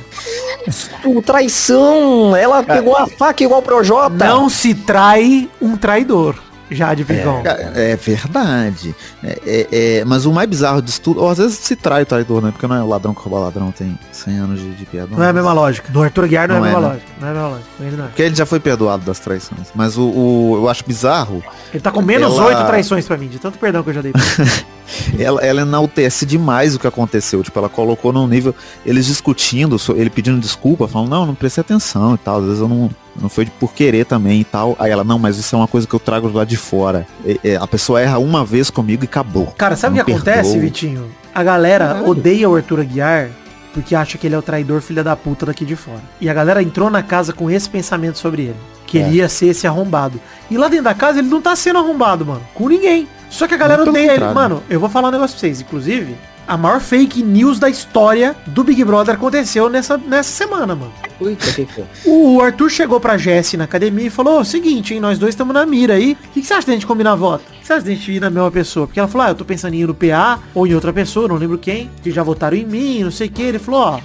O 1.04 1.20
traição. 1.20 2.36
Ela 2.36 2.62
pegou 2.62 2.96
a 2.96 3.06
faca 3.06 3.42
igual 3.42 3.62
pro 3.62 3.82
Jota. 3.82 4.24
Não 4.24 4.48
se 4.48 4.74
trai 4.74 5.48
um 5.60 5.76
traidor. 5.76 6.36
Jade 6.74 7.04
Picon. 7.04 7.42
É, 7.44 7.92
é 7.92 7.96
verdade. 7.96 8.94
É, 9.22 9.40
é, 9.44 9.68
é, 9.98 10.04
mas 10.04 10.26
o 10.26 10.32
mais 10.32 10.48
bizarro 10.48 10.82
disso 10.82 11.00
tudo, 11.00 11.20
ou 11.20 11.28
às 11.28 11.38
vezes 11.38 11.58
se 11.58 11.76
trai 11.76 12.02
o 12.02 12.06
traidor, 12.06 12.42
né? 12.42 12.50
Porque 12.50 12.66
não 12.66 12.76
é 12.76 12.82
o 12.82 12.88
ladrão 12.88 13.14
que 13.14 13.20
rouba 13.20 13.38
ladrão, 13.38 13.70
tem 13.70 13.98
100 14.10 14.38
anos 14.38 14.60
de, 14.60 14.74
de 14.74 14.84
piada. 14.84 15.08
Não, 15.14 15.22
é 15.22 15.28
a 15.28 15.32
mesma 15.32 15.52
lógica. 15.52 15.92
Do 15.92 16.02
Arthur 16.02 16.28
Guiar 16.28 16.48
não, 16.48 16.60
não, 16.60 16.66
é 16.66 16.68
a 16.68 16.72
mesma 16.72 16.78
é, 16.78 16.82
né? 16.82 16.88
lógica. 16.88 17.12
Não 17.20 17.26
é 17.26 17.30
a 17.30 17.34
mesma 17.34 17.48
lógica. 17.48 17.72
É. 17.72 18.06
Porque 18.06 18.22
ele 18.22 18.34
já 18.34 18.46
foi 18.46 18.60
perdoado 18.60 19.04
das 19.04 19.18
traições. 19.18 19.68
Mas 19.74 19.96
o, 19.96 20.02
o 20.02 20.56
eu 20.56 20.68
acho 20.68 20.84
bizarro. 20.86 21.42
Ele 21.72 21.82
tá 21.82 21.90
com 21.90 22.02
menos 22.02 22.38
oito 22.38 22.52
ela... 22.52 22.64
traições 22.64 23.06
pra 23.06 23.16
mim, 23.16 23.28
de 23.28 23.38
tanto 23.38 23.58
perdão 23.58 23.82
que 23.82 23.90
eu 23.90 23.94
já 23.94 24.02
dei. 24.02 24.12
ela, 25.18 25.40
ela 25.40 25.62
enaltece 25.62 26.26
demais 26.26 26.74
o 26.74 26.78
que 26.78 26.86
aconteceu. 26.86 27.42
Tipo, 27.42 27.58
ela 27.58 27.68
colocou 27.68 28.12
num 28.12 28.26
nível, 28.26 28.54
eles 28.84 29.06
discutindo, 29.06 29.76
ele 29.96 30.10
pedindo 30.10 30.40
desculpa, 30.40 30.86
falando, 30.88 31.10
não, 31.10 31.26
não 31.26 31.34
prestei 31.34 31.62
atenção 31.62 32.14
e 32.14 32.18
tal. 32.18 32.38
Às 32.38 32.44
vezes 32.44 32.60
eu 32.60 32.68
não, 32.68 32.90
não 33.20 33.28
foi 33.28 33.46
por 33.46 33.72
querer 33.72 34.04
também 34.04 34.40
e 34.40 34.44
tal. 34.44 34.76
Aí 34.78 34.90
ela, 34.90 35.04
não, 35.04 35.18
mas 35.18 35.38
isso 35.38 35.54
é 35.54 35.58
uma 35.58 35.68
coisa 35.68 35.86
que 35.86 35.94
eu 35.94 36.00
trago 36.00 36.30
lá 36.32 36.44
de 36.44 36.56
fora. 36.56 37.06
E, 37.24 37.40
e, 37.44 37.56
a 37.56 37.66
pessoa 37.66 38.00
erra 38.00 38.18
uma 38.18 38.44
vez 38.44 38.70
comigo 38.70 39.04
e 39.04 39.06
acabou. 39.06 39.46
Cara, 39.58 39.76
sabe 39.76 40.00
o 40.00 40.04
que 40.04 40.12
perdoou. 40.12 40.34
acontece, 40.34 40.58
Vitinho? 40.58 41.10
A 41.34 41.42
galera 41.42 41.88
Caralho. 41.88 42.08
odeia 42.08 42.48
o 42.48 42.56
Arthur 42.56 42.80
Aguiar 42.80 43.30
porque 43.72 43.94
acha 43.94 44.18
que 44.18 44.26
ele 44.26 44.34
é 44.34 44.38
o 44.38 44.42
traidor 44.42 44.80
filha 44.80 45.02
da 45.02 45.16
puta 45.16 45.46
daqui 45.46 45.64
de 45.64 45.74
fora. 45.74 46.02
E 46.20 46.28
a 46.28 46.34
galera 46.34 46.62
entrou 46.62 46.90
na 46.90 47.02
casa 47.02 47.32
com 47.32 47.50
esse 47.50 47.68
pensamento 47.68 48.18
sobre 48.18 48.42
ele. 48.42 48.56
Que 48.86 48.98
é. 48.98 49.02
ele 49.02 49.16
ia 49.16 49.28
ser 49.28 49.46
esse 49.46 49.66
arrombado. 49.66 50.20
E 50.50 50.58
lá 50.58 50.68
dentro 50.68 50.84
da 50.84 50.94
casa 50.94 51.20
ele 51.20 51.28
não 51.28 51.40
tá 51.40 51.56
sendo 51.56 51.78
arrombado, 51.78 52.26
mano. 52.26 52.42
Com 52.54 52.68
ninguém. 52.68 53.08
Só 53.30 53.48
que 53.48 53.54
a 53.54 53.56
galera 53.56 53.82
odeia 53.82 54.12
ele. 54.12 54.24
Mano, 54.26 54.62
eu 54.68 54.78
vou 54.78 54.90
falar 54.90 55.08
um 55.08 55.12
negócio 55.12 55.34
pra 55.34 55.40
vocês. 55.40 55.60
Inclusive, 55.60 56.14
a 56.46 56.56
maior 56.56 56.80
fake 56.80 57.22
news 57.22 57.58
da 57.58 57.68
história 57.68 58.36
do 58.46 58.64
Big 58.64 58.84
Brother 58.84 59.14
aconteceu 59.14 59.68
nessa, 59.68 59.96
nessa 59.96 60.30
semana, 60.30 60.74
mano. 60.74 60.92
que 61.66 61.74
foi? 61.74 61.84
O 62.04 62.40
Arthur 62.40 62.70
chegou 62.70 63.00
pra 63.00 63.16
Jesse 63.16 63.56
na 63.56 63.64
academia 63.64 64.06
e 64.06 64.10
falou, 64.10 64.40
o 64.40 64.44
seguinte, 64.44 64.94
hein, 64.94 65.00
nós 65.00 65.18
dois 65.18 65.34
estamos 65.34 65.54
na 65.54 65.64
mira 65.64 65.94
aí. 65.94 66.12
O 66.12 66.28
que, 66.30 66.40
que, 66.40 66.46
você 66.46 66.54
acha 66.54 66.66
da 66.66 66.72
gente 66.72 66.86
combinar 66.86 67.14
voto? 67.14 67.44
O 67.48 67.60
que 67.60 67.66
você 67.66 67.72
acha 67.74 67.84
da 67.84 67.90
gente 67.90 68.12
ir 68.12 68.20
na 68.20 68.30
mesma 68.30 68.50
pessoa? 68.50 68.86
Porque 68.86 68.98
ela 68.98 69.08
falou, 69.08 69.26
ah, 69.26 69.30
eu 69.30 69.34
tô 69.34 69.44
pensando 69.44 69.74
em 69.74 69.80
ir 69.80 69.86
no 69.86 69.94
PA 69.94 70.40
ou 70.54 70.66
em 70.66 70.74
outra 70.74 70.92
pessoa, 70.92 71.28
não 71.28 71.36
lembro 71.36 71.58
quem, 71.58 71.90
que 72.02 72.10
já 72.10 72.22
votaram 72.22 72.56
em 72.56 72.66
mim, 72.66 73.04
não 73.04 73.10
sei 73.10 73.28
o 73.28 73.30
que. 73.30 73.42
Ele 73.42 73.58
falou, 73.58 73.80
ó, 73.80 74.00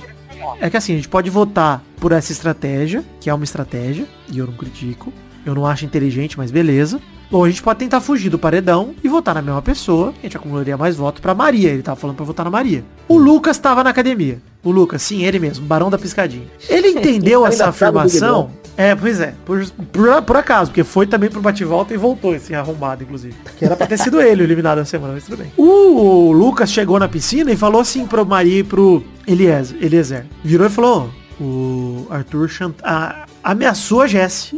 é 0.60 0.70
que 0.70 0.78
assim, 0.78 0.94
a 0.94 0.96
gente 0.96 1.10
pode 1.10 1.30
votar 1.30 1.84
por 2.00 2.12
essa 2.12 2.32
estratégia, 2.32 3.04
que 3.20 3.30
é 3.30 3.34
uma 3.34 3.44
estratégia, 3.44 4.08
e 4.32 4.38
eu 4.38 4.46
não 4.46 4.54
critico. 4.54 5.12
Eu 5.46 5.56
não 5.56 5.66
acho 5.66 5.86
inteligente, 5.86 6.38
mas 6.38 6.52
beleza. 6.52 7.00
Ou 7.32 7.44
a 7.44 7.50
gente 7.50 7.62
pode 7.62 7.80
tentar 7.80 8.00
fugir 8.00 8.30
do 8.30 8.40
paredão 8.40 8.96
e 9.04 9.08
votar 9.10 9.36
na 9.36 9.42
mesma 9.42 9.62
pessoa. 9.62 10.14
A 10.20 10.22
gente 10.22 10.38
acumularia 10.38 10.78
mais 10.78 10.96
votos 10.96 11.22
pra 11.22 11.34
Maria. 11.34 11.70
Ele 11.70 11.82
tava 11.82 12.00
falando 12.00 12.16
pra 12.16 12.26
votar 12.26 12.46
na 12.46 12.52
Maria. 12.52 12.84
O 13.08 13.18
Lucas 13.18 13.58
tava 13.58 13.84
na 13.84 13.90
academia. 13.90 14.42
O 14.64 14.72
Lucas, 14.72 15.02
sim, 15.02 15.24
ele 15.24 15.40
mesmo, 15.40 15.66
Barão 15.66 15.90
da 15.90 15.98
Piscadinha. 15.98 16.48
Ele 16.68 16.90
entendeu 16.98 17.46
essa 17.46 17.68
afirmação 17.68 18.52
É, 18.76 18.96
pois 18.96 19.20
é. 19.20 19.34
Por, 19.46 19.66
por, 19.92 20.22
por 20.22 20.38
acaso, 20.38 20.72
porque 20.72 20.84
foi 20.84 21.08
também 21.08 21.30
pro 21.30 21.42
bate-volta 21.42 21.94
e 21.94 21.98
voltou 21.98 22.36
esse 22.36 22.54
arrombado, 22.54 23.04
inclusive. 23.04 23.36
Que 23.58 23.66
era 23.66 23.76
pra 23.76 23.88
ter 23.88 23.98
sido 23.98 24.22
ele 24.22 24.42
o 24.42 24.46
eliminado 24.46 24.80
na 24.80 24.86
semana, 24.86 25.14
mas 25.14 25.24
tudo 25.24 25.38
bem. 25.38 25.52
O 25.58 26.32
Lucas 26.32 26.72
chegou 26.72 27.00
na 27.00 27.08
piscina 27.08 27.52
e 27.52 27.58
falou 27.58 27.82
assim 27.82 28.06
pro 28.06 28.26
Maria 28.26 28.60
e 28.60 28.64
pro 28.64 29.04
Eliezer. 29.26 29.78
Eliezer. 29.82 30.26
Virou 30.44 30.68
e 30.68 30.70
falou, 30.70 31.10
o 31.40 32.08
Arthur 32.10 32.50
chant... 32.50 32.76
a, 32.84 33.26
ameaçou 33.44 34.02
a 34.02 34.08
Jessie 34.08 34.58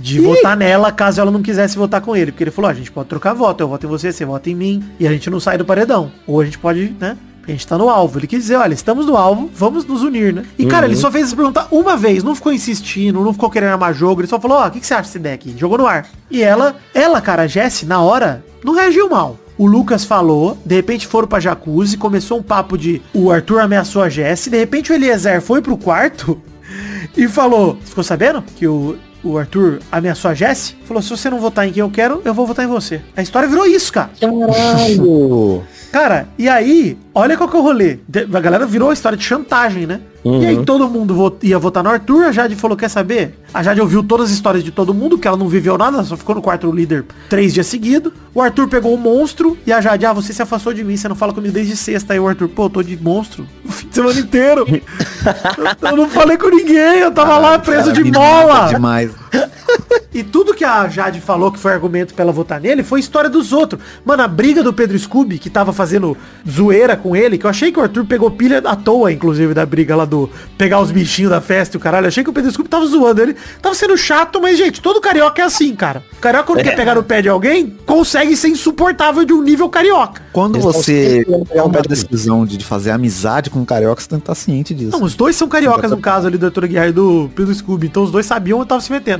de 0.00 0.20
votar 0.20 0.56
nela 0.56 0.90
caso 0.90 1.20
ela 1.20 1.30
não 1.30 1.42
quisesse 1.42 1.76
votar 1.76 2.00
com 2.00 2.16
ele. 2.16 2.32
Porque 2.32 2.44
ele 2.44 2.50
falou, 2.50 2.68
ah, 2.68 2.72
a 2.72 2.76
gente 2.76 2.90
pode 2.90 3.08
trocar 3.08 3.34
voto, 3.34 3.62
eu 3.62 3.68
voto 3.68 3.86
em 3.86 3.88
você, 3.88 4.12
você 4.12 4.24
vota 4.24 4.50
em 4.50 4.54
mim, 4.54 4.82
e 4.98 5.06
a 5.06 5.12
gente 5.12 5.28
não 5.28 5.38
sai 5.38 5.58
do 5.58 5.64
paredão. 5.64 6.10
Ou 6.26 6.40
a 6.40 6.44
gente 6.44 6.58
pode, 6.58 6.94
né? 6.98 7.16
A 7.46 7.50
gente 7.50 7.66
tá 7.66 7.76
no 7.76 7.88
alvo. 7.88 8.18
Ele 8.18 8.26
quis 8.26 8.40
dizer, 8.40 8.56
olha, 8.56 8.74
estamos 8.74 9.06
no 9.06 9.16
alvo, 9.16 9.50
vamos 9.54 9.84
nos 9.84 10.02
unir, 10.02 10.32
né? 10.32 10.44
E, 10.58 10.66
cara, 10.66 10.86
ele 10.86 10.94
uhum. 10.94 11.00
só 11.00 11.10
fez 11.10 11.26
essa 11.26 11.36
pergunta 11.36 11.66
uma 11.70 11.96
vez, 11.96 12.22
não 12.22 12.34
ficou 12.34 12.52
insistindo, 12.52 13.22
não 13.24 13.32
ficou 13.32 13.50
querendo 13.50 13.70
armar 13.72 13.94
jogo, 13.94 14.20
ele 14.20 14.28
só 14.28 14.38
falou, 14.38 14.58
ó, 14.58 14.64
oh, 14.64 14.68
o 14.68 14.70
que, 14.70 14.80
que 14.80 14.86
você 14.86 14.94
acha 14.94 15.04
desse 15.04 15.18
deck? 15.18 15.54
Jogou 15.56 15.78
no 15.78 15.86
ar. 15.86 16.08
E 16.30 16.42
ela, 16.42 16.76
ela, 16.94 17.20
cara, 17.20 17.42
a 17.42 17.46
Jessie, 17.46 17.86
na 17.86 18.00
hora, 18.00 18.44
não 18.64 18.74
reagiu 18.74 19.08
mal. 19.08 19.36
O 19.58 19.66
Lucas 19.66 20.04
falou, 20.04 20.56
de 20.64 20.74
repente 20.74 21.06
foram 21.06 21.28
pra 21.28 21.40
jacuzzi, 21.40 21.98
começou 21.98 22.38
um 22.38 22.42
papo 22.42 22.78
de 22.78 23.02
o 23.12 23.30
Arthur 23.30 23.60
ameaçou 23.60 24.02
a 24.02 24.08
Jessie, 24.08 24.50
de 24.50 24.56
repente 24.56 24.90
o 24.90 24.94
Eliezer 24.94 25.42
foi 25.42 25.60
pro 25.60 25.76
quarto 25.76 26.40
e 27.14 27.28
falou, 27.28 27.76
ficou 27.84 28.02
sabendo 28.02 28.42
que 28.56 28.66
o 28.66 28.96
o 29.22 29.38
Arthur 29.38 29.80
ameaçou 29.90 30.30
a 30.30 30.34
Jess, 30.34 30.74
falou, 30.84 31.02
se 31.02 31.10
você 31.10 31.28
não 31.30 31.38
votar 31.38 31.66
em 31.66 31.72
quem 31.72 31.80
eu 31.80 31.90
quero, 31.90 32.22
eu 32.24 32.34
vou 32.34 32.46
votar 32.46 32.64
em 32.64 32.68
você. 32.68 33.00
A 33.16 33.22
história 33.22 33.48
virou 33.48 33.66
isso, 33.66 33.92
cara. 33.92 34.10
Caralho! 34.20 35.62
cara, 35.92 36.28
e 36.38 36.48
aí, 36.48 36.96
olha 37.20 37.36
qual 37.36 37.48
que 37.48 37.56
é 37.56 37.58
o 37.58 37.62
rolê. 37.62 37.98
A 38.32 38.40
galera 38.40 38.66
virou 38.66 38.90
a 38.90 38.92
história 38.92 39.16
de 39.16 39.24
chantagem, 39.24 39.86
né? 39.86 40.00
Uhum. 40.22 40.42
E 40.42 40.46
aí 40.46 40.56
uhum. 40.56 40.64
todo 40.64 40.88
mundo 40.88 41.38
ia 41.42 41.58
votar 41.58 41.82
no 41.82 41.88
Arthur, 41.88 42.24
a 42.24 42.32
Jade 42.32 42.54
falou, 42.54 42.76
quer 42.76 42.90
saber? 42.90 43.38
A 43.54 43.62
Jade 43.62 43.80
ouviu 43.80 44.02
todas 44.02 44.26
as 44.26 44.32
histórias 44.32 44.62
de 44.62 44.70
todo 44.70 44.92
mundo, 44.92 45.16
que 45.16 45.26
ela 45.26 45.36
não 45.36 45.48
viveu 45.48 45.78
nada, 45.78 46.02
só 46.04 46.16
ficou 46.16 46.34
no 46.34 46.42
quarto 46.42 46.70
líder 46.70 47.04
três 47.28 47.54
dias 47.54 47.66
seguidos. 47.66 48.12
O 48.34 48.40
Arthur 48.40 48.68
pegou 48.68 48.94
o 48.94 48.98
monstro 48.98 49.56
e 49.66 49.72
a 49.72 49.80
Jade, 49.80 50.04
ah, 50.04 50.12
você 50.12 50.32
se 50.32 50.42
afastou 50.42 50.74
de 50.74 50.84
mim, 50.84 50.96
você 50.96 51.08
não 51.08 51.16
fala 51.16 51.32
comigo 51.32 51.54
desde 51.54 51.76
sexta. 51.76 52.12
Aí 52.12 52.20
o 52.20 52.28
Arthur, 52.28 52.48
pô, 52.48 52.66
eu 52.66 52.70
tô 52.70 52.82
de 52.82 52.96
monstro 53.02 53.46
o 53.64 53.72
fim 53.72 53.88
de 53.88 53.94
semana 53.94 54.20
inteiro. 54.20 54.66
eu, 54.68 55.88
eu, 55.90 55.96
não 55.96 56.08
falei 56.08 56.36
com 56.36 56.48
ninguém, 56.48 56.98
eu 56.98 57.10
tava 57.10 57.34
ah, 57.34 57.38
lá 57.38 57.58
preso 57.58 57.90
cara, 57.90 58.02
de 58.02 58.12
mola. 58.12 58.68
Demais. 58.68 59.10
e 60.12 60.22
tudo 60.22 60.54
que 60.54 60.64
a 60.64 60.88
Jade 60.88 61.20
falou 61.20 61.52
que 61.52 61.58
foi 61.58 61.72
argumento 61.72 62.14
pra 62.14 62.22
ela 62.22 62.32
votar 62.32 62.60
nele 62.60 62.82
foi 62.82 63.00
história 63.00 63.30
dos 63.30 63.52
outros. 63.52 63.80
Mano, 64.04 64.22
a 64.22 64.28
briga 64.28 64.62
do 64.62 64.72
Pedro 64.72 64.98
Scooby, 64.98 65.38
que 65.38 65.50
tava 65.50 65.72
fazendo 65.72 66.16
zoeira 66.48 66.96
com 66.96 67.14
ele, 67.14 67.38
que 67.38 67.46
eu 67.46 67.50
achei 67.50 67.72
que 67.72 67.78
o 67.78 67.82
Arthur 67.82 68.04
pegou 68.04 68.30
pilha 68.30 68.58
à 68.58 68.76
toa, 68.76 69.12
inclusive, 69.12 69.54
da 69.54 69.64
briga 69.64 69.94
lá 69.96 70.04
do 70.04 70.28
pegar 70.58 70.80
os 70.80 70.90
bichinhos 70.90 71.30
da 71.30 71.40
festa 71.40 71.76
e 71.76 71.78
o 71.78 71.80
caralho. 71.80 72.04
Eu 72.04 72.08
achei 72.08 72.24
que 72.24 72.30
o 72.30 72.32
Pedro 72.32 72.50
Scooby 72.50 72.68
tava 72.68 72.86
zoando 72.86 73.22
ele. 73.22 73.36
Tava 73.62 73.74
sendo 73.74 73.96
chato, 73.96 74.40
mas, 74.40 74.58
gente, 74.58 74.80
todo 74.80 75.00
carioca 75.00 75.40
é 75.42 75.44
assim, 75.44 75.74
cara. 75.74 76.04
O 76.12 76.20
carioca, 76.20 76.46
quando 76.46 76.60
é. 76.60 76.64
quer 76.64 76.76
pegar 76.76 76.94
no 76.94 77.02
pé 77.02 77.22
de 77.22 77.28
alguém, 77.28 77.76
consegue 77.86 78.36
ser 78.36 78.48
insuportável 78.48 79.24
de 79.24 79.32
um 79.32 79.42
nível 79.42 79.68
carioca. 79.68 80.22
Quando 80.32 80.58
você 80.60 81.24
toma 81.54 81.78
a 81.78 81.82
decisão 81.82 82.44
de 82.44 82.64
fazer 82.64 82.90
amizade 82.90 83.50
com 83.50 83.60
um 83.60 83.64
carioca, 83.64 84.00
você 84.00 84.08
tem 84.08 84.18
que 84.18 84.22
estar 84.24 84.34
ciente 84.34 84.74
disso. 84.74 84.92
Não, 84.92 85.04
os 85.04 85.14
dois 85.14 85.36
são 85.36 85.48
cariocas 85.48 85.90
no 85.90 85.98
caso 85.98 86.26
ali 86.26 86.38
do 86.38 86.46
Arthur 86.46 86.66
Guerra 86.66 86.88
e 86.88 86.92
do 86.92 87.30
Pedro 87.34 87.54
Scooby. 87.54 87.86
Então 87.86 88.02
os 88.02 88.10
dois 88.10 88.26
sabiam 88.26 88.58
onde 88.58 88.68
tava 88.68 88.80
se 88.80 88.90
metendo. 88.90 89.19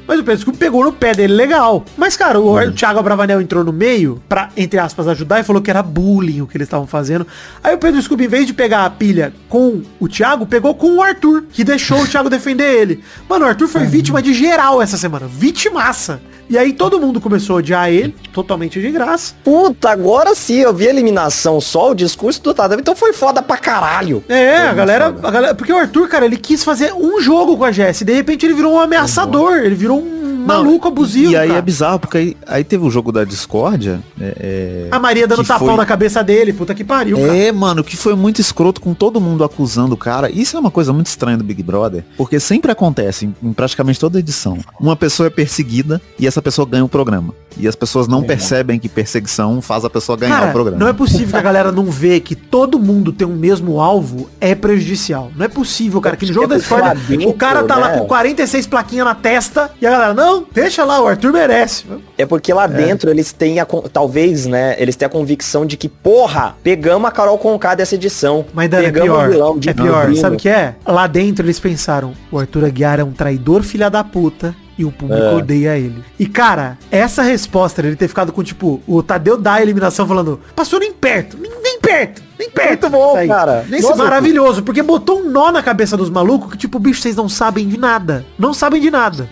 Mas 0.11 0.19
o 0.19 0.25
Pedro 0.25 0.41
Scooby 0.41 0.57
pegou 0.57 0.83
no 0.83 0.91
pé 0.91 1.13
dele, 1.13 1.33
legal. 1.33 1.85
Mas, 1.95 2.17
cara, 2.17 2.37
o, 2.37 2.47
uhum. 2.47 2.67
o 2.67 2.71
Thiago 2.73 2.99
Abravanel 2.99 3.39
entrou 3.39 3.63
no 3.63 3.71
meio 3.71 4.21
pra, 4.27 4.49
entre 4.57 4.77
aspas, 4.77 5.07
ajudar 5.07 5.39
e 5.39 5.43
falou 5.45 5.61
que 5.61 5.69
era 5.69 5.81
bullying 5.81 6.41
o 6.41 6.47
que 6.47 6.57
eles 6.57 6.67
estavam 6.67 6.85
fazendo. 6.85 7.25
Aí 7.63 7.73
o 7.73 7.77
Pedro 7.77 8.01
Scooby, 8.01 8.25
em 8.25 8.27
vez 8.27 8.45
de 8.45 8.53
pegar 8.53 8.83
a 8.83 8.89
pilha 8.89 9.31
com 9.47 9.81
o 10.01 10.09
Thiago, 10.09 10.45
pegou 10.45 10.75
com 10.75 10.97
o 10.97 11.01
Arthur, 11.01 11.45
que 11.49 11.63
deixou 11.63 12.01
o 12.01 12.05
Thiago 12.05 12.29
defender 12.29 12.81
ele. 12.81 13.01
Mano, 13.29 13.45
o 13.45 13.47
Arthur 13.47 13.69
foi 13.69 13.83
uhum. 13.83 13.89
vítima 13.89 14.21
de 14.21 14.33
geral 14.33 14.81
essa 14.81 14.97
semana. 14.97 15.27
Vitimaça. 15.29 16.19
E 16.51 16.57
aí 16.57 16.73
todo 16.73 16.99
mundo 16.99 17.21
começou 17.21 17.55
a 17.55 17.59
odiar 17.59 17.89
ele, 17.89 18.13
totalmente 18.33 18.81
de 18.81 18.91
graça. 18.91 19.33
Puta, 19.41 19.89
agora 19.89 20.35
sim, 20.35 20.57
eu 20.57 20.73
vi 20.73 20.85
a 20.85 20.89
eliminação 20.89 21.61
só, 21.61 21.91
o 21.91 21.95
discurso 21.95 22.43
do 22.43 22.53
Tadeu, 22.53 22.77
então 22.77 22.93
foi 22.93 23.13
foda 23.13 23.41
pra 23.41 23.55
caralho. 23.55 24.21
É, 24.27 24.57
a 24.57 24.73
galera, 24.73 25.05
a 25.23 25.31
galera, 25.31 25.55
porque 25.55 25.71
o 25.71 25.77
Arthur, 25.77 26.09
cara, 26.09 26.25
ele 26.25 26.35
quis 26.35 26.61
fazer 26.61 26.93
um 26.93 27.21
jogo 27.21 27.55
com 27.55 27.63
a 27.63 27.71
Jess, 27.71 28.01
de 28.01 28.13
repente 28.13 28.45
ele 28.45 28.53
virou 28.53 28.73
um 28.73 28.79
ameaçador, 28.81 29.59
ele 29.59 29.75
virou 29.75 30.00
um 30.01 30.45
maluco 30.45 30.87
abusivo. 30.87 31.31
E 31.31 31.35
aí 31.35 31.47
cara. 31.47 31.59
é 31.59 31.61
bizarro, 31.61 31.99
porque 31.99 32.17
aí, 32.17 32.37
aí, 32.47 32.63
teve 32.63 32.85
o 32.85 32.89
jogo 32.89 33.11
da 33.11 33.23
discórdia. 33.23 33.99
É, 34.19 34.35
é, 34.39 34.87
a 34.91 34.99
Maria 34.99 35.27
dando 35.27 35.43
tapão 35.43 35.69
foi... 35.69 35.77
na 35.77 35.85
cabeça 35.85 36.23
dele, 36.23 36.53
puta 36.53 36.73
que 36.73 36.83
pariu. 36.83 37.17
É, 37.17 37.45
cara. 37.45 37.53
mano, 37.53 37.83
que 37.83 37.95
foi 37.95 38.15
muito 38.15 38.41
escroto 38.41 38.81
com 38.81 38.93
todo 38.93 39.21
mundo 39.21 39.43
acusando 39.43 39.93
o 39.93 39.97
cara. 39.97 40.29
Isso 40.31 40.57
é 40.57 40.59
uma 40.59 40.71
coisa 40.71 40.91
muito 40.91 41.07
estranha 41.07 41.37
do 41.37 41.43
Big 41.43 41.61
Brother, 41.63 42.03
porque 42.17 42.39
sempre 42.39 42.71
acontece 42.71 43.25
em, 43.25 43.35
em 43.43 43.53
praticamente 43.53 43.99
toda 43.99 44.19
edição. 44.19 44.57
Uma 44.79 44.95
pessoa 44.95 45.27
é 45.27 45.29
perseguida 45.29 46.01
e 46.17 46.27
essa 46.27 46.41
pessoa 46.41 46.67
ganha 46.67 46.83
o 46.83 46.89
programa. 46.89 47.33
E 47.61 47.67
as 47.67 47.75
pessoas 47.75 48.07
não 48.07 48.23
é. 48.23 48.25
percebem 48.25 48.79
que 48.79 48.89
perseguição 48.89 49.61
faz 49.61 49.85
a 49.85 49.89
pessoa 49.89 50.17
ganhar 50.17 50.39
cara, 50.39 50.49
o 50.49 50.51
programa. 50.51 50.79
Não 50.79 50.87
é 50.87 50.93
possível 50.93 51.29
que 51.29 51.37
a 51.37 51.41
galera 51.41 51.71
não 51.71 51.85
vê 51.85 52.19
que 52.19 52.35
todo 52.35 52.79
mundo 52.79 53.13
tem 53.13 53.27
o 53.27 53.31
um 53.31 53.35
mesmo 53.35 53.79
alvo 53.79 54.29
é 54.39 54.55
prejudicial. 54.55 55.31
Não 55.35 55.45
é 55.45 55.47
possível, 55.47 56.01
cara, 56.01 56.17
que 56.17 56.25
no 56.25 56.33
jogo 56.33 56.45
é 56.45 56.49
da 56.49 56.57
história 56.57 56.97
o 57.27 57.33
cara 57.33 57.63
tá 57.63 57.75
né? 57.75 57.81
lá 57.81 57.89
com 57.99 58.05
46 58.05 58.65
plaquinhas 58.67 59.05
na 59.05 59.15
testa 59.15 59.71
e 59.79 59.85
a 59.85 59.91
galera, 59.91 60.13
não, 60.13 60.45
deixa 60.51 60.83
lá, 60.83 61.01
o 61.01 61.07
Arthur 61.07 61.31
merece. 61.31 61.85
É 62.17 62.25
porque 62.25 62.53
lá 62.53 62.65
é. 62.65 62.67
dentro 62.67 63.09
eles 63.09 63.31
têm 63.31 63.59
a, 63.59 63.65
talvez, 63.65 64.45
né, 64.45 64.75
eles 64.79 64.95
têm 64.95 65.05
a 65.05 65.09
convicção 65.09 65.65
de 65.65 65.77
que, 65.77 65.87
porra, 65.87 66.55
pegamos 66.63 67.07
a 67.07 67.11
Carol 67.11 67.37
Conká 67.37 67.75
dessa 67.75 67.95
edição. 67.95 68.45
Mas 68.53 68.69
Dan, 68.69 68.81
é 68.81 68.91
pior, 68.91 69.29
é 69.65 69.73
pior, 69.73 70.15
sabe 70.15 70.35
o 70.35 70.39
que 70.39 70.49
é? 70.49 70.75
Lá 70.85 71.07
dentro 71.07 71.45
eles 71.45 71.59
pensaram, 71.59 72.13
o 72.31 72.39
Arthur 72.39 72.65
Aguiar 72.65 72.99
é 72.99 73.03
um 73.03 73.11
traidor 73.11 73.63
filha 73.63 73.89
da 73.89 74.03
puta, 74.03 74.55
e 74.81 74.85
o 74.85 74.91
público 74.91 75.21
é. 75.21 75.35
odeia 75.35 75.77
ele. 75.77 76.03
E, 76.19 76.25
cara, 76.25 76.77
essa 76.89 77.21
resposta, 77.21 77.81
ele 77.81 77.95
ter 77.95 78.07
ficado 78.07 78.33
com, 78.33 78.43
tipo, 78.43 78.81
o 78.87 79.03
Tadeu 79.03 79.37
da 79.37 79.61
eliminação 79.61 80.07
falando, 80.07 80.39
passou 80.55 80.79
nem 80.79 80.91
perto, 80.91 81.37
nem, 81.39 81.51
nem 81.61 81.79
perto, 81.79 82.21
nem 82.37 82.49
perto. 82.49 82.89
Muito 82.89 82.89
bom, 82.89 83.27
cara. 83.27 83.65
Isso 83.69 83.91
é 83.91 83.95
maravilhoso, 83.95 84.63
porque 84.63 84.81
botou 84.81 85.19
um 85.19 85.29
nó 85.29 85.51
na 85.51 85.61
cabeça 85.61 85.95
dos 85.95 86.09
malucos 86.09 86.51
que, 86.51 86.57
tipo, 86.57 86.79
bicho, 86.79 87.01
vocês 87.01 87.15
não 87.15 87.29
sabem 87.29 87.67
de 87.67 87.77
nada. 87.77 88.25
Não 88.37 88.53
sabem 88.53 88.81
de 88.81 88.89
nada. 88.89 89.29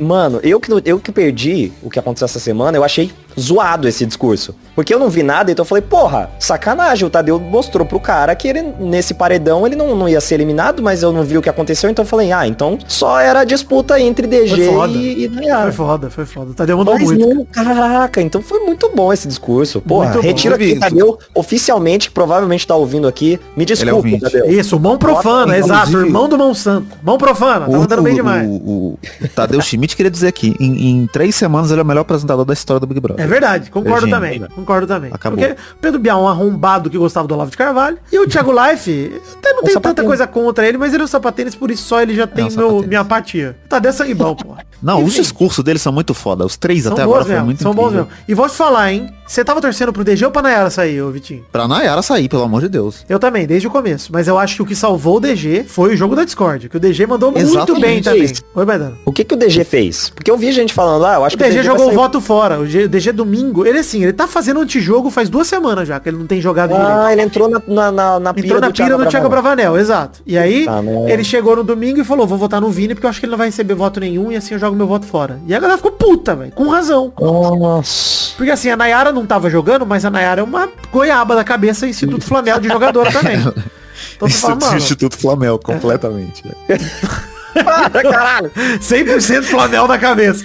Mano, 0.00 0.40
eu 0.42 0.58
que, 0.58 0.70
eu 0.84 0.98
que 0.98 1.12
perdi 1.12 1.72
o 1.82 1.90
que 1.90 1.98
aconteceu 1.98 2.24
essa 2.24 2.38
semana, 2.38 2.76
eu 2.76 2.84
achei 2.84 3.12
zoado 3.38 3.86
esse 3.86 4.04
discurso. 4.06 4.54
Porque 4.74 4.92
eu 4.92 4.98
não 4.98 5.08
vi 5.08 5.22
nada, 5.22 5.50
então 5.50 5.62
eu 5.62 5.66
falei, 5.66 5.82
porra, 5.82 6.30
sacanagem. 6.38 7.06
O 7.06 7.10
Tadeu 7.10 7.38
mostrou 7.40 7.86
pro 7.86 7.98
cara 7.98 8.34
que 8.34 8.46
ele, 8.46 8.62
nesse 8.78 9.14
paredão, 9.14 9.66
ele 9.66 9.74
não, 9.74 9.96
não 9.96 10.08
ia 10.08 10.20
ser 10.20 10.34
eliminado, 10.34 10.82
mas 10.82 11.02
eu 11.02 11.12
não 11.12 11.24
vi 11.24 11.38
o 11.38 11.42
que 11.42 11.48
aconteceu, 11.48 11.88
então 11.88 12.04
eu 12.04 12.08
falei, 12.08 12.30
ah, 12.32 12.46
então 12.46 12.78
só 12.86 13.18
era 13.18 13.44
disputa 13.44 13.98
entre 13.98 14.26
DG 14.26 14.70
e, 14.90 15.24
e 15.24 15.28
Nayara. 15.28 15.72
Foi 15.72 15.86
foda, 15.86 16.10
foi 16.10 16.26
foda. 16.26 16.50
O 16.50 16.54
Tadeu 16.54 16.76
mandou 16.76 16.94
mas 16.94 17.04
muito. 17.04 17.26
Não, 17.26 17.44
caraca, 17.46 18.20
então 18.20 18.42
foi 18.42 18.60
muito 18.60 18.90
bom 18.94 19.12
esse 19.12 19.26
discurso. 19.26 19.80
Porra, 19.80 20.10
muito 20.10 20.20
retira 20.20 20.56
aqui, 20.56 20.78
Tadeu, 20.78 21.18
oficialmente, 21.34 22.10
provavelmente 22.10 22.66
tá 22.66 22.74
ouvindo 22.74 23.08
aqui. 23.08 23.40
Me 23.56 23.62
é 23.62 23.66
desculpe, 23.66 24.16
é 24.16 24.18
Tadeu. 24.18 24.50
Isso, 24.50 24.78
mão 24.78 24.98
profana, 24.98 25.56
exato. 25.56 25.96
Irmão 25.96 26.28
do 26.28 26.36
mão 26.36 26.54
santo. 26.54 26.88
Mão 27.02 27.16
profana, 27.16 27.66
tá 27.66 27.72
mandando 27.72 28.02
bem 28.02 28.14
demais. 28.14 28.46
O, 28.46 28.52
o, 28.52 28.98
o 29.22 29.28
Tadeu 29.34 29.60
Schmidt 29.62 29.96
queria 29.96 30.10
dizer 30.10 30.28
aqui, 30.28 30.54
em, 30.60 30.90
em, 30.90 31.06
três 31.06 31.34
semanas 31.34 31.70
ele 31.70 31.80
é 31.80 31.82
o 31.82 31.86
melhor 31.86 32.02
apresentador 32.02 32.44
da 32.44 32.52
história 32.52 32.80
do 32.80 32.86
Big 32.86 33.00
Brother. 33.00 33.24
É 33.24 33.25
verdade, 33.26 33.70
concordo 33.70 34.08
também. 34.08 34.40
Concordo 34.54 34.86
também. 34.86 35.10
Acabou. 35.12 35.38
Porque 35.38 35.56
Pedro 35.80 35.98
Bial 36.00 36.20
é 36.20 36.22
um 36.22 36.28
arrombado 36.28 36.90
que 36.90 36.98
gostava 36.98 37.28
do 37.28 37.34
Olavo 37.34 37.50
de 37.50 37.56
Carvalho. 37.56 37.98
E 38.12 38.18
o 38.18 38.26
Thiago 38.26 38.52
Life, 38.52 39.20
até 39.38 39.52
não 39.52 39.62
tenho 39.62 39.80
tanta 39.80 40.02
coisa 40.02 40.26
contra 40.26 40.66
ele, 40.66 40.78
mas 40.78 40.92
ele 40.92 41.02
é 41.02 41.04
um 41.04 41.08
sapatênis, 41.08 41.54
por 41.54 41.70
isso 41.70 41.84
só 41.84 42.00
ele 42.00 42.14
já 42.14 42.26
tem 42.26 42.46
é 42.46 42.48
um 42.48 42.56
meu, 42.56 42.82
minha 42.82 43.00
apatia. 43.00 43.56
Tá 43.68 43.78
dessa 43.78 44.04
bom, 44.14 44.34
pô. 44.34 44.54
Não, 44.82 44.98
Enfim. 44.98 45.08
os 45.08 45.14
discursos 45.14 45.64
deles 45.64 45.82
são 45.82 45.92
muito 45.92 46.14
foda. 46.14 46.44
Os 46.44 46.56
três 46.56 46.86
até 46.86 47.02
agora 47.02 47.24
foram 47.24 47.44
muito 47.44 47.62
São 47.62 47.72
incrível. 47.72 47.90
bons 47.90 47.96
mesmo. 47.96 48.08
E 48.28 48.34
vou 48.34 48.48
te 48.48 48.54
falar, 48.54 48.92
hein? 48.92 49.10
Você 49.26 49.44
tava 49.44 49.60
torcendo 49.60 49.92
pro 49.92 50.04
DG 50.04 50.24
ou 50.24 50.30
pra 50.30 50.42
Nayara 50.42 50.70
sair, 50.70 51.02
ô 51.02 51.10
Vitinho? 51.10 51.44
Pra 51.50 51.66
Nayara 51.66 52.00
sair, 52.02 52.28
pelo 52.28 52.42
amor 52.44 52.60
de 52.60 52.68
Deus. 52.68 53.04
Eu 53.08 53.18
também, 53.18 53.46
desde 53.46 53.66
o 53.66 53.70
começo. 53.70 54.12
Mas 54.12 54.28
eu 54.28 54.38
acho 54.38 54.56
que 54.56 54.62
o 54.62 54.66
que 54.66 54.74
salvou 54.76 55.16
o 55.16 55.20
DG 55.20 55.64
foi 55.66 55.94
o 55.94 55.96
jogo 55.96 56.14
da 56.14 56.24
Discord. 56.24 56.68
Que 56.68 56.76
o 56.76 56.80
DG 56.80 57.06
mandou 57.06 57.32
Exatamente. 57.34 57.56
muito 57.56 57.80
bem 57.80 58.02
também. 58.02 58.32
Oi, 58.54 58.64
Baidano. 58.64 58.98
O 59.04 59.12
que 59.12 59.24
que 59.24 59.34
o 59.34 59.36
DG 59.36 59.64
fez? 59.64 60.10
Porque 60.10 60.30
eu 60.30 60.36
vi 60.36 60.52
gente 60.52 60.72
falando 60.72 61.02
lá, 61.02 61.14
ah, 61.14 61.16
eu 61.16 61.24
acho 61.24 61.34
o 61.34 61.38
que 61.38 61.44
o 61.44 61.46
DG, 61.48 61.58
DG 61.58 61.66
jogou 61.66 61.90
o 61.90 61.94
voto 61.94 62.20
fora. 62.20 62.60
O 62.60 62.66
DG 62.66 63.12
domingo, 63.16 63.66
ele 63.66 63.78
assim, 63.78 64.02
ele 64.02 64.12
tá 64.12 64.28
fazendo 64.28 64.60
antijogo 64.60 65.10
faz 65.10 65.28
duas 65.28 65.48
semanas 65.48 65.88
já, 65.88 65.98
que 65.98 66.08
ele 66.08 66.16
não 66.18 66.26
tem 66.26 66.40
jogado 66.40 66.74
Ah, 66.74 66.76
direito. 66.78 67.10
ele 67.12 67.22
entrou 67.22 67.48
na, 67.48 67.60
na, 67.66 67.90
na, 67.92 68.20
na 68.20 68.34
pira 68.34 68.46
entrou 68.46 68.60
na 68.60 68.68
do 68.68 68.72
pira 68.72 68.86
Thiago 68.86 69.04
do 69.04 69.10
Thiago 69.10 69.28
Bravanel, 69.28 69.76
exato. 69.78 70.20
E 70.24 70.36
aí, 70.38 70.64
tá, 70.66 70.80
ele 71.08 71.24
chegou 71.24 71.56
no 71.56 71.64
domingo 71.64 72.00
e 72.00 72.04
falou, 72.04 72.26
vou 72.26 72.38
votar 72.38 72.60
no 72.60 72.70
Vini, 72.70 72.94
porque 72.94 73.06
eu 73.06 73.10
acho 73.10 73.18
que 73.18 73.26
ele 73.26 73.30
não 73.32 73.38
vai 73.38 73.48
receber 73.48 73.74
voto 73.74 73.98
nenhum 73.98 74.30
e 74.30 74.36
assim 74.36 74.54
eu 74.54 74.60
jogo 74.60 74.76
meu 74.76 74.86
voto 74.86 75.06
fora. 75.06 75.40
E 75.46 75.54
a 75.54 75.58
galera 75.58 75.76
ficou 75.76 75.92
puta, 75.92 76.36
velho, 76.36 76.52
com 76.52 76.68
razão. 76.68 77.12
Nossa. 77.20 78.34
Porque 78.36 78.50
assim, 78.50 78.70
a 78.70 78.76
Nayara 78.76 79.10
não 79.12 79.26
tava 79.26 79.48
jogando, 79.50 79.86
mas 79.86 80.04
a 80.04 80.10
Nayara 80.10 80.40
é 80.42 80.44
uma 80.44 80.68
goiaba 80.92 81.34
da 81.34 81.42
cabeça 81.44 81.86
Instituto 81.86 82.24
Flamengo 82.24 82.60
de 82.60 82.68
jogadora 82.68 83.10
também. 83.10 83.36
Então, 84.14 84.28
Instituto, 84.28 84.64
fala, 84.64 84.76
Instituto 84.76 85.18
Flamengo, 85.18 85.58
completamente. 85.58 86.42
É. 86.68 86.76
Para, 87.64 87.90
caralho. 88.02 88.50
100% 88.80 89.42
Flanel 89.44 89.86
na 89.86 89.98
cabeça. 89.98 90.44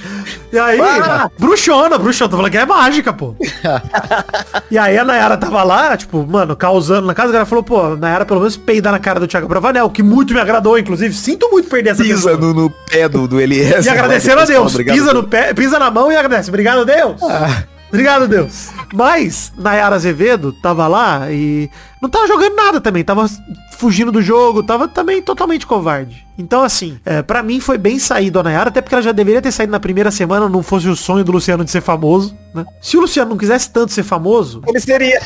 E 0.52 0.60
aí, 0.60 0.78
Para. 0.78 1.32
bruxona, 1.40 1.98
bruxona. 1.98 2.30
Tô 2.30 2.38
falando 2.38 2.52
que 2.52 2.58
é 2.58 2.66
mágica, 2.66 3.14
pô. 3.14 3.36
e 4.70 4.78
aí 4.78 4.98
a 4.98 5.06
Nayara 5.06 5.38
tava 5.38 5.64
lá, 5.64 5.96
tipo, 5.96 6.26
mano, 6.28 6.56
causando 6.56 7.08
na 7.08 7.14
casa. 7.14 7.30
O 7.30 7.34
cara 7.34 7.46
falou, 7.46 7.64
pô, 7.64 7.96
Nayara 7.96 8.26
pelo 8.26 8.42
menos 8.42 8.58
peida 8.58 8.92
na 8.92 9.00
cara 9.00 9.20
do 9.20 9.28
Thiago 9.28 9.48
Bravanel, 9.48 9.90
que 9.90 10.04
muito 10.04 10.34
me 10.34 10.40
agradou, 10.40 10.78
inclusive. 10.78 11.14
Sinto 11.14 11.50
muito 11.50 11.70
perder 11.70 11.92
essa 11.92 12.04
Pisa 12.04 12.36
no, 12.36 12.54
no, 12.54 12.70
pé 12.70 13.08
do, 13.08 13.28
do 13.28 13.40
Elias. 13.40 13.86
E 13.86 13.90
agradecendo 13.90 14.42
a 14.42 14.46
Deus. 14.46 14.76
Pisa 14.76 15.14
no 15.14 15.24
pé, 15.24 15.54
pisa 15.54 15.80
na 15.80 15.90
mão 15.90 16.12
e 16.12 16.16
agradece. 16.16 16.50
Obrigado, 16.50 16.86
Deus. 16.86 17.22
Ah. 17.24 17.64
Obrigado, 17.92 18.26
Deus. 18.26 18.70
Mas, 18.94 19.52
Nayara 19.58 19.98
Azevedo 19.98 20.54
tava 20.54 20.88
lá 20.88 21.30
e 21.30 21.70
não 22.02 22.10
tava 22.10 22.28
jogando 22.28 22.56
nada 22.56 22.82
também. 22.82 23.04
Tava 23.04 23.30
fugindo 23.78 24.12
do 24.12 24.22
jogo, 24.22 24.64
tava 24.64 24.88
também 24.88 25.22
totalmente 25.22 25.68
covarde. 25.68 26.26
Então, 26.38 26.64
assim, 26.64 27.00
é, 27.06 27.22
para 27.22 27.44
mim 27.44 27.60
foi 27.60 27.78
bem 27.78 28.00
saído 28.00 28.40
a 28.40 28.44
Nayara, 28.44 28.70
até 28.70 28.82
porque 28.82 28.96
ela 28.96 29.02
já 29.02 29.12
deveria 29.12 29.42
ter 29.42 29.52
saído 29.52 29.72
na 29.72 29.80
primeira 29.80 30.10
semana, 30.10 30.50
não 30.50 30.64
fosse 30.64 30.88
o 30.88 30.96
sonho 30.96 31.24
do 31.24 31.32
Luciano 31.32 31.64
de 31.64 31.70
ser 31.70 31.82
famoso, 31.82 32.36
né? 32.54 32.66
Se 32.82 32.98
o 32.98 33.02
Luciano 33.02 33.30
não 33.30 33.38
quisesse 33.38 33.70
tanto 33.70 33.94
ser 33.94 34.04
famoso... 34.04 34.62
Ele 34.68 34.80
seria... 34.80 35.22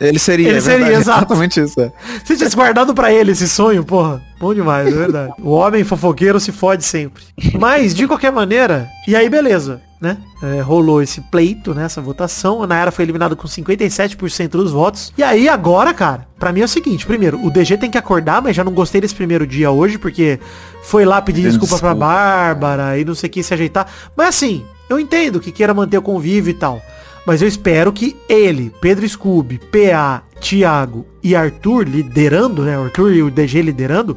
Ele 0.00 0.18
seria, 0.18 0.48
Ele 0.48 0.58
é 0.58 0.60
seria, 0.60 0.78
verdade, 0.78 1.02
exatamente 1.02 1.60
isso. 1.60 1.80
É. 1.80 1.90
Se 2.24 2.36
tivesse 2.36 2.54
guardado 2.54 2.94
para 2.94 3.12
ele 3.12 3.32
esse 3.32 3.48
sonho, 3.48 3.84
porra, 3.84 4.22
bom 4.38 4.54
demais, 4.54 4.86
é 4.86 4.96
verdade. 4.96 5.32
O 5.42 5.50
homem 5.50 5.82
fofoqueiro 5.82 6.38
se 6.38 6.52
fode 6.52 6.84
sempre. 6.84 7.24
Mas, 7.58 7.94
de 7.94 8.06
qualquer 8.06 8.30
maneira, 8.30 8.88
e 9.08 9.16
aí 9.16 9.28
beleza 9.28 9.80
né? 10.00 10.16
É, 10.42 10.60
rolou 10.60 11.02
esse 11.02 11.20
pleito, 11.20 11.74
né? 11.74 11.84
Essa 11.84 12.00
votação. 12.00 12.62
A 12.62 12.66
Nayara 12.66 12.92
foi 12.92 13.04
eliminada 13.04 13.34
com 13.34 13.46
57% 13.46 14.48
dos 14.48 14.70
votos. 14.70 15.12
E 15.18 15.22
aí, 15.22 15.48
agora, 15.48 15.92
cara, 15.98 16.28
pra 16.38 16.52
mim 16.52 16.60
é 16.60 16.64
o 16.64 16.68
seguinte. 16.68 17.04
Primeiro, 17.04 17.44
o 17.44 17.50
DG 17.50 17.76
tem 17.76 17.90
que 17.90 17.98
acordar, 17.98 18.40
mas 18.40 18.54
já 18.54 18.62
não 18.62 18.72
gostei 18.72 19.00
desse 19.00 19.16
primeiro 19.16 19.44
dia 19.44 19.68
hoje, 19.68 19.98
porque 19.98 20.38
foi 20.80 21.04
lá 21.04 21.20
pedir 21.20 21.42
desculpa, 21.42 21.74
desculpa 21.74 21.80
pra 21.80 21.94
Bárbara 21.94 22.96
e 22.96 23.04
não 23.04 23.16
sei 23.16 23.28
o 23.28 23.32
que 23.32 23.42
se 23.42 23.52
ajeitar. 23.52 23.88
Mas 24.16 24.28
assim, 24.28 24.64
eu 24.88 25.00
entendo 25.00 25.40
que 25.40 25.50
queira 25.50 25.74
manter 25.74 25.98
o 25.98 26.02
convívio 26.02 26.52
e 26.52 26.54
tal. 26.54 26.80
Mas 27.26 27.42
eu 27.42 27.48
espero 27.48 27.92
que 27.92 28.16
ele, 28.28 28.72
Pedro 28.80 29.06
Scooby, 29.06 29.58
PA, 29.58 30.22
Thiago 30.40 31.04
e 31.20 31.34
Arthur 31.34 31.82
liderando, 31.82 32.62
né? 32.62 32.78
Arthur 32.78 33.12
e 33.12 33.22
o 33.22 33.30
DG 33.30 33.60
liderando, 33.60 34.16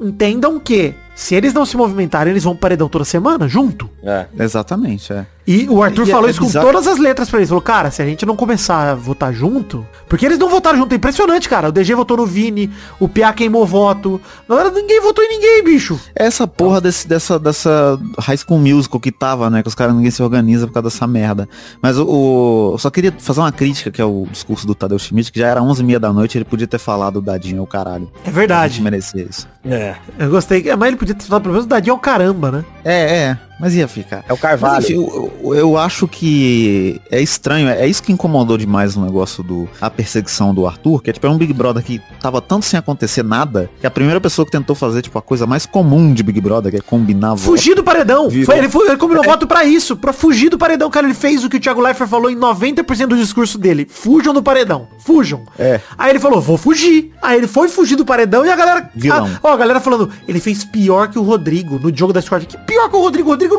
entendam 0.00 0.58
que 0.58 0.94
se 1.14 1.34
eles 1.34 1.52
não 1.52 1.66
se 1.66 1.76
movimentarem, 1.76 2.32
eles 2.32 2.44
vão 2.44 2.54
pro 2.54 2.62
paredão 2.62 2.88
toda 2.88 3.04
semana, 3.04 3.46
junto. 3.46 3.90
É. 4.02 4.24
Exatamente, 4.38 5.12
é. 5.12 5.26
E 5.46 5.68
o 5.68 5.82
Arthur 5.82 6.06
e 6.06 6.10
falou 6.10 6.28
é 6.28 6.30
isso 6.30 6.40
com 6.40 6.50
todas 6.50 6.86
as 6.86 6.98
letras 6.98 7.28
pra 7.28 7.38
eles. 7.38 7.48
Falou, 7.48 7.62
cara, 7.62 7.90
se 7.90 8.00
a 8.02 8.06
gente 8.06 8.24
não 8.24 8.36
começar 8.36 8.90
a 8.90 8.94
votar 8.94 9.32
junto... 9.32 9.86
Porque 10.08 10.26
eles 10.26 10.38
não 10.38 10.48
votaram 10.48 10.76
junto, 10.76 10.92
é 10.92 10.96
impressionante, 10.96 11.48
cara. 11.48 11.68
O 11.68 11.72
DG 11.72 11.94
votou 11.94 12.16
no 12.16 12.26
Vini, 12.26 12.68
o 12.98 13.08
PA 13.08 13.32
queimou 13.32 13.64
voto. 13.64 14.20
Agora 14.48 14.68
ninguém 14.70 15.00
votou 15.00 15.22
em 15.24 15.28
ninguém, 15.28 15.62
bicho. 15.62 16.00
Essa 16.16 16.48
porra 16.48 16.80
desse, 16.80 17.06
dessa, 17.06 17.38
dessa 17.38 17.96
High 18.18 18.36
School 18.38 18.58
Musical 18.58 18.98
que 18.98 19.12
tava, 19.12 19.48
né? 19.48 19.62
Que 19.62 19.68
os 19.68 19.74
caras 19.74 19.94
ninguém 19.94 20.10
se 20.10 20.20
organiza 20.20 20.66
por 20.66 20.72
causa 20.74 20.88
dessa 20.88 21.06
merda. 21.06 21.48
Mas 21.80 21.96
o, 21.96 22.04
o... 22.04 22.70
Eu 22.74 22.78
só 22.78 22.90
queria 22.90 23.14
fazer 23.18 23.38
uma 23.38 23.52
crítica, 23.52 23.90
que 23.90 24.02
é 24.02 24.04
o 24.04 24.26
discurso 24.30 24.66
do 24.66 24.74
Tadeu 24.74 24.98
Schmidt, 24.98 25.30
que 25.30 25.38
já 25.38 25.46
era 25.46 25.62
11 25.62 25.82
h 25.82 25.86
30 25.86 26.00
da 26.00 26.12
noite, 26.12 26.36
ele 26.36 26.44
podia 26.44 26.66
ter 26.66 26.78
falado 26.78 27.16
o 27.16 27.22
Dadinho 27.22 27.60
ao 27.60 27.66
caralho. 27.66 28.10
É 28.24 28.30
verdade. 28.30 28.64
A 28.64 28.68
gente 28.68 28.82
merecia 28.82 29.22
isso. 29.22 29.48
É. 29.64 29.94
Eu 30.18 30.30
gostei. 30.30 30.64
Mas 30.76 30.88
ele 30.88 30.96
podia 30.96 31.14
ter 31.14 31.24
falado 31.24 31.42
pelo 31.42 31.52
menos 31.52 31.66
o 31.66 31.68
Dadinho 31.68 31.94
ao 31.94 32.00
caramba, 32.00 32.50
né? 32.50 32.64
É, 32.84 33.16
é. 33.16 33.38
Mas 33.60 33.74
ia 33.74 33.86
ficar. 33.86 34.24
É 34.28 34.32
o 34.32 34.36
Carvalho. 34.36 34.74
Mas, 34.76 34.84
enfim, 34.84 34.94
eu, 34.94 35.54
eu, 35.54 35.76
acho 35.76 36.08
que 36.08 37.00
é 37.10 37.20
estranho, 37.20 37.68
é 37.68 37.86
isso 37.86 38.02
que 38.02 38.12
incomodou 38.12 38.56
demais 38.56 38.96
o 38.96 39.04
negócio 39.04 39.42
do 39.42 39.68
a 39.80 39.90
perseguição 39.90 40.54
do 40.54 40.66
Arthur, 40.66 41.02
que 41.02 41.10
é 41.10 41.12
tipo 41.12 41.26
é 41.26 41.30
um 41.30 41.36
Big 41.36 41.52
Brother 41.52 41.82
que 41.82 42.00
tava 42.20 42.40
tanto 42.40 42.64
sem 42.64 42.78
acontecer 42.78 43.22
nada, 43.22 43.70
que 43.80 43.86
a 43.86 43.90
primeira 43.90 44.20
pessoa 44.20 44.46
que 44.46 44.52
tentou 44.52 44.74
fazer 44.74 45.02
tipo 45.02 45.18
a 45.18 45.22
coisa 45.22 45.46
mais 45.46 45.66
comum 45.66 46.12
de 46.12 46.22
Big 46.22 46.40
Brother, 46.40 46.72
que 46.72 46.78
é 46.78 46.80
combinar 46.80 47.36
Fugir 47.36 47.74
do 47.74 47.84
paredão. 47.84 48.30
Foi, 48.30 48.58
ele, 48.58 48.68
foi, 48.68 48.88
ele 48.88 48.96
combinou 48.96 49.22
é. 49.24 49.26
voto 49.26 49.46
para 49.46 49.64
isso, 49.64 49.96
para 49.96 50.12
fugir 50.12 50.48
do 50.48 50.58
paredão, 50.58 50.88
cara, 50.90 51.06
ele 51.06 51.14
fez 51.14 51.44
o 51.44 51.48
que 51.48 51.56
o 51.56 51.60
Thiago 51.60 51.80
Leifert 51.80 52.08
falou 52.08 52.30
em 52.30 52.36
90% 52.36 53.06
do 53.06 53.16
discurso 53.16 53.58
dele. 53.58 53.86
Fujam 53.88 54.32
do 54.32 54.42
paredão. 54.42 54.88
Fujam. 54.98 55.42
É. 55.58 55.80
Aí 55.98 56.10
ele 56.10 56.20
falou, 56.20 56.40
vou 56.40 56.56
fugir. 56.56 57.12
Aí 57.20 57.38
ele 57.38 57.46
foi 57.46 57.68
fugir 57.68 57.96
do 57.96 58.04
paredão 58.04 58.44
e 58.44 58.50
a 58.50 58.56
galera, 58.56 58.90
Vilão. 58.94 59.26
A, 59.42 59.48
ó, 59.48 59.52
a 59.52 59.56
galera 59.56 59.80
falando, 59.80 60.10
ele 60.26 60.40
fez 60.40 60.64
pior 60.64 61.08
que 61.08 61.18
o 61.18 61.22
Rodrigo 61.22 61.78
no 61.78 61.94
jogo 61.94 62.12
da 62.12 62.20
Discord. 62.20 62.46
Que 62.46 62.56
pior 62.58 62.88
que 62.88 62.96
o 62.96 63.00
Rodrigo, 63.00 63.28
o 63.28 63.32
Rodrigo 63.32 63.49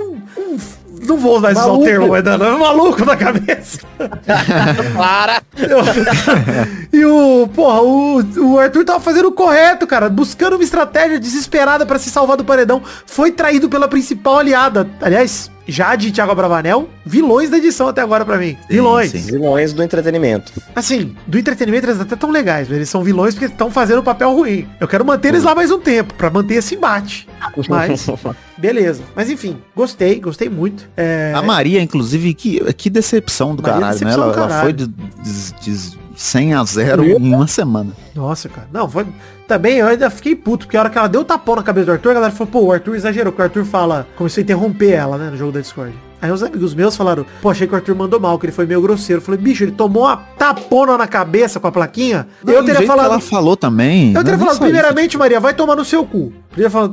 não, 1.08 1.18
vou 1.18 1.38
usar 1.38 1.52
esse 1.52 1.84
termo, 1.84 2.08
mas 2.10 2.24
dando 2.24 2.44
é 2.44 2.58
maluco 2.58 3.04
na 3.04 3.18
cabeça. 3.18 3.80
Para! 4.96 5.42
e 6.94 7.06
o, 7.06 7.48
porra, 7.54 7.82
o, 7.82 8.22
o 8.54 8.60
Arthur 8.60 8.86
tava 8.86 9.00
fazendo 9.00 9.30
o 9.30 9.32
correto, 9.32 9.88
cara, 9.88 10.10
buscando 10.10 10.56
uma 10.56 10.64
estratégia 10.64 11.20
desesperada 11.20 11.86
para 11.86 11.98
se 11.98 12.10
salvar 12.10 12.38
do 12.38 12.46
paredão. 12.46 12.82
Foi 13.06 13.32
traído 13.32 13.68
pela 13.68 13.88
principal 13.88 14.40
aliada. 14.40 14.88
Aliás, 15.02 15.50
Jade 15.68 16.08
e 16.08 16.12
Thiago 16.12 16.34
Bravanel, 16.36 16.90
vilões 17.06 17.50
da 17.50 17.58
edição 17.58 17.88
até 17.88 18.02
agora 18.02 18.26
para 18.26 18.38
mim. 18.38 18.58
Vilões. 18.70 19.12
Sim, 19.12 19.20
sim. 19.20 19.32
Vilões 19.32 19.74
do 19.74 19.84
entretenimento. 19.84 20.52
Assim, 20.76 21.16
do 21.28 21.38
entretenimento 21.38 21.86
eles 21.86 22.00
até 22.00 22.16
tão 22.16 22.30
legais, 22.30 22.68
mas 22.68 22.78
eles 22.78 22.90
são 22.90 23.04
vilões 23.04 23.34
porque 23.34 23.46
estão 23.46 23.72
fazendo 23.72 24.04
papel 24.04 24.34
ruim. 24.34 24.68
Eu 24.80 24.88
quero 24.88 25.06
manter 25.06 25.30
eles 25.30 25.44
lá 25.44 25.54
mais 25.56 25.72
um 25.72 25.80
tempo, 25.80 26.14
para 26.14 26.30
manter 26.30 26.56
esse 26.56 26.76
embate. 26.76 27.28
Mas, 27.70 28.08
beleza. 28.58 29.04
Mas 29.16 29.30
enfim, 29.30 29.58
gostei, 29.76 30.20
gostei 30.20 30.50
muito. 30.50 30.90
É... 30.96 31.32
A 31.36 31.42
Maria, 31.42 31.82
inclusive, 31.82 32.34
que, 32.34 32.74
que 32.74 32.90
decepção 32.90 33.56
do 33.56 33.62
Maria 33.64 33.80
caralho, 33.80 34.00
né? 34.00 34.06
decepção 34.06 34.28
né? 34.28 34.34
Ela, 34.34 34.46
ela, 34.46 34.62
foi 34.62 34.74
de, 34.74 34.88
de, 34.88 35.52
de 35.62 36.02
100 36.22 36.54
a 36.54 36.64
0 36.64 37.04
em 37.04 37.34
uma 37.34 37.48
semana. 37.48 37.92
Nossa, 38.14 38.48
cara. 38.48 38.68
Não, 38.72 38.88
foi... 38.88 39.08
Também 39.48 39.78
eu 39.78 39.88
ainda 39.88 40.10
fiquei 40.10 40.36
puto, 40.36 40.66
porque 40.66 40.78
a 40.78 40.82
hora 40.82 40.90
que 40.90 40.98
ela 40.98 41.08
deu 41.08 41.22
o 41.22 41.26
tapão 41.26 41.56
na 41.56 41.64
cabeça 41.64 41.88
do 41.88 41.92
Arthur, 41.94 42.12
a 42.12 42.14
galera 42.14 42.32
falou, 42.32 42.52
pô, 42.52 42.60
o 42.62 42.72
Arthur 42.72 42.96
exagerou, 42.96 43.34
que 43.34 43.42
o 43.42 43.44
Arthur 43.44 43.66
fala, 43.66 44.08
começou 44.16 44.40
a 44.40 44.44
interromper 44.44 44.92
ela, 44.92 45.18
né, 45.18 45.30
no 45.30 45.36
jogo 45.36 45.52
da 45.52 45.60
Discord. 45.60 45.94
Aí 46.22 46.32
os 46.32 46.44
amigos 46.44 46.76
meus 46.76 46.96
falaram, 46.96 47.26
pô, 47.42 47.50
achei 47.50 47.66
que 47.66 47.74
o 47.74 47.76
Arthur 47.76 47.96
mandou 47.96 48.20
mal, 48.20 48.38
que 48.38 48.46
ele 48.46 48.54
foi 48.54 48.68
meio 48.68 48.80
grosseiro. 48.80 49.20
Eu 49.20 49.26
falei, 49.26 49.42
bicho, 49.42 49.64
ele 49.64 49.72
tomou 49.72 50.04
uma 50.04 50.16
tapona 50.38 50.96
na 50.96 51.08
cabeça 51.08 51.60
com 51.60 51.68
a 51.68 51.72
plaquinha. 51.72 52.28
Não, 52.44 52.54
eu 52.54 52.64
teria 52.64 52.86
falado. 52.86 53.08
ela 53.08 53.20
falou 53.20 53.58
também. 53.58 54.14
Eu 54.14 54.24
teria 54.24 54.38
falado, 54.38 54.60
primeiramente, 54.60 55.18
Maria, 55.18 55.40
vai 55.40 55.56
tomar 55.56 55.76
no 55.76 55.84
seu 55.84 56.06
cu. 56.06 56.32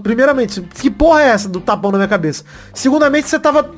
Primeiramente, 0.03 0.61
que 0.61 0.89
porra 0.89 1.23
é 1.23 1.29
essa 1.29 1.49
do 1.49 1.61
tapão 1.61 1.91
na 1.91 1.99
minha 1.99 2.09
cabeça? 2.09 2.45
Segundamente, 2.73 3.29
você 3.29 3.39
tava 3.39 3.69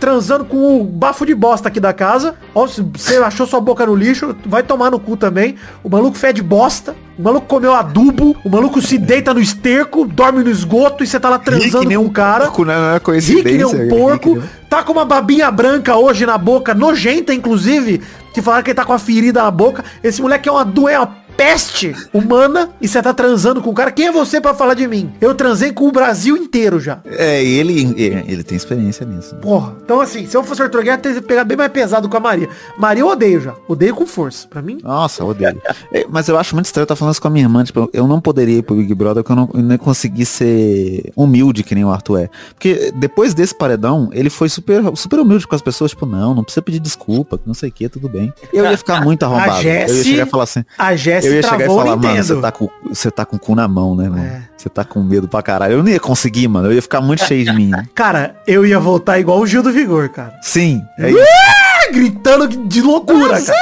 transando 0.00 0.44
com 0.44 0.80
o 0.80 0.84
bafo 0.84 1.26
de 1.26 1.34
bosta 1.34 1.68
aqui 1.68 1.78
da 1.78 1.92
casa. 1.92 2.34
Ó, 2.54 2.66
você 2.66 3.16
achou 3.16 3.46
sua 3.46 3.60
boca 3.60 3.84
no 3.84 3.94
lixo, 3.94 4.34
vai 4.46 4.62
tomar 4.62 4.90
no 4.90 4.98
cu 4.98 5.16
também. 5.16 5.56
O 5.84 5.88
maluco 5.88 6.16
fede 6.16 6.42
bosta. 6.42 6.96
O 7.18 7.22
maluco 7.22 7.46
comeu 7.46 7.74
adubo. 7.74 8.36
O 8.44 8.48
maluco 8.48 8.80
se 8.80 8.96
deita 8.96 9.34
no 9.34 9.40
esterco, 9.40 10.06
dorme 10.06 10.42
no 10.42 10.50
esgoto 10.50 11.04
e 11.04 11.06
você 11.06 11.20
tá 11.20 11.28
lá 11.28 11.38
transando 11.38 11.92
com 11.92 12.04
um 12.04 12.08
cara. 12.08 12.44
Porco, 12.44 12.64
né? 12.64 12.76
Não 12.76 12.96
é 12.96 13.00
coincidência. 13.00 13.66
Rick 13.66 13.74
nem 13.74 13.86
um 13.86 13.88
porco. 13.88 14.42
Tá 14.70 14.82
com 14.82 14.92
uma 14.92 15.04
babinha 15.04 15.50
branca 15.50 15.96
hoje 15.96 16.24
na 16.24 16.38
boca, 16.38 16.74
nojenta, 16.74 17.34
inclusive. 17.34 18.00
Que 18.32 18.40
falaram 18.40 18.62
que 18.62 18.70
ele 18.70 18.76
tá 18.76 18.84
com 18.84 18.92
a 18.92 18.98
ferida 18.98 19.42
na 19.42 19.50
boca. 19.50 19.84
Esse 20.02 20.22
moleque 20.22 20.48
é 20.48 20.52
uma 20.52 20.64
doença 20.64 21.08
peste 21.38 21.94
humana 22.12 22.70
e 22.80 22.88
você 22.88 23.00
tá 23.00 23.14
transando 23.14 23.62
com 23.62 23.70
o 23.70 23.74
cara. 23.74 23.92
Quem 23.92 24.08
é 24.08 24.12
você 24.12 24.40
para 24.40 24.54
falar 24.54 24.74
de 24.74 24.88
mim? 24.88 25.12
Eu 25.20 25.36
transei 25.36 25.72
com 25.72 25.86
o 25.86 25.92
Brasil 25.92 26.36
inteiro 26.36 26.80
já. 26.80 26.98
É, 27.06 27.40
ele, 27.44 27.94
ele 27.96 28.42
tem 28.42 28.56
experiência 28.56 29.06
nisso. 29.06 29.36
Porra. 29.36 29.76
Então 29.84 30.00
assim, 30.00 30.26
se 30.26 30.36
eu 30.36 30.42
fosse 30.42 30.60
Arthur 30.60 30.82
Guerra, 30.82 30.98
teria 30.98 31.22
pegar 31.22 31.44
bem 31.44 31.56
mais 31.56 31.70
pesado 31.70 32.08
com 32.08 32.16
a 32.16 32.20
Maria. 32.20 32.48
Maria 32.76 33.02
eu 33.02 33.06
odeio 33.06 33.40
já. 33.40 33.54
Odeio 33.68 33.94
com 33.94 34.04
força. 34.04 34.48
Pra 34.48 34.60
mim. 34.60 34.80
Nossa, 34.82 35.24
odeio. 35.24 35.62
é, 35.94 36.04
mas 36.10 36.26
eu 36.26 36.36
acho 36.36 36.56
muito 36.56 36.66
estranho 36.66 36.82
eu 36.82 36.86
estar 36.86 36.96
falando 36.96 37.12
isso 37.12 37.22
com 37.22 37.28
a 37.28 37.30
minha 37.30 37.44
irmã. 37.44 37.62
Tipo, 37.62 37.88
eu 37.92 38.08
não 38.08 38.20
poderia 38.20 38.58
ir 38.58 38.62
pro 38.62 38.74
Big 38.74 38.92
Brother 38.92 39.22
porque 39.22 39.32
eu 39.32 39.36
não, 39.36 39.48
eu 39.54 39.62
não 39.62 39.78
consegui 39.78 40.26
ser 40.26 41.12
humilde 41.14 41.62
que 41.62 41.72
nem 41.72 41.84
o 41.84 41.90
Arthur 41.90 42.18
é. 42.22 42.30
Porque 42.54 42.92
depois 42.96 43.32
desse 43.32 43.54
paredão, 43.54 44.10
ele 44.12 44.28
foi 44.28 44.48
super, 44.48 44.82
super 44.96 45.20
humilde 45.20 45.46
com 45.46 45.54
as 45.54 45.62
pessoas. 45.62 45.92
Tipo, 45.92 46.04
não, 46.04 46.34
não 46.34 46.42
precisa 46.42 46.62
pedir 46.62 46.80
desculpa, 46.80 47.38
não 47.46 47.54
sei 47.54 47.68
o 47.68 47.72
que, 47.72 47.88
tudo 47.88 48.08
bem. 48.08 48.32
Eu 48.52 48.64
ia 48.64 48.76
ficar 48.76 49.04
muito 49.04 49.22
arrombado. 49.22 49.52
A 49.52 49.62
Jessie, 49.62 49.90
eu 49.90 49.96
ia 49.98 50.04
chegar 50.04 50.26
e 50.26 50.30
falar 50.30 50.44
assim. 50.44 50.64
A 50.76 50.96
Jessie 50.96 51.27
eu 51.28 51.34
ia 51.34 51.42
chegar 51.42 51.64
e 51.64 51.66
falar, 51.66 51.96
mano, 51.96 52.22
você 52.22 52.40
tá, 52.40 52.52
com, 52.52 52.70
você 52.88 53.10
tá 53.10 53.24
com 53.24 53.36
o 53.36 53.38
cu 53.38 53.54
na 53.54 53.68
mão, 53.68 53.94
né, 53.94 54.08
mano? 54.08 54.22
É. 54.24 54.42
Você 54.56 54.68
tá 54.68 54.84
com 54.84 55.02
medo 55.02 55.28
pra 55.28 55.42
caralho. 55.42 55.74
Eu 55.74 55.82
não 55.82 55.90
ia 55.90 56.00
conseguir, 56.00 56.48
mano. 56.48 56.68
Eu 56.68 56.72
ia 56.72 56.82
ficar 56.82 57.00
muito 57.00 57.24
cheio 57.24 57.44
de 57.44 57.52
mim. 57.52 57.68
Né? 57.68 57.86
Cara, 57.94 58.36
eu 58.46 58.66
ia 58.66 58.80
voltar 58.80 59.18
igual 59.18 59.38
o 59.38 59.46
Gil 59.46 59.62
do 59.62 59.72
Vigor, 59.72 60.08
cara. 60.08 60.34
Sim. 60.42 60.82
É 60.98 61.10
isso. 61.10 61.92
Gritando 61.92 62.48
de 62.48 62.82
loucura, 62.82 63.40
cara. 63.40 63.58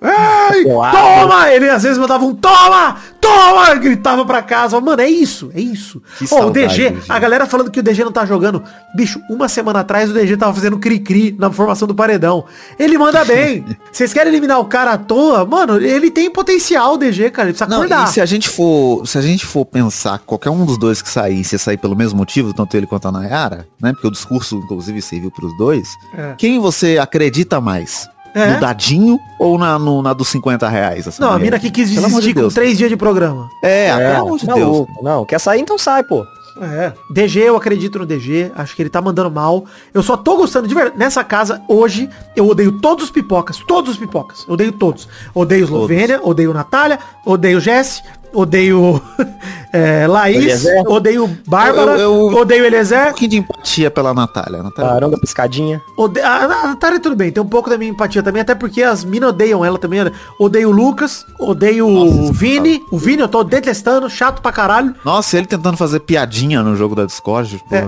Ai, 0.00 0.64
toma! 0.64 1.50
Ele 1.50 1.68
às 1.70 1.82
vezes 1.82 1.98
mandava 1.98 2.24
um 2.24 2.34
toma! 2.34 2.96
Toma! 3.20 3.74
Gritava 3.76 4.24
pra 4.24 4.42
casa. 4.42 4.80
Mano, 4.80 5.00
é 5.00 5.08
isso, 5.08 5.50
é 5.54 5.60
isso. 5.60 6.02
Ó, 6.30 6.46
o 6.46 6.50
DG, 6.50 6.90
DG, 6.90 7.02
a 7.08 7.18
galera 7.18 7.46
falando 7.46 7.70
que 7.70 7.80
o 7.80 7.82
DG 7.82 8.04
não 8.04 8.12
tá 8.12 8.26
jogando. 8.26 8.62
Bicho, 8.94 9.20
uma 9.30 9.48
semana 9.48 9.80
atrás 9.80 10.10
o 10.10 10.14
DG 10.14 10.36
tava 10.36 10.52
fazendo 10.52 10.78
cri-cri 10.78 11.34
na 11.38 11.50
formação 11.50 11.88
do 11.88 11.94
paredão. 11.94 12.44
Ele 12.78 12.98
manda 12.98 13.24
bem. 13.26 13.64
Vocês 13.90 14.12
querem 14.12 14.30
eliminar 14.30 14.60
o 14.60 14.66
cara 14.66 14.92
à 14.92 14.98
toa? 14.98 15.44
Mano, 15.44 15.80
ele 15.80 16.10
tem 16.10 16.30
potencial, 16.30 16.94
o 16.94 16.96
DG, 16.98 17.30
cara. 17.30 17.48
Ele 17.48 17.56
precisa 17.56 17.70
não, 17.70 17.78
acordar. 17.78 18.08
Se 18.08 18.20
a 18.20 18.26
gente 18.26 18.48
for, 18.48 19.06
se 19.06 19.16
a 19.16 19.22
gente 19.22 19.46
for 19.46 19.64
pensar 19.64 20.18
qualquer 20.18 20.50
um 20.50 20.64
dos 20.64 20.76
dois 20.78 21.00
que 21.00 21.08
sair, 21.08 21.44
se 21.44 21.58
sair 21.58 21.78
pelo 21.78 21.96
mesmo 21.96 22.18
motivo, 22.18 22.52
tanto 22.52 22.76
ele 22.76 22.86
quanto 22.86 23.08
a 23.08 23.12
Nayara, 23.12 23.66
né? 23.80 23.92
Porque 23.92 24.06
o 24.06 24.10
discurso, 24.10 24.56
inclusive, 24.56 25.00
serviu 25.00 25.30
pros 25.30 25.56
dois. 25.56 25.88
É. 26.16 26.34
Quem 26.36 26.58
você 26.58 26.98
acredita 26.98 27.60
mais? 27.60 28.08
É? 28.34 28.54
No 28.54 28.60
dadinho 28.60 29.18
ou 29.38 29.56
na, 29.56 29.78
no, 29.78 30.02
na 30.02 30.12
dos 30.12 30.28
50 30.28 30.68
reais? 30.68 31.06
Não, 31.18 31.28
mulher? 31.28 31.40
a 31.40 31.44
mina 31.44 31.58
que 31.58 31.70
quis 31.70 31.88
desistir 31.90 32.20
de 32.20 32.34
com 32.34 32.48
três 32.48 32.76
dias 32.76 32.90
de 32.90 32.96
programa. 32.96 33.48
É, 33.62 33.86
é 33.86 33.96
pelo 33.96 34.26
amor 34.26 34.38
de 34.38 34.46
Deus. 34.46 34.86
Não, 35.00 35.24
quer 35.24 35.38
sair 35.38 35.60
então 35.60 35.78
sai, 35.78 36.02
pô. 36.02 36.26
É. 36.60 36.92
DG, 37.10 37.40
eu 37.40 37.56
acredito 37.56 37.98
no 37.98 38.06
DG. 38.06 38.52
Acho 38.54 38.76
que 38.76 38.82
ele 38.82 38.90
tá 38.90 39.02
mandando 39.02 39.30
mal. 39.30 39.64
Eu 39.92 40.02
só 40.02 40.16
tô 40.16 40.36
gostando 40.36 40.68
de 40.68 40.74
verdade. 40.74 40.96
Nessa 40.96 41.24
casa, 41.24 41.62
hoje, 41.68 42.08
eu 42.36 42.46
odeio 42.46 42.80
todos 42.80 43.04
os 43.04 43.10
pipocas. 43.10 43.58
Todos 43.66 43.92
os 43.92 43.96
pipocas. 43.96 44.44
Eu 44.46 44.54
odeio 44.54 44.72
todos. 44.72 45.08
Odeio 45.34 45.64
Eslovênia, 45.64 46.20
odeio 46.22 46.54
Natália, 46.54 46.98
odeio 47.24 47.60
Jesse, 47.60 48.02
odeio 48.34 49.00
é, 49.72 50.06
Laís, 50.06 50.36
Eliezer. 50.36 50.82
odeio 50.86 51.38
Bárbara, 51.46 51.92
eu, 51.92 52.30
eu, 52.30 52.36
odeio 52.38 52.64
Eliezer. 52.64 53.02
Um 53.02 53.04
pouquinho 53.06 53.30
de 53.30 53.36
empatia 53.38 53.90
pela 53.90 54.12
Natália. 54.12 54.62
Natália. 54.62 54.92
Barão 54.92 55.10
da 55.10 55.18
piscadinha. 55.18 55.80
Ode... 55.96 56.20
A, 56.20 56.48
Natália 56.48 57.00
tudo 57.00 57.16
bem, 57.16 57.30
tem 57.30 57.42
um 57.42 57.48
pouco 57.48 57.70
da 57.70 57.78
minha 57.78 57.90
empatia 57.90 58.22
também, 58.22 58.42
até 58.42 58.54
porque 58.54 58.82
as 58.82 59.04
minas 59.04 59.30
odeiam 59.30 59.64
ela 59.64 59.78
também. 59.78 60.00
Odeio 60.38 60.68
o 60.68 60.72
Lucas, 60.72 61.24
odeio 61.38 61.88
Nossa, 61.88 62.30
o 62.30 62.32
Vini. 62.32 62.82
O 62.90 62.98
Vini 62.98 63.22
eu 63.22 63.28
tô 63.28 63.42
detestando, 63.44 64.10
chato 64.10 64.42
pra 64.42 64.52
caralho. 64.52 64.94
Nossa, 65.04 65.38
ele 65.38 65.46
tentando 65.46 65.76
fazer 65.76 66.00
piadinha 66.00 66.62
no 66.62 66.76
jogo 66.76 66.94
da 66.94 67.04
Discord. 67.04 67.62
É. 67.70 67.84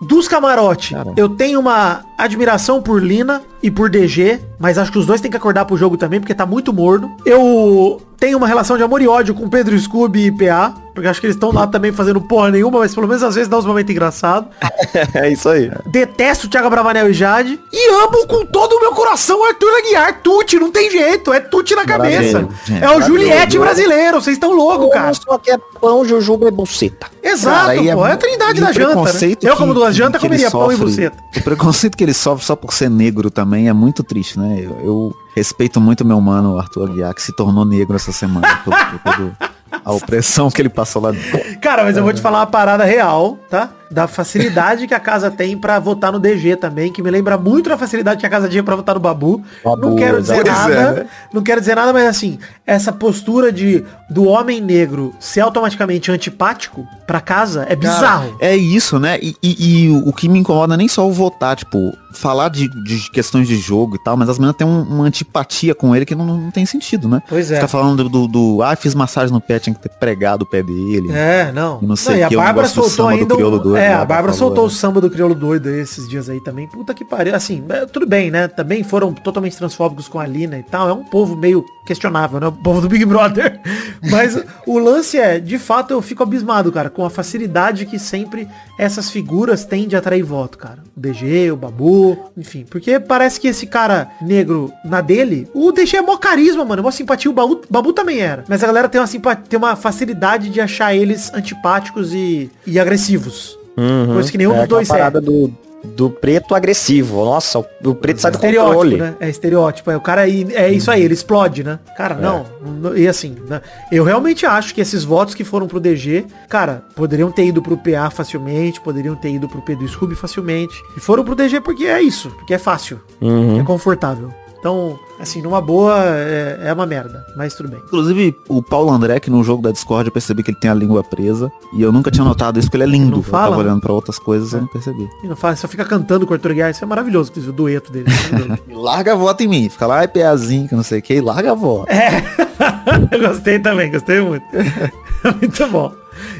Dos 0.00 0.28
camarote, 0.28 0.94
eu 1.16 1.28
tenho 1.28 1.58
uma 1.58 2.04
admiração 2.16 2.80
por 2.80 3.02
Lina 3.02 3.42
e 3.60 3.70
por 3.70 3.90
DG, 3.90 4.40
mas 4.58 4.78
acho 4.78 4.92
que 4.92 4.98
os 4.98 5.06
dois 5.06 5.20
têm 5.20 5.30
que 5.30 5.36
acordar 5.36 5.64
pro 5.64 5.76
jogo 5.76 5.96
também, 5.96 6.20
porque 6.20 6.34
tá 6.34 6.46
muito 6.46 6.72
morno. 6.72 7.16
Eu 7.26 8.00
tenho 8.16 8.38
uma 8.38 8.46
relação 8.46 8.76
de 8.76 8.82
amor 8.84 9.02
e 9.02 9.08
ódio 9.08 9.34
com 9.34 9.48
Pedro 9.48 9.78
Scooby 9.78 10.26
e 10.26 10.30
PA, 10.32 10.74
porque 10.98 11.06
acho 11.06 11.20
que 11.20 11.26
eles 11.26 11.36
estão 11.36 11.52
lá 11.52 11.64
também 11.64 11.92
fazendo 11.92 12.20
porra 12.20 12.50
nenhuma, 12.50 12.80
mas 12.80 12.92
pelo 12.92 13.06
menos 13.06 13.22
às 13.22 13.36
vezes 13.36 13.48
dá 13.48 13.56
uns 13.56 13.64
momentos 13.64 13.88
engraçados. 13.88 14.50
é 15.14 15.30
isso 15.30 15.48
aí. 15.48 15.70
Detesto 15.86 16.48
o 16.48 16.50
Thiago 16.50 16.68
Bravanel 16.68 17.08
e 17.08 17.12
Jade. 17.12 17.58
E 17.72 17.90
amo 18.02 18.26
com 18.26 18.44
todo 18.44 18.72
o 18.72 18.80
meu 18.80 18.90
coração 18.90 19.40
o 19.40 19.44
Arthur 19.44 19.70
Aguiar. 19.78 20.20
Tuti, 20.22 20.58
não 20.58 20.72
tem 20.72 20.90
jeito. 20.90 21.32
É 21.32 21.38
Tuti 21.38 21.76
na 21.76 21.84
cabeça. 21.84 22.48
É 22.82 22.90
o 22.90 23.00
Juliette 23.00 23.56
brasileiro. 23.60 24.20
Vocês 24.20 24.34
estão 24.34 24.52
loucos, 24.52 24.90
cara. 24.90 25.14
Só 25.14 25.38
que 25.38 25.52
é 25.52 25.58
pão, 25.80 26.04
jujuba 26.04 26.48
e 26.48 26.50
buceta. 26.50 27.06
Exato, 27.22 27.66
cara, 27.76 27.94
pô. 27.94 28.06
É, 28.06 28.10
é 28.10 28.12
a 28.12 28.16
trindade 28.16 28.60
da 28.60 28.72
janta, 28.72 29.12
né? 29.12 29.36
Eu, 29.40 29.56
como 29.56 29.72
duas 29.72 29.94
jantas, 29.94 30.20
comeria 30.20 30.50
pão 30.50 30.72
e 30.72 30.76
buceta. 30.76 31.16
O 31.36 31.42
preconceito 31.42 31.96
que 31.96 32.02
ele 32.02 32.14
sofre 32.14 32.44
só 32.44 32.56
por 32.56 32.72
ser 32.72 32.90
negro 32.90 33.30
também 33.30 33.68
é 33.68 33.72
muito 33.72 34.02
triste, 34.02 34.36
né? 34.36 34.64
eu, 34.64 34.76
eu 34.82 35.14
respeito 35.36 35.80
muito 35.80 36.04
meu 36.04 36.20
mano 36.20 36.58
Arthur 36.58 36.90
Aguiar, 36.90 37.14
que 37.14 37.22
se 37.22 37.32
tornou 37.32 37.64
negro 37.64 37.94
essa 37.94 38.10
semana. 38.10 38.62
Todo, 38.64 38.76
todo, 39.04 39.36
a 39.84 39.92
opressão 39.92 40.50
que 40.50 40.60
ele 40.62 40.68
passou 40.68 41.02
lá 41.02 41.12
dentro. 41.12 41.58
Cara, 41.60 41.84
mas 41.84 41.96
eu 41.96 42.02
vou 42.02 42.12
te 42.12 42.20
falar 42.20 42.40
uma 42.40 42.46
parada 42.46 42.84
real, 42.84 43.38
tá? 43.48 43.70
Da 43.90 44.06
facilidade 44.06 44.86
que 44.86 44.94
a 44.94 45.00
casa 45.00 45.30
tem 45.30 45.56
para 45.56 45.78
votar 45.78 46.12
no 46.12 46.18
DG 46.18 46.56
também, 46.56 46.92
que 46.92 47.02
me 47.02 47.10
lembra 47.10 47.38
muito 47.38 47.68
da 47.68 47.78
facilidade 47.78 48.20
que 48.20 48.26
a 48.26 48.30
casa 48.30 48.48
tinha 48.48 48.62
para 48.62 48.76
votar 48.76 48.94
no 48.94 49.00
Babu. 49.00 49.42
Babu 49.64 49.80
não 49.80 49.96
quero 49.96 50.20
dizer 50.20 50.44
nada, 50.44 50.74
é, 50.74 50.92
né? 50.92 51.06
não 51.32 51.42
quero 51.42 51.60
dizer 51.60 51.74
nada, 51.74 51.92
mas 51.92 52.06
assim, 52.06 52.38
essa 52.66 52.92
postura 52.92 53.52
de 53.52 53.84
do 54.10 54.24
homem 54.24 54.60
negro 54.60 55.14
ser 55.20 55.40
automaticamente 55.40 56.10
antipático 56.10 56.86
para 57.06 57.20
casa 57.20 57.66
é 57.68 57.76
bizarro. 57.76 58.32
Cara, 58.32 58.52
é 58.52 58.56
isso, 58.56 58.98
né? 58.98 59.18
E, 59.20 59.36
e, 59.42 59.84
e, 59.84 59.90
o 59.90 60.12
que 60.12 60.28
me 60.28 60.38
incomoda 60.38 60.76
nem 60.76 60.88
só 60.88 61.06
o 61.06 61.12
votar, 61.12 61.56
tipo, 61.56 61.78
falar 62.14 62.48
de, 62.48 62.68
de 62.84 63.10
questões 63.10 63.46
de 63.46 63.56
jogo 63.56 63.96
e 63.96 63.98
tal, 64.02 64.16
mas 64.16 64.28
as 64.28 64.38
meninas 64.38 64.56
têm 64.56 64.66
um, 64.66 64.82
uma 64.82 65.04
antipatia 65.04 65.74
com 65.74 65.94
ele 65.94 66.04
que 66.04 66.14
não, 66.14 66.24
não 66.24 66.50
tem 66.50 66.64
sentido, 66.64 67.08
né? 67.08 67.22
Pois 67.28 67.50
é. 67.50 67.56
Você 67.56 67.60
tá 67.60 67.68
falando 67.68 68.04
do, 68.04 68.08
do, 68.08 68.28
do, 68.28 68.62
ah, 68.62 68.74
fiz 68.76 68.94
massagem 68.94 69.32
no 69.32 69.40
pé, 69.40 69.58
tinha 69.58 69.74
que 69.74 69.80
ter 69.80 69.90
pregado 69.90 70.44
o 70.44 70.46
pé 70.46 70.62
dele. 70.62 71.12
É, 71.12 71.52
não. 71.52 71.80
não 71.82 71.96
sei 71.96 72.22
não, 72.22 72.30
e 72.30 72.34
a 72.34 72.38
Bárbara 72.38 72.68
soltou 72.68 73.08
ainda 73.08 73.34
um, 73.34 73.76
é, 73.78 73.92
a 73.92 74.04
Bárbara 74.04 74.32
soltou 74.32 74.66
o 74.66 74.70
samba 74.70 75.00
do 75.00 75.10
crioulo 75.10 75.34
doido 75.34 75.68
esses 75.68 76.08
dias 76.08 76.28
aí 76.28 76.40
também. 76.40 76.66
Puta 76.66 76.94
que 76.94 77.04
pariu. 77.04 77.34
Assim, 77.34 77.64
é, 77.68 77.86
tudo 77.86 78.06
bem, 78.06 78.30
né? 78.30 78.48
Também 78.48 78.82
foram 78.82 79.12
totalmente 79.12 79.56
transfóbicos 79.56 80.08
com 80.08 80.18
a 80.18 80.26
Lina 80.26 80.58
e 80.58 80.62
tal. 80.62 80.88
É 80.88 80.92
um 80.92 81.04
povo 81.04 81.36
meio 81.36 81.64
questionável, 81.88 82.38
né? 82.38 82.46
O 82.48 82.52
povo 82.52 82.82
do 82.82 82.88
Big 82.88 83.04
Brother. 83.06 83.58
Mas 84.10 84.38
o 84.66 84.78
lance 84.78 85.18
é, 85.18 85.40
de 85.40 85.58
fato, 85.58 85.92
eu 85.92 86.02
fico 86.02 86.22
abismado, 86.22 86.70
cara, 86.70 86.90
com 86.90 87.04
a 87.04 87.08
facilidade 87.08 87.86
que 87.86 87.98
sempre 87.98 88.46
essas 88.78 89.10
figuras 89.10 89.64
têm 89.64 89.88
de 89.88 89.96
atrair 89.96 90.22
voto, 90.22 90.58
cara. 90.58 90.80
O 90.94 91.00
DG, 91.00 91.50
o 91.50 91.56
Babu, 91.56 92.30
enfim. 92.36 92.66
Porque 92.68 93.00
parece 93.00 93.40
que 93.40 93.48
esse 93.48 93.66
cara 93.66 94.10
negro 94.20 94.70
na 94.84 95.00
dele, 95.00 95.48
o 95.54 95.72
DG 95.72 95.96
é 95.96 96.02
mó 96.02 96.18
carisma, 96.18 96.64
mano. 96.64 96.80
É 96.80 96.82
mó 96.82 96.90
simpatia. 96.90 97.30
O 97.30 97.34
Babu, 97.34 97.62
Babu 97.70 97.92
também 97.94 98.20
era. 98.20 98.44
Mas 98.46 98.62
a 98.62 98.66
galera 98.66 98.88
tem 98.88 99.00
uma, 99.00 99.06
simpatia, 99.06 99.44
tem 99.48 99.58
uma 99.58 99.74
facilidade 99.74 100.50
de 100.50 100.60
achar 100.60 100.94
eles 100.94 101.32
antipáticos 101.32 102.12
e, 102.12 102.50
e 102.66 102.78
agressivos. 102.78 103.58
Uhum. 103.78 104.14
Coisa 104.14 104.30
que 104.30 104.36
nenhum 104.36 104.54
é 104.54 104.58
dos 104.60 104.68
dois 104.68 104.90
é. 104.90 105.10
Do, 105.10 105.52
do 105.84 106.10
preto 106.10 106.54
agressivo. 106.54 107.24
Nossa, 107.24 107.58
o 107.58 107.94
preto 107.94 108.20
sai 108.20 108.32
do 108.32 108.38
controle. 108.38 108.96
Né? 108.96 109.14
É 109.20 109.28
estereótipo. 109.28 109.90
É, 109.90 109.96
o 109.96 110.00
cara 110.00 110.28
é 110.28 110.72
isso 110.72 110.90
aí, 110.90 111.02
ele 111.02 111.14
explode, 111.14 111.62
né? 111.62 111.78
Cara, 111.96 112.16
é. 112.16 112.20
não, 112.20 112.96
E 112.96 113.06
assim, 113.06 113.36
né? 113.48 113.60
eu 113.90 114.04
realmente 114.04 114.44
acho 114.44 114.74
que 114.74 114.80
esses 114.80 115.04
votos 115.04 115.34
que 115.34 115.44
foram 115.44 115.66
pro 115.66 115.80
DG, 115.80 116.26
cara, 116.48 116.82
poderiam 116.94 117.30
ter 117.30 117.46
ido 117.46 117.62
pro 117.62 117.76
PA 117.76 118.10
facilmente, 118.10 118.80
poderiam 118.80 119.16
ter 119.16 119.30
ido 119.30 119.48
pro 119.48 119.62
Pedro 119.62 119.86
Scooby 119.88 120.14
facilmente. 120.14 120.74
E 120.96 121.00
foram 121.00 121.24
pro 121.24 121.34
DG 121.34 121.60
porque 121.60 121.84
é 121.84 122.00
isso, 122.00 122.30
porque 122.30 122.54
é 122.54 122.58
fácil, 122.58 123.00
uhum. 123.20 123.60
é 123.60 123.64
confortável. 123.64 124.32
Então, 124.58 124.98
assim, 125.20 125.40
numa 125.40 125.60
boa, 125.60 125.96
é, 126.04 126.58
é, 126.64 126.72
uma 126.72 126.84
merda, 126.84 127.24
mas 127.36 127.54
tudo 127.54 127.68
bem. 127.68 127.80
Inclusive, 127.86 128.36
o 128.48 128.60
Paulo 128.60 128.90
André, 128.90 129.20
que 129.20 129.30
no 129.30 129.42
jogo 129.44 129.62
da 129.62 129.70
Discord 129.70 130.08
eu 130.08 130.12
percebi 130.12 130.42
que 130.42 130.50
ele 130.50 130.58
tem 130.58 130.70
a 130.70 130.74
língua 130.74 131.04
presa. 131.04 131.50
E 131.72 131.82
eu 131.82 131.92
nunca 131.92 132.10
tinha 132.10 132.24
notado 132.24 132.58
isso, 132.58 132.68
porque 132.68 132.76
ele 132.76 132.84
é 132.84 132.86
lindo. 132.86 133.16
Não 133.16 133.22
fala? 133.22 133.46
Eu 133.46 133.50
tava 133.50 133.62
olhando 133.62 133.80
pra 133.80 133.92
outras 133.92 134.18
coisas, 134.18 134.52
é. 134.52 134.56
eu 134.56 134.62
não 134.62 134.68
percebi. 134.68 135.08
E 135.22 135.28
não 135.28 135.36
fala, 135.36 135.54
só 135.54 135.68
fica 135.68 135.84
cantando 135.84 136.26
com 136.26 136.32
o 136.32 136.34
Arthur 136.34 136.54
Guiar, 136.54 136.70
isso 136.70 136.82
é 136.82 136.86
maravilhoso, 136.86 137.32
o 137.36 137.52
dueto 137.52 137.92
dele. 137.92 138.06
larga 138.68 139.12
a 139.12 139.16
voto 139.16 139.42
em 139.42 139.48
mim, 139.48 139.68
fica 139.68 139.86
lá, 139.86 140.02
é 140.02 140.06
peazinho, 140.06 140.68
que 140.68 140.74
não 140.74 140.82
sei 140.82 140.98
o 140.98 141.02
que, 141.02 141.14
e 141.14 141.20
larga 141.20 141.52
a 141.52 141.54
voto. 141.54 141.90
É, 141.90 142.22
eu 143.14 143.28
gostei 143.28 143.58
também, 143.58 143.90
gostei 143.90 144.20
muito. 144.20 144.44
muito 145.40 145.66
bom. 145.68 145.92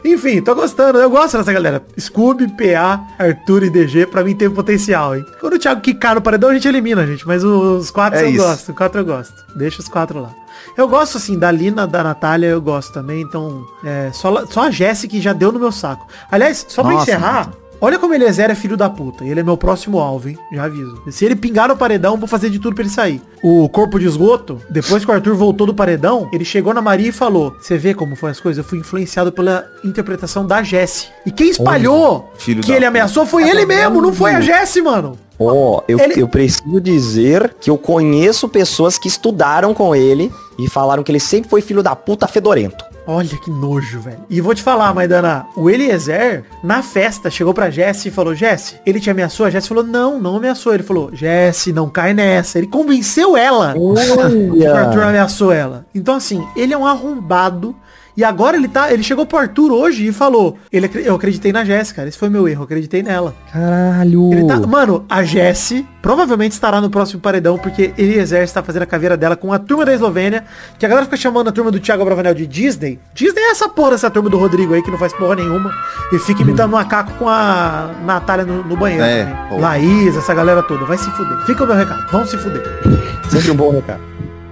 Enfim, 0.05 0.41
tô 0.43 0.55
gostando. 0.55 0.99
Eu 0.99 1.11
gosto 1.11 1.37
dessa 1.37 1.53
galera. 1.53 1.83
Scooby, 1.99 2.49
PA, 2.49 3.07
Arthur 3.19 3.65
e 3.65 3.71
DG, 3.71 4.07
pra 4.07 4.25
mim 4.25 4.35
tem 4.35 4.51
potencial, 4.51 5.17
hein? 5.17 5.25
Quando 5.41 5.55
o 5.55 5.59
Thiago 5.59 5.81
quicar 5.81 6.15
no 6.15 6.23
paredão, 6.23 6.51
a 6.51 6.55
gente 6.55 6.69
elimina, 6.69 7.07
gente. 7.07 7.27
Mas 7.27 7.45
os 7.45 7.91
quatro 7.91 8.19
é 8.19 8.25
eu 8.25 8.29
isso. 8.31 8.45
gosto. 8.45 8.69
Os 8.71 8.77
quatro 8.77 9.01
eu 9.01 9.05
gosto. 9.05 9.35
Deixa 9.57 9.81
os 9.81 9.89
quatro 9.89 10.21
lá. 10.21 10.31
Eu 10.77 10.89
gosto, 10.89 11.19
assim, 11.19 11.39
da 11.39 11.51
Lina, 11.51 11.87
da 11.87 12.03
Natália, 12.03 12.47
eu 12.49 12.61
gosto 12.61 12.93
também. 12.93 13.23
Então, 13.23 13.65
é, 13.85 14.11
só, 14.13 14.47
só 14.47 14.63
a 14.63 14.71
Jéssica 14.71 15.21
já 15.21 15.33
deu 15.33 15.53
no 15.53 15.59
meu 15.59 15.73
saco. 15.73 16.07
Aliás, 16.31 16.65
só 16.69 16.83
pra 16.83 16.93
Nossa, 16.93 17.03
encerrar... 17.05 17.51
Olha 17.81 17.99
como 17.99 18.13
Eliezer 18.13 18.51
é 18.51 18.55
filho 18.55 18.77
da 18.77 18.91
puta. 18.91 19.25
E 19.25 19.31
ele 19.31 19.41
é 19.41 19.43
meu 19.43 19.57
próximo 19.57 20.01
alvo, 20.01 20.29
hein? 20.29 20.39
Já 20.53 20.65
aviso. 20.65 21.01
Se 21.11 21.25
ele 21.25 21.37
pingar 21.37 21.69
no 21.69 21.77
paredão, 21.77 22.17
vou 22.17 22.27
fazer 22.27 22.51
de 22.51 22.59
tudo 22.59 22.75
pra 22.75 22.83
ele 22.83 22.93
sair. 22.93 23.23
O 23.43 23.69
corpo 23.69 23.99
de 24.01 24.07
esgoto, 24.07 24.61
depois 24.69 25.05
que 25.05 25.11
o 25.11 25.15
Arthur 25.15 25.37
voltou 25.37 25.67
do 25.67 25.75
paredão, 25.75 26.29
ele 26.33 26.45
chegou 26.45 26.75
na 26.75 26.83
Maria 26.83 27.09
e 27.09 27.13
falou: 27.13 27.55
Você 27.61 27.79
vê 27.79 27.95
como 27.95 28.17
foi 28.17 28.31
as 28.31 28.41
coisas? 28.41 28.65
Eu 28.65 28.69
fui 28.69 28.79
influenciado 28.79 29.31
pela 29.31 29.65
interpretação 29.85 30.45
da 30.45 30.63
Jesse. 30.63 31.07
E 31.25 31.31
quem 31.31 31.51
espalhou 31.51 32.33
que 32.63 32.73
ele 32.73 32.85
ameaçou 32.85 33.25
foi 33.25 33.49
ele 33.49 33.65
mesmo, 33.65 34.01
não 34.01 34.13
foi 34.13 34.35
a 34.35 34.41
Jesse, 34.41 34.83
mano. 34.83 35.17
Ó, 35.39 35.79
oh, 35.79 35.83
eu, 35.87 36.01
ele... 36.01 36.21
eu 36.21 36.27
preciso 36.27 36.81
dizer 36.81 37.55
que 37.61 37.71
eu 37.71 37.79
conheço 37.79 38.49
pessoas 38.49 38.99
que 38.99 39.07
estudaram 39.07 39.73
com 39.73 39.95
ele 39.95 40.33
e 40.59 40.69
falaram 40.69 41.05
que 41.05 41.13
ele 41.13 41.21
sempre 41.21 41.49
foi 41.49 41.61
filho 41.61 41.81
da 41.81 41.95
puta 41.95 42.27
fedorento. 42.27 42.85
Olha 43.11 43.39
que 43.39 43.51
nojo, 43.51 44.01
velho. 44.01 44.19
E 44.29 44.39
vou 44.39 44.55
te 44.55 44.63
falar, 44.63 44.93
Maidana, 44.93 45.47
o 45.57 45.71
Eliezer, 45.71 46.45
na 46.63 46.83
festa, 46.83 47.31
chegou 47.31 47.55
pra 47.55 47.71
Jesse 47.71 48.09
e 48.09 48.11
falou, 48.11 48.35
Jesse, 48.35 48.77
ele 48.85 49.01
te 49.01 49.09
ameaçou? 49.09 49.47
A 49.47 49.51
Jesse 49.51 49.67
falou, 49.67 49.83
não, 49.83 50.21
não 50.21 50.37
ameaçou. 50.37 50.75
Ele 50.75 50.83
falou, 50.83 51.09
Jesse, 51.15 51.73
não 51.73 51.89
cai 51.89 52.13
nessa. 52.13 52.59
Ele 52.59 52.67
convenceu 52.67 53.35
ela 53.35 53.75
Olha. 53.79 54.29
o 54.75 54.77
Arthur 54.77 55.05
ameaçou 55.05 55.51
ela. 55.51 55.87
Então, 55.95 56.17
assim, 56.17 56.47
ele 56.55 56.75
é 56.75 56.77
um 56.77 56.85
arrombado 56.85 57.75
e 58.19 58.25
agora 58.25 58.57
ele 58.57 58.67
tá, 58.67 58.93
ele 58.93 59.05
chegou 59.05 59.25
pro 59.25 59.39
Arthur 59.39 59.71
hoje 59.71 60.09
e 60.09 60.13
falou, 60.13 60.59
ele, 60.73 60.91
eu 61.05 61.15
acreditei 61.15 61.53
na 61.53 61.65
Jéssica, 61.65 62.05
esse 62.05 62.19
foi 62.19 62.29
meu 62.29 62.49
erro, 62.49 62.63
eu 62.63 62.65
acreditei 62.65 63.01
nela. 63.01 63.33
Caralho. 63.53 64.33
Ele 64.33 64.45
tá, 64.45 64.59
mano, 64.59 65.05
a 65.09 65.23
Jessie 65.23 65.87
provavelmente 66.03 66.51
estará 66.51 66.81
no 66.81 66.91
próximo 66.91 67.21
paredão, 67.21 67.57
porque 67.57 67.95
Eliezer 67.97 68.43
está 68.43 68.61
fazendo 68.61 68.83
a 68.83 68.87
caveira 68.87 69.17
dela 69.17 69.37
com 69.37 69.53
a 69.53 69.59
turma 69.61 69.85
da 69.85 69.95
Eslovênia, 69.95 70.45
que 70.77 70.85
a 70.85 70.89
galera 70.89 71.05
fica 71.05 71.17
chamando 71.17 71.47
a 71.47 71.53
turma 71.53 71.71
do 71.71 71.79
Thiago 71.79 72.05
Bravanel 72.05 72.35
de 72.35 72.45
Disney. 72.45 72.99
Disney 73.15 73.41
é 73.41 73.51
essa 73.53 73.69
porra, 73.69 73.95
essa 73.95 74.11
turma 74.11 74.29
do 74.29 74.37
Rodrigo 74.37 74.75
aí, 74.75 74.83
que 74.83 74.91
não 74.91 74.99
faz 74.99 75.13
porra 75.13 75.37
nenhuma, 75.37 75.73
e 76.13 76.19
fica 76.19 76.43
imitando 76.43 76.71
um 76.71 76.77
macaco 76.77 77.13
com 77.21 77.29
a 77.29 77.95
Natália 78.05 78.45
no, 78.45 78.65
no 78.65 78.77
banheiro. 78.77 79.05
É, 79.05 79.29
Laís, 79.61 80.17
essa 80.17 80.35
galera 80.35 80.61
toda, 80.65 80.85
vai 80.85 80.99
se 80.99 81.09
fuder. 81.13 81.39
Fica 81.47 81.63
o 81.63 81.67
meu 81.69 81.77
recado, 81.77 82.11
vão 82.11 82.27
se 82.27 82.37
fuder. 82.37 82.65
Sempre 83.31 83.53
um 83.53 83.55
bom 83.55 83.71
recado. 83.71 84.03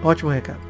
Ótimo 0.05 0.31
recado. 0.31 0.66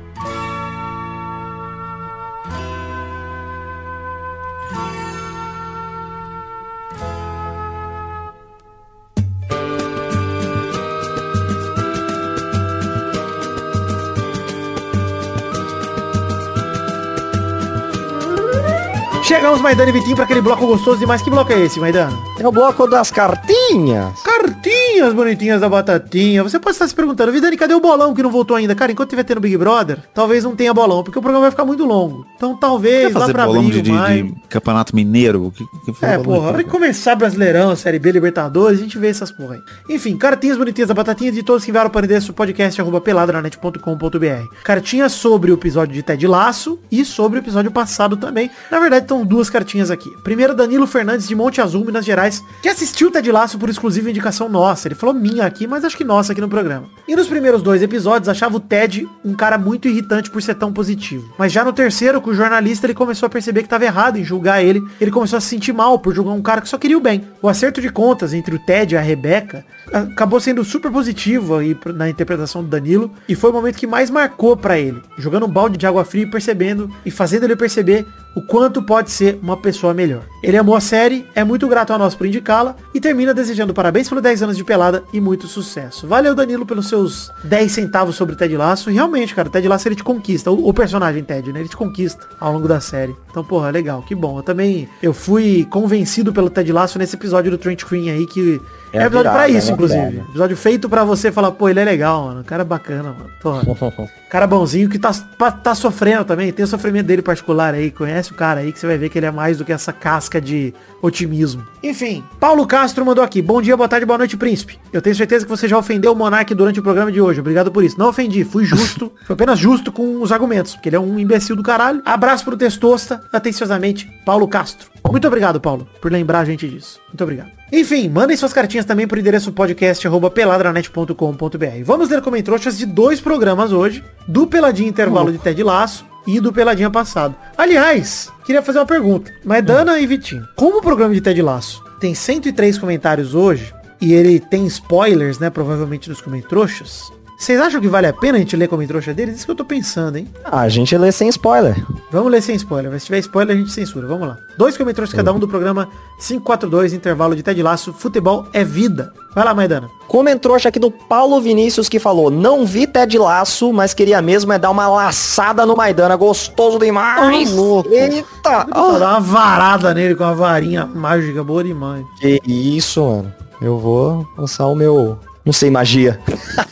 Chegamos, 19.26 19.60
Maidana 19.60 19.88
e 19.88 19.92
Vitinho, 19.92 20.14
para 20.14 20.24
aquele 20.24 20.40
bloco 20.40 20.64
gostoso 20.68 21.00
demais. 21.00 21.20
Que 21.20 21.28
bloco 21.28 21.52
é 21.52 21.60
esse, 21.60 21.80
Maidana? 21.80 22.16
É 22.38 22.46
o 22.46 22.52
bloco 22.52 22.86
das 22.86 23.10
cartinhas. 23.10 24.22
Cartinhas! 24.22 25.12
Bonitinhas 25.12 25.60
da 25.60 25.68
batatinha. 25.68 26.44
Você 26.44 26.60
pode 26.60 26.76
estar 26.76 26.86
se 26.86 26.94
perguntando, 26.94 27.32
Vidani, 27.32 27.56
cadê 27.56 27.74
o 27.74 27.80
bolão 27.80 28.14
que 28.14 28.22
não 28.22 28.30
voltou 28.30 28.56
ainda? 28.56 28.72
Cara, 28.76 28.92
enquanto 28.92 29.08
estiver 29.08 29.24
tendo 29.24 29.40
Big 29.40 29.56
Brother, 29.56 29.98
talvez 30.14 30.44
não 30.44 30.54
tenha 30.54 30.72
bolão, 30.72 31.02
porque 31.02 31.18
o 31.18 31.22
programa 31.22 31.42
vai 31.42 31.50
ficar 31.50 31.64
muito 31.64 31.84
longo. 31.84 32.24
Então 32.36 32.56
talvez 32.56 33.12
lá 33.12 33.28
pra 33.28 33.46
bolão 33.46 33.62
abril, 33.62 33.82
de, 33.82 33.90
de, 33.90 34.22
de, 34.22 34.34
Campeonato 34.48 34.94
Mineiro? 34.94 35.52
Que, 35.56 35.64
que 35.92 36.04
é, 36.04 36.18
porra, 36.18 36.48
hora 36.50 36.62
que 36.62 36.70
começar 36.70 37.16
Brasileirão, 37.16 37.74
Série 37.74 37.98
B, 37.98 38.12
Libertadores, 38.12 38.78
a 38.78 38.82
gente 38.82 38.96
vê 38.96 39.08
essas 39.08 39.32
porra 39.32 39.54
aí. 39.54 39.60
Enfim, 39.96 40.16
cartinhas 40.16 40.56
bonitinhas 40.56 40.86
da 40.86 40.94
batatinha 40.94 41.32
de 41.32 41.42
todos 41.42 41.64
que 41.64 41.70
enviaram 41.72 41.90
para 41.90 42.02
o 42.02 42.04
endereço 42.04 42.32
podcast 42.32 42.80
arroba 42.80 43.00
peladranet.com.br. 43.00 44.62
Cartinhas 44.62 45.10
sobre 45.12 45.50
o 45.50 45.54
episódio 45.54 45.94
de 45.94 46.02
Ted 46.04 46.24
Laço 46.28 46.78
e 46.92 47.04
sobre 47.04 47.40
o 47.40 47.42
episódio 47.42 47.72
passado 47.72 48.16
também. 48.16 48.48
Na 48.70 48.78
verdade, 48.78 49.02
estão 49.02 49.15
duas 49.24 49.48
cartinhas 49.48 49.90
aqui. 49.90 50.10
Primeiro, 50.22 50.54
Danilo 50.54 50.86
Fernandes 50.86 51.28
de 51.28 51.34
Monte 51.34 51.60
Azul, 51.60 51.84
Minas 51.84 52.04
Gerais, 52.04 52.42
que 52.62 52.68
assistiu 52.68 53.10
Ted 53.10 53.30
Laço 53.30 53.58
por 53.58 53.68
exclusiva 53.68 54.10
indicação 54.10 54.48
nossa. 54.48 54.88
Ele 54.88 54.94
falou 54.94 55.14
minha 55.14 55.44
aqui, 55.44 55.66
mas 55.66 55.84
acho 55.84 55.96
que 55.96 56.04
nossa 56.04 56.32
aqui 56.32 56.40
no 56.40 56.48
programa. 56.48 56.86
E 57.06 57.14
nos 57.14 57.28
primeiros 57.28 57.62
dois 57.62 57.82
episódios, 57.82 58.28
achava 58.28 58.56
o 58.56 58.60
Ted 58.60 59.08
um 59.24 59.34
cara 59.34 59.58
muito 59.58 59.88
irritante 59.88 60.30
por 60.30 60.42
ser 60.42 60.54
tão 60.54 60.72
positivo. 60.72 61.32
Mas 61.38 61.52
já 61.52 61.64
no 61.64 61.72
terceiro, 61.72 62.20
com 62.20 62.30
o 62.30 62.34
jornalista, 62.34 62.86
ele 62.86 62.94
começou 62.94 63.26
a 63.26 63.30
perceber 63.30 63.60
que 63.60 63.66
estava 63.66 63.84
errado 63.84 64.18
em 64.18 64.24
julgar 64.24 64.62
ele. 64.62 64.82
Ele 65.00 65.10
começou 65.10 65.36
a 65.36 65.40
se 65.40 65.48
sentir 65.48 65.72
mal 65.72 65.98
por 65.98 66.14
julgar 66.14 66.32
um 66.32 66.42
cara 66.42 66.60
que 66.60 66.68
só 66.68 66.78
queria 66.78 66.98
o 66.98 67.00
bem. 67.00 67.24
O 67.40 67.48
acerto 67.48 67.80
de 67.80 67.88
contas 67.90 68.34
entre 68.34 68.54
o 68.54 68.58
Ted 68.58 68.94
e 68.94 68.98
a 68.98 69.00
Rebeca 69.00 69.64
acabou 69.92 70.40
sendo 70.40 70.64
super 70.64 70.90
positivo 70.90 71.56
aí 71.56 71.76
na 71.94 72.08
interpretação 72.08 72.62
do 72.62 72.68
Danilo. 72.68 73.10
E 73.28 73.34
foi 73.34 73.50
o 73.50 73.52
momento 73.52 73.76
que 73.76 73.86
mais 73.86 74.10
marcou 74.10 74.56
para 74.56 74.78
ele. 74.78 75.00
Jogando 75.18 75.46
um 75.46 75.50
balde 75.50 75.76
de 75.76 75.86
água 75.86 76.04
fria 76.04 76.24
e 76.24 76.30
percebendo 76.30 76.90
e 77.04 77.10
fazendo 77.10 77.44
ele 77.44 77.56
perceber 77.56 78.06
o 78.36 78.42
quanto 78.42 78.82
pode 78.82 79.10
ser 79.10 79.38
uma 79.42 79.56
pessoa 79.56 79.94
melhor. 79.94 80.22
Ele 80.42 80.58
amou 80.58 80.76
a 80.76 80.80
série, 80.80 81.26
é 81.34 81.42
muito 81.42 81.66
grato 81.66 81.94
a 81.94 81.98
nós 81.98 82.14
por 82.14 82.26
indicá-la 82.26 82.76
e 82.92 83.00
termina 83.00 83.32
desejando 83.32 83.72
parabéns 83.72 84.10
pelos 84.10 84.22
10 84.22 84.42
anos 84.42 84.56
de 84.58 84.62
pelada 84.62 85.02
e 85.10 85.18
muito 85.22 85.48
sucesso. 85.48 86.06
Valeu, 86.06 86.34
Danilo, 86.34 86.66
pelos 86.66 86.86
seus 86.86 87.32
10 87.44 87.72
centavos 87.72 88.14
sobre 88.14 88.36
Ted 88.36 88.54
Laço. 88.54 88.90
Realmente, 88.90 89.34
cara, 89.34 89.48
Ted 89.48 89.66
Laço 89.66 89.88
ele 89.88 89.96
te 89.96 90.04
conquista. 90.04 90.50
O, 90.50 90.68
o, 90.68 90.74
personagem 90.74 91.24
Ted, 91.24 91.50
né? 91.50 91.60
Ele 91.60 91.68
te 91.68 91.76
conquista 91.76 92.28
ao 92.38 92.52
longo 92.52 92.68
da 92.68 92.78
série. 92.78 93.16
Então, 93.30 93.42
porra, 93.42 93.70
legal, 93.70 94.02
que 94.02 94.14
bom. 94.14 94.38
Eu 94.38 94.42
também, 94.42 94.86
eu 95.02 95.14
fui 95.14 95.66
convencido 95.70 96.30
pelo 96.30 96.50
Ted 96.50 96.70
Laço 96.70 96.98
nesse 96.98 97.16
episódio 97.16 97.50
do 97.50 97.56
Trent 97.56 97.84
Queen 97.84 98.10
aí, 98.10 98.26
que 98.26 98.60
é, 98.92 98.98
é 98.98 99.06
episódio 99.06 99.32
pra 99.32 99.48
isso, 99.48 99.70
é 99.70 99.72
inclusive. 99.74 100.18
Episódio 100.30 100.56
feito 100.56 100.88
pra 100.88 101.04
você 101.04 101.32
falar, 101.32 101.52
pô, 101.52 101.68
ele 101.68 101.80
é 101.80 101.84
legal, 101.84 102.24
mano. 102.24 102.40
O 102.40 102.44
cara 102.44 102.62
é 102.62 102.64
bacana, 102.64 103.14
mano. 103.14 103.30
Porra. 103.40 104.08
cara 104.30 104.46
bonzinho 104.46 104.88
que 104.88 104.98
tá, 104.98 105.12
tá 105.12 105.74
sofrendo 105.74 106.24
também. 106.24 106.52
Tem 106.52 106.64
o 106.64 106.68
sofrimento 106.68 107.06
dele 107.06 107.22
particular 107.22 107.74
aí. 107.74 107.90
Conhece 107.90 108.32
o 108.32 108.34
cara 108.34 108.60
aí 108.60 108.72
que 108.72 108.78
você 108.78 108.86
vai 108.86 108.98
ver 108.98 109.08
que 109.08 109.18
ele 109.18 109.26
é 109.26 109.30
mais 109.30 109.58
do 109.58 109.64
que 109.64 109.72
essa 109.72 109.92
casca 109.92 110.40
de 110.40 110.74
otimismo. 111.00 111.64
Enfim, 111.82 112.24
Paulo 112.38 112.66
Castro 112.66 113.04
mandou 113.04 113.24
aqui. 113.24 113.40
Bom 113.40 113.62
dia, 113.62 113.76
boa 113.76 113.88
tarde, 113.88 114.04
boa 114.04 114.18
noite, 114.18 114.36
príncipe. 114.36 114.78
Eu 114.92 115.00
tenho 115.00 115.14
certeza 115.14 115.44
que 115.44 115.50
você 115.50 115.68
já 115.68 115.78
ofendeu 115.78 116.12
o 116.12 116.16
Monark 116.16 116.54
durante 116.54 116.80
o 116.80 116.82
programa 116.82 117.10
de 117.10 117.20
hoje. 117.20 117.40
Obrigado 117.40 117.70
por 117.70 117.84
isso. 117.84 117.98
Não 117.98 118.08
ofendi, 118.08 118.44
fui 118.44 118.64
justo. 118.64 119.12
Foi 119.26 119.34
apenas 119.34 119.58
justo 119.58 119.90
com 119.90 120.20
os 120.20 120.32
argumentos, 120.32 120.74
porque 120.74 120.88
ele 120.88 120.96
é 120.96 121.00
um 121.00 121.18
imbecil 121.18 121.56
do 121.56 121.62
caralho. 121.62 122.02
Abraço 122.04 122.44
pro 122.44 122.56
Testosta. 122.56 123.22
Atenciosamente, 123.32 124.10
Paulo 124.24 124.46
Castro. 124.48 124.88
Muito 125.10 125.26
obrigado, 125.26 125.60
Paulo, 125.60 125.88
por 126.00 126.12
lembrar 126.12 126.40
a 126.40 126.44
gente 126.44 126.68
disso. 126.68 127.00
Muito 127.08 127.22
obrigado. 127.22 127.50
Enfim, 127.72 128.08
mandem 128.08 128.36
suas 128.36 128.52
cartinhas 128.52 128.84
também 128.84 129.06
por 129.06 129.18
endereço 129.18 129.52
podcast 129.52 130.06
peladranet.com.br. 130.34 131.84
Vamos 131.84 132.08
ler 132.08 132.22
comentários 132.22 132.78
de 132.78 132.86
dois 132.86 133.20
programas 133.20 133.72
hoje, 133.72 134.04
do 134.26 134.46
Peladinho 134.46 134.88
Intervalo 134.88 135.32
de 135.32 135.38
Ted 135.38 135.62
Laço 135.62 136.04
e 136.26 136.40
do 136.40 136.52
Peladinha 136.52 136.90
passado. 136.90 137.34
Aliás, 137.56 138.30
queria 138.44 138.62
fazer 138.62 138.78
uma 138.78 138.86
pergunta. 138.86 139.32
Mas 139.44 139.64
Dana 139.64 139.98
e 139.98 140.06
Vitinho, 140.06 140.46
como 140.54 140.78
o 140.78 140.82
programa 140.82 141.14
de 141.14 141.20
Ted 141.20 141.40
Laço 141.40 141.84
tem 142.00 142.14
103 142.14 142.76
comentários 142.78 143.34
hoje, 143.34 143.72
e 144.00 144.12
ele 144.12 144.38
tem 144.38 144.66
spoilers, 144.66 145.38
né, 145.38 145.48
provavelmente 145.48 146.08
nos 146.08 146.20
comentários, 146.20 147.10
vocês 147.38 147.60
acham 147.60 147.80
que 147.80 147.88
vale 147.88 148.06
a 148.06 148.12
pena 148.14 148.38
a 148.38 148.40
gente 148.40 148.56
ler 148.56 148.66
como 148.66 148.86
trouxa 148.86 149.12
deles? 149.12 149.36
Isso 149.36 149.44
que 149.44 149.50
eu 149.50 149.56
tô 149.56 149.64
pensando, 149.64 150.16
hein? 150.16 150.26
Ah, 150.42 150.60
a 150.60 150.68
gente 150.70 150.96
lê 150.96 151.12
sem 151.12 151.28
spoiler. 151.28 151.76
Vamos 152.10 152.32
ler 152.32 152.40
sem 152.40 152.56
spoiler. 152.56 152.90
Mas 152.90 153.02
se 153.02 153.06
tiver 153.06 153.18
spoiler, 153.18 153.54
a 153.54 153.58
gente 153.58 153.70
censura. 153.70 154.06
Vamos 154.06 154.26
lá. 154.26 154.38
Dois 154.56 154.76
comentários 154.76 155.12
cada 155.12 155.32
um 155.34 155.38
do 155.38 155.46
programa 155.46 155.86
542, 156.18 156.94
intervalo 156.94 157.36
de 157.36 157.42
Ted 157.42 157.62
Laço. 157.62 157.92
Futebol 157.92 158.46
é 158.54 158.64
vida. 158.64 159.12
Vai 159.34 159.44
lá, 159.44 159.54
Maidana. 159.54 159.90
Comentrouxa 160.08 160.70
aqui 160.70 160.78
do 160.78 160.90
Paulo 160.90 161.38
Vinícius 161.40 161.90
que 161.90 161.98
falou, 161.98 162.30
não 162.30 162.64
vi 162.64 162.86
Ted 162.86 163.18
Laço, 163.18 163.70
mas 163.70 163.92
queria 163.92 164.22
mesmo 164.22 164.50
é 164.52 164.58
dar 164.58 164.70
uma 164.70 164.88
laçada 164.88 165.66
no 165.66 165.76
Maidana, 165.76 166.16
gostoso 166.16 166.78
demais. 166.78 167.52
Oh, 167.52 167.56
louco. 167.56 167.90
Eita. 167.90 168.66
Oh. 168.74 168.98
Dar 168.98 169.10
uma 169.10 169.20
varada 169.20 169.92
nele 169.92 170.14
com 170.14 170.24
uma 170.24 170.34
varinha 170.34 170.86
mágica, 170.86 171.44
boa 171.44 171.62
demais. 171.62 172.06
Que 172.18 172.40
isso, 172.46 173.04
mano. 173.04 173.34
Eu 173.60 173.78
vou 173.78 174.26
lançar 174.38 174.66
o 174.66 174.74
meu 174.74 175.18
não 175.46 175.52
sei 175.52 175.70
magia. 175.70 176.18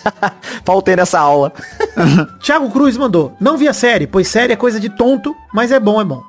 Faltei 0.66 0.96
nessa 0.96 1.20
aula. 1.20 1.52
Thiago 2.42 2.68
Cruz 2.70 2.96
mandou. 2.96 3.36
Não 3.40 3.56
vi 3.56 3.68
a 3.68 3.72
série, 3.72 4.06
pois 4.06 4.26
série 4.26 4.52
é 4.52 4.56
coisa 4.56 4.80
de 4.80 4.90
tonto, 4.90 5.34
mas 5.54 5.70
é 5.70 5.78
bom, 5.78 6.00
é 6.00 6.04
bom. 6.04 6.22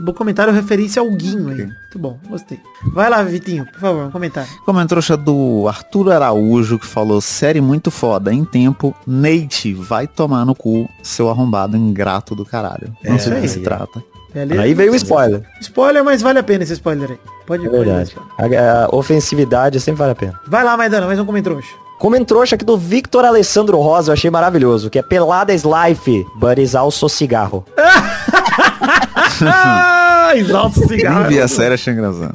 Bom 0.00 0.12
comentário 0.12 0.52
referência 0.52 1.00
ao 1.00 1.10
Guinho 1.10 1.48
aí. 1.48 1.56
Muito 1.66 1.98
bom, 1.98 2.18
gostei. 2.28 2.60
Vai 2.92 3.08
lá, 3.08 3.22
Vitinho, 3.22 3.66
por 3.66 3.80
favor, 3.80 4.06
um 4.06 4.10
comentário. 4.10 4.48
Comentário 4.64 5.16
do 5.16 5.66
Arthur 5.68 6.12
Araújo, 6.12 6.78
que 6.78 6.86
falou, 6.86 7.20
série 7.20 7.60
muito 7.60 7.90
foda, 7.90 8.32
em 8.32 8.44
tempo, 8.44 8.94
Nate, 9.06 9.72
vai 9.72 10.06
tomar 10.06 10.44
no 10.44 10.54
cu, 10.54 10.88
seu 11.02 11.28
arrombado 11.30 11.76
ingrato 11.76 12.34
do 12.34 12.44
caralho. 12.44 12.94
Não 13.02 13.16
é, 13.16 13.18
sei 13.18 13.34
do 13.34 13.40
que 13.40 13.48
se 13.48 13.60
trata. 13.60 14.02
Beleza? 14.34 14.62
Aí 14.62 14.74
veio 14.74 14.92
o 14.92 14.96
spoiler. 14.96 15.42
Spoiler, 15.60 16.02
mas 16.02 16.20
vale 16.20 16.40
a 16.40 16.42
pena 16.42 16.64
esse 16.64 16.72
spoiler 16.72 17.12
aí. 17.12 17.18
Pode, 17.46 17.66
é 17.66 17.70
verdade. 17.70 18.16
Pode 18.36 18.56
a, 18.56 18.86
a, 18.86 18.88
ofensividade 18.94 19.78
sempre 19.80 20.00
vale 20.00 20.12
a 20.12 20.16
pena. 20.16 20.40
Vai 20.48 20.64
lá, 20.64 20.76
Maidana, 20.76 21.06
mais 21.06 21.20
um 21.20 21.24
comentrouxa. 21.24 21.68
Comentrouxa 21.98 22.56
aqui 22.56 22.64
do 22.64 22.76
Victor 22.76 23.24
Alessandro 23.24 23.78
Rosa, 23.78 24.10
eu 24.10 24.14
achei 24.14 24.28
maravilhoso, 24.28 24.90
que 24.90 24.98
é 24.98 25.02
Pelada 25.02 25.54
is 25.54 25.62
life, 25.62 26.26
but 26.34 26.58
is 26.58 26.74
also 26.74 27.08
cigarro. 27.08 27.64
Exalta 30.34 30.80
cigarro. 30.80 31.28
Vi 31.28 31.40
a 31.40 31.46
série, 31.46 31.74
achei 31.74 31.92
engraçado. 31.92 32.34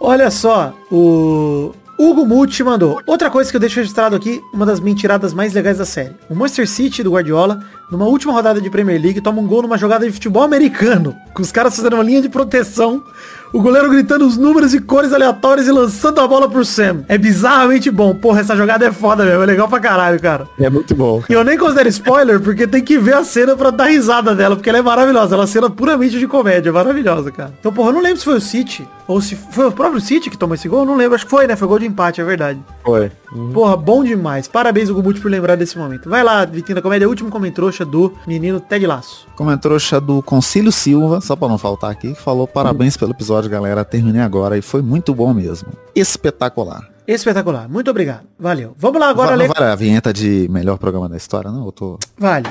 Olha 0.00 0.28
só, 0.30 0.72
o 0.90 1.72
Hugo 2.02 2.24
Muti 2.24 2.64
mandou. 2.64 2.98
Outra 3.06 3.28
coisa 3.28 3.50
que 3.50 3.56
eu 3.56 3.60
deixo 3.60 3.76
registrado 3.76 4.16
aqui, 4.16 4.40
uma 4.54 4.64
das 4.64 4.80
mentiradas 4.80 5.34
mais 5.34 5.52
legais 5.52 5.76
da 5.76 5.84
série. 5.84 6.16
O 6.30 6.34
Manchester 6.34 6.66
City 6.66 7.02
do 7.02 7.10
Guardiola, 7.10 7.62
numa 7.90 8.06
última 8.06 8.32
rodada 8.32 8.58
de 8.58 8.70
Premier 8.70 8.98
League, 8.98 9.20
toma 9.20 9.42
um 9.42 9.46
gol 9.46 9.60
numa 9.60 9.76
jogada 9.76 10.06
de 10.06 10.12
futebol 10.12 10.42
americano, 10.42 11.14
com 11.34 11.42
os 11.42 11.52
caras 11.52 11.76
fazendo 11.76 11.92
uma 11.92 12.02
linha 12.02 12.22
de 12.22 12.30
proteção 12.30 13.04
o 13.52 13.60
goleiro 13.60 13.90
gritando 13.90 14.26
os 14.26 14.36
números 14.36 14.74
e 14.74 14.80
cores 14.80 15.12
aleatórias 15.12 15.66
e 15.66 15.72
lançando 15.72 16.20
a 16.20 16.26
bola 16.26 16.48
pro 16.48 16.64
Sam. 16.64 17.04
É 17.08 17.18
bizarramente 17.18 17.90
bom. 17.90 18.14
Porra, 18.14 18.40
essa 18.40 18.56
jogada 18.56 18.86
é 18.86 18.92
foda 18.92 19.24
mesmo. 19.24 19.42
É 19.42 19.46
legal 19.46 19.68
pra 19.68 19.80
caralho, 19.80 20.20
cara. 20.20 20.46
É 20.58 20.70
muito 20.70 20.94
bom. 20.94 21.22
E 21.28 21.32
eu 21.32 21.44
nem 21.44 21.58
considero 21.58 21.88
spoiler, 21.88 22.40
porque 22.40 22.66
tem 22.66 22.82
que 22.82 22.98
ver 22.98 23.14
a 23.14 23.24
cena 23.24 23.56
pra 23.56 23.70
dar 23.70 23.86
risada 23.86 24.34
dela, 24.34 24.56
porque 24.56 24.68
ela 24.68 24.78
é 24.78 24.82
maravilhosa. 24.82 25.34
Ela 25.34 25.42
é 25.42 25.44
uma 25.44 25.46
cena 25.46 25.70
puramente 25.70 26.18
de 26.18 26.26
comédia. 26.26 26.72
Maravilhosa, 26.72 27.30
cara. 27.30 27.52
Então, 27.58 27.72
porra, 27.72 27.90
eu 27.90 27.94
não 27.94 28.02
lembro 28.02 28.18
se 28.18 28.24
foi 28.24 28.34
o 28.36 28.40
City 28.40 28.86
ou 29.06 29.20
se 29.20 29.36
foi 29.36 29.66
o 29.66 29.72
próprio 29.72 30.00
City 30.00 30.30
que 30.30 30.38
tomou 30.38 30.54
esse 30.54 30.68
gol. 30.68 30.80
Eu 30.80 30.86
não 30.86 30.96
lembro. 30.96 31.14
Acho 31.14 31.24
que 31.24 31.30
foi, 31.30 31.46
né? 31.46 31.56
Foi 31.56 31.66
gol 31.66 31.78
de 31.78 31.86
empate, 31.86 32.20
é 32.20 32.24
verdade. 32.24 32.60
Foi. 32.84 33.10
Uhum. 33.32 33.52
Porra, 33.52 33.76
bom 33.76 34.02
demais. 34.02 34.48
Parabéns, 34.48 34.88
Hugo 34.90 35.02
Muti, 35.02 35.20
por 35.20 35.30
lembrar 35.30 35.56
desse 35.56 35.78
momento. 35.78 36.08
Vai 36.08 36.22
lá, 36.22 36.44
Vitinho 36.44 36.74
da 36.74 36.82
Comédia. 36.82 37.08
Último 37.08 37.30
comentrouxa 37.30 37.84
do 37.84 38.12
menino 38.26 38.58
Ted 38.60 38.86
Laço. 38.86 39.26
Comentrouxa 39.36 40.00
do 40.00 40.22
Concílio 40.22 40.72
Silva, 40.72 41.20
só 41.20 41.36
pra 41.36 41.48
não 41.48 41.58
faltar 41.58 41.90
aqui, 41.90 42.12
que 42.12 42.20
falou 42.20 42.46
parabéns 42.46 42.94
uhum. 42.94 43.00
pelo 43.00 43.12
episódio, 43.12 43.50
galera. 43.50 43.84
Terminei 43.84 44.22
agora 44.22 44.58
e 44.58 44.62
foi 44.62 44.82
muito 44.82 45.14
bom 45.14 45.32
mesmo. 45.32 45.68
Espetacular. 45.94 46.88
Espetacular. 47.06 47.68
Muito 47.68 47.90
obrigado. 47.90 48.22
Valeu. 48.38 48.74
Vamos 48.76 49.00
lá 49.00 49.08
agora, 49.08 49.34
ler... 49.34 49.48
vale 49.48 49.70
a 49.70 49.74
vinheta 49.74 50.12
de 50.12 50.48
melhor 50.50 50.78
programa 50.78 51.08
da 51.08 51.16
história, 51.16 51.50
não? 51.50 51.66
Eu 51.66 51.72
tô... 51.72 51.98
Vale. 52.18 52.46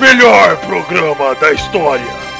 Melhor 0.00 0.56
programa 0.66 1.34
da 1.36 1.52
história. 1.52 2.31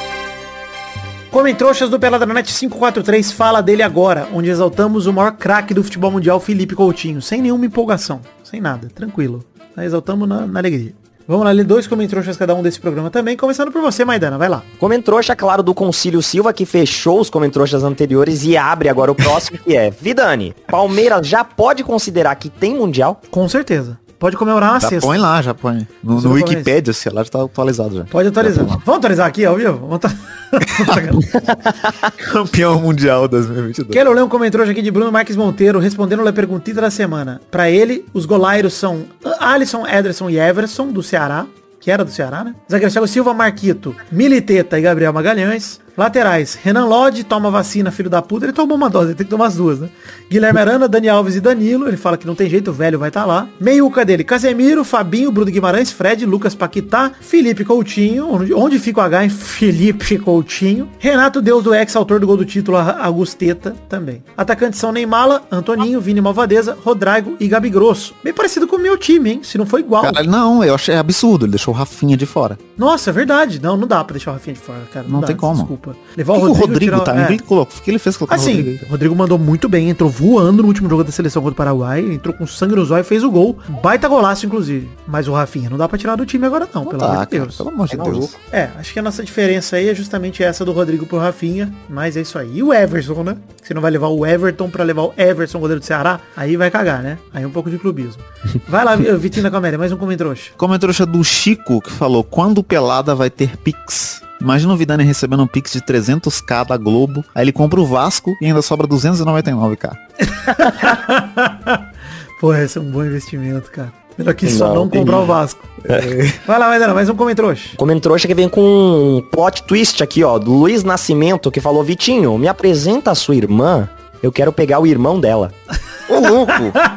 Comentrouxas 1.32 1.88
do 1.88 1.98
Peladranet 1.98 2.52
543 2.52 3.32
fala 3.32 3.62
dele 3.62 3.82
agora, 3.82 4.28
onde 4.34 4.50
exaltamos 4.50 5.06
o 5.06 5.12
maior 5.14 5.32
craque 5.32 5.72
do 5.72 5.82
futebol 5.82 6.10
mundial, 6.10 6.38
Felipe 6.38 6.74
Coutinho, 6.74 7.22
sem 7.22 7.40
nenhuma 7.40 7.64
empolgação, 7.64 8.20
sem 8.44 8.60
nada, 8.60 8.90
tranquilo. 8.94 9.42
Exaltamos 9.78 10.28
na, 10.28 10.46
na 10.46 10.60
alegria. 10.60 10.92
Vamos 11.26 11.46
lá 11.46 11.52
ler 11.52 11.64
dois 11.64 11.86
comentrouxas 11.86 12.36
cada 12.36 12.54
um 12.54 12.62
desse 12.62 12.78
programa 12.78 13.08
também, 13.08 13.34
começando 13.34 13.72
por 13.72 13.80
você, 13.80 14.04
Maidana, 14.04 14.36
vai 14.36 14.50
lá. 14.50 14.62
Comentrouxa, 14.78 15.34
claro, 15.34 15.62
do 15.62 15.72
Concílio 15.72 16.20
Silva, 16.20 16.52
que 16.52 16.66
fechou 16.66 17.18
os 17.18 17.30
comentrouxas 17.30 17.82
anteriores 17.82 18.44
e 18.44 18.54
abre 18.54 18.90
agora 18.90 19.10
o 19.10 19.14
próximo, 19.14 19.56
que 19.56 19.74
é 19.74 19.90
Vidani, 19.90 20.54
Palmeiras 20.66 21.26
já 21.26 21.42
pode 21.42 21.82
considerar 21.82 22.34
que 22.34 22.50
tem 22.50 22.74
Mundial? 22.74 23.22
Com 23.30 23.48
certeza. 23.48 23.98
Pode 24.22 24.36
comemorar 24.36 24.74
na 24.74 24.78
já 24.78 24.88
sexta. 24.88 25.04
põe 25.04 25.18
lá, 25.18 25.42
já 25.42 25.52
põe. 25.52 25.84
No, 26.00 26.20
no 26.20 26.34
Wikipedia, 26.34 26.92
sei 26.92 27.10
lá, 27.10 27.24
já 27.24 27.30
tá 27.30 27.42
atualizado 27.42 27.96
já. 27.96 28.04
Pode 28.04 28.28
atualizar. 28.28 28.64
Vamos 28.64 28.86
atualizar 28.86 29.26
aqui, 29.26 29.44
ao 29.44 29.56
vivo? 29.56 29.78
Vamos 29.78 29.98
Campeão 32.30 32.80
mundial 32.80 33.26
2022. 33.26 33.92
Quero 33.92 34.12
ler 34.12 34.22
um 34.22 34.28
comentário 34.28 34.70
aqui 34.70 34.80
de 34.80 34.92
Bruno 34.92 35.10
Marques 35.10 35.34
Monteiro, 35.34 35.80
respondendo 35.80 36.24
a 36.28 36.32
perguntita 36.32 36.80
da 36.80 36.88
semana. 36.88 37.40
Para 37.50 37.68
ele, 37.68 38.04
os 38.14 38.24
golairos 38.24 38.74
são 38.74 39.06
Alisson, 39.40 39.84
Ederson 39.88 40.30
e 40.30 40.38
Everson, 40.38 40.92
do 40.92 41.02
Ceará 41.02 41.44
que 41.80 41.90
era 41.90 42.04
do 42.04 42.12
Ceará, 42.12 42.44
né? 42.44 42.54
Zagueiro 42.70 42.92
Thiago 42.92 43.08
Silva, 43.08 43.34
Marquito, 43.34 43.92
Militeta 44.12 44.78
e 44.78 44.82
Gabriel 44.82 45.12
Magalhães. 45.12 45.80
Laterais, 45.96 46.58
Renan 46.62 46.86
Lodge 46.86 47.22
toma 47.24 47.50
vacina, 47.50 47.90
filho 47.90 48.08
da 48.08 48.22
puta. 48.22 48.46
Ele 48.46 48.52
tomou 48.52 48.76
uma 48.76 48.88
dose, 48.88 49.08
ele 49.08 49.14
tem 49.14 49.26
que 49.26 49.30
tomar 49.30 49.46
as 49.46 49.56
duas, 49.56 49.78
né? 49.78 49.88
Guilherme 50.30 50.58
Arana, 50.58 50.88
Dani 50.88 51.08
Alves 51.08 51.36
e 51.36 51.40
Danilo. 51.40 51.86
Ele 51.86 51.98
fala 51.98 52.16
que 52.16 52.26
não 52.26 52.34
tem 52.34 52.48
jeito, 52.48 52.70
o 52.70 52.74
velho 52.74 52.98
vai 52.98 53.08
estar 53.08 53.22
tá 53.22 53.26
lá. 53.26 53.48
Meiuca 53.60 54.04
dele, 54.04 54.24
Casemiro, 54.24 54.84
Fabinho, 54.84 55.30
Bruno 55.30 55.50
Guimarães, 55.50 55.92
Fred, 55.92 56.24
Lucas 56.24 56.54
Paquetá, 56.54 57.12
Felipe 57.20 57.64
Coutinho. 57.64 58.32
Onde, 58.32 58.54
onde 58.54 58.78
fica 58.78 59.00
o 59.00 59.02
H 59.02 59.26
em 59.26 59.28
Felipe 59.30 60.18
Coutinho. 60.18 60.88
Renato 60.98 61.42
Deus 61.42 61.62
do 61.62 61.74
ex, 61.74 61.94
autor 61.94 62.20
do 62.20 62.26
gol 62.26 62.38
do 62.38 62.44
título, 62.44 62.78
Agusteta 62.78 63.74
também. 63.88 64.22
Atacantes 64.36 64.80
são 64.80 64.92
Neymala, 64.92 65.42
Antoninho, 65.50 66.00
Vini 66.00 66.20
Malvadeza, 66.20 66.76
Rodrigo 66.82 67.36
e 67.38 67.46
Gabi 67.46 67.68
Grosso. 67.68 68.14
Bem 68.24 68.32
parecido 68.32 68.66
com 68.66 68.76
o 68.76 68.78
meu 68.78 68.96
time, 68.96 69.30
hein? 69.30 69.40
Se 69.42 69.58
não 69.58 69.66
for 69.66 69.80
igual. 69.80 70.02
Cara, 70.02 70.22
não, 70.22 70.64
eu 70.64 70.74
achei 70.74 70.96
absurdo. 70.96 71.44
Ele 71.44 71.52
deixou 71.52 71.74
o 71.74 71.76
Rafinha 71.76 72.16
de 72.16 72.24
fora. 72.24 72.58
Nossa, 72.78 73.10
é 73.10 73.12
verdade. 73.12 73.60
Não, 73.60 73.76
não 73.76 73.86
dá 73.86 74.02
pra 74.02 74.14
deixar 74.14 74.30
o 74.30 74.34
Rafinha 74.34 74.54
de 74.54 74.60
fora, 74.60 74.80
cara. 74.92 75.04
Não, 75.04 75.14
não 75.14 75.20
dá, 75.20 75.26
tem 75.26 75.36
como. 75.36 75.56
Desculpa. 75.56 75.81
Levar 76.16 76.34
que 76.34 76.40
o 76.40 76.52
Rodrigo, 76.52 76.54
que 76.54 76.64
o 76.64 76.66
Rodrigo 76.66 77.00
tirar... 77.00 77.26
tá? 77.26 77.32
É. 77.32 77.38
Colocou, 77.38 77.78
o 77.78 77.82
que 77.82 77.90
ele 77.90 77.98
fez 77.98 78.16
colocar 78.16 78.36
assim, 78.36 78.52
o 78.52 78.56
Rodrigo? 78.56 78.86
Rodrigo 78.86 79.16
mandou 79.16 79.38
muito 79.38 79.68
bem, 79.68 79.90
entrou 79.90 80.08
voando 80.08 80.62
no 80.62 80.68
último 80.68 80.88
jogo 80.88 81.04
da 81.04 81.10
seleção 81.10 81.42
contra 81.42 81.54
o 81.54 81.56
Paraguai, 81.56 82.00
entrou 82.00 82.34
com 82.34 82.46
sangue 82.46 82.74
no 82.74 82.84
zóio 82.84 83.00
e 83.00 83.04
fez 83.04 83.24
o 83.24 83.30
gol. 83.30 83.58
Baita 83.82 84.08
golaço, 84.08 84.46
inclusive. 84.46 84.88
Mas 85.06 85.28
o 85.28 85.32
Rafinha 85.32 85.68
não 85.68 85.78
dá 85.78 85.88
pra 85.88 85.98
tirar 85.98 86.16
do 86.16 86.24
time 86.24 86.46
agora 86.46 86.68
não, 86.72 86.84
não 86.84 86.90
pelo 86.90 87.04
amor 87.04 87.26
de 87.26 87.30
Deus. 87.30 87.56
Pelo 87.56 87.68
amor 87.70 87.88
de 87.88 87.94
é 87.94 88.02
Deus. 88.02 88.36
É, 88.52 88.68
acho 88.78 88.92
que 88.92 88.98
a 88.98 89.02
nossa 89.02 89.22
diferença 89.24 89.76
aí 89.76 89.88
é 89.88 89.94
justamente 89.94 90.42
essa 90.42 90.64
do 90.64 90.72
Rodrigo 90.72 91.06
pro 91.06 91.18
Rafinha, 91.18 91.72
mas 91.88 92.16
é 92.16 92.20
isso 92.20 92.38
aí. 92.38 92.58
E 92.58 92.62
o 92.62 92.72
Everson, 92.72 93.22
né? 93.22 93.36
Você 93.62 93.74
não 93.74 93.80
vai 93.80 93.90
levar 93.90 94.08
o 94.08 94.26
Everton 94.26 94.68
pra 94.68 94.84
levar 94.84 95.02
o 95.02 95.14
Everson, 95.16 95.58
goleiro 95.58 95.80
do 95.80 95.86
Ceará, 95.86 96.20
aí 96.36 96.56
vai 96.56 96.70
cagar, 96.70 97.02
né? 97.02 97.18
Aí 97.32 97.42
é 97.42 97.46
um 97.46 97.50
pouco 97.50 97.70
de 97.70 97.78
clubismo. 97.78 98.22
Vai 98.68 98.84
lá, 98.84 98.96
Vitinho 98.96 99.42
da 99.42 99.50
Comédia, 99.50 99.78
mais 99.78 99.92
um 99.92 99.96
comentrouxa. 99.96 100.52
Comentrouxa 100.56 101.06
do 101.06 101.22
Chico, 101.22 101.80
que 101.80 101.90
falou, 101.90 102.24
quando 102.24 102.62
Pelada 102.62 103.14
vai 103.14 103.30
ter 103.30 103.56
Pix? 103.56 104.22
Imagina 104.42 104.72
o 104.72 104.76
Vidani 104.76 105.04
recebendo 105.04 105.44
um 105.44 105.46
Pix 105.46 105.72
de 105.72 105.80
300k 105.80 106.66
da 106.66 106.76
Globo, 106.76 107.24
aí 107.32 107.44
ele 107.44 107.52
compra 107.52 107.80
o 107.80 107.86
Vasco 107.86 108.36
e 108.40 108.46
ainda 108.46 108.60
sobra 108.60 108.88
299k. 108.88 109.96
Pô, 112.40 112.52
esse 112.52 112.76
é 112.76 112.80
um 112.80 112.90
bom 112.90 113.04
investimento, 113.04 113.70
cara. 113.70 113.92
Melhor 114.18 114.34
que 114.34 114.50
só 114.50 114.68
não, 114.68 114.74
não 114.74 114.88
comprar 114.88 115.20
o 115.20 115.26
Vasco. 115.26 115.64
É. 115.84 116.24
Vai 116.44 116.58
lá, 116.58 116.68
vai 116.68 116.80
dar 116.80 116.92
mais 116.92 117.08
um 117.08 117.14
comentrouxa. 117.14 117.76
Comentrouxa 117.76 118.26
que 118.26 118.34
vem 118.34 118.48
com 118.48 118.60
um 118.60 119.22
plot 119.30 119.62
twist 119.62 120.02
aqui, 120.02 120.24
ó, 120.24 120.40
do 120.40 120.52
Luiz 120.52 120.82
Nascimento, 120.82 121.48
que 121.48 121.60
falou, 121.60 121.84
Vitinho, 121.84 122.36
me 122.36 122.48
apresenta 122.48 123.12
a 123.12 123.14
sua 123.14 123.36
irmã, 123.36 123.88
eu 124.20 124.32
quero 124.32 124.52
pegar 124.52 124.80
o 124.80 124.86
irmão 124.88 125.20
dela. 125.20 125.52
Ô, 126.10 126.18
louco! 126.18 126.52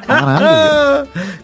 Caralho. 0.07 0.74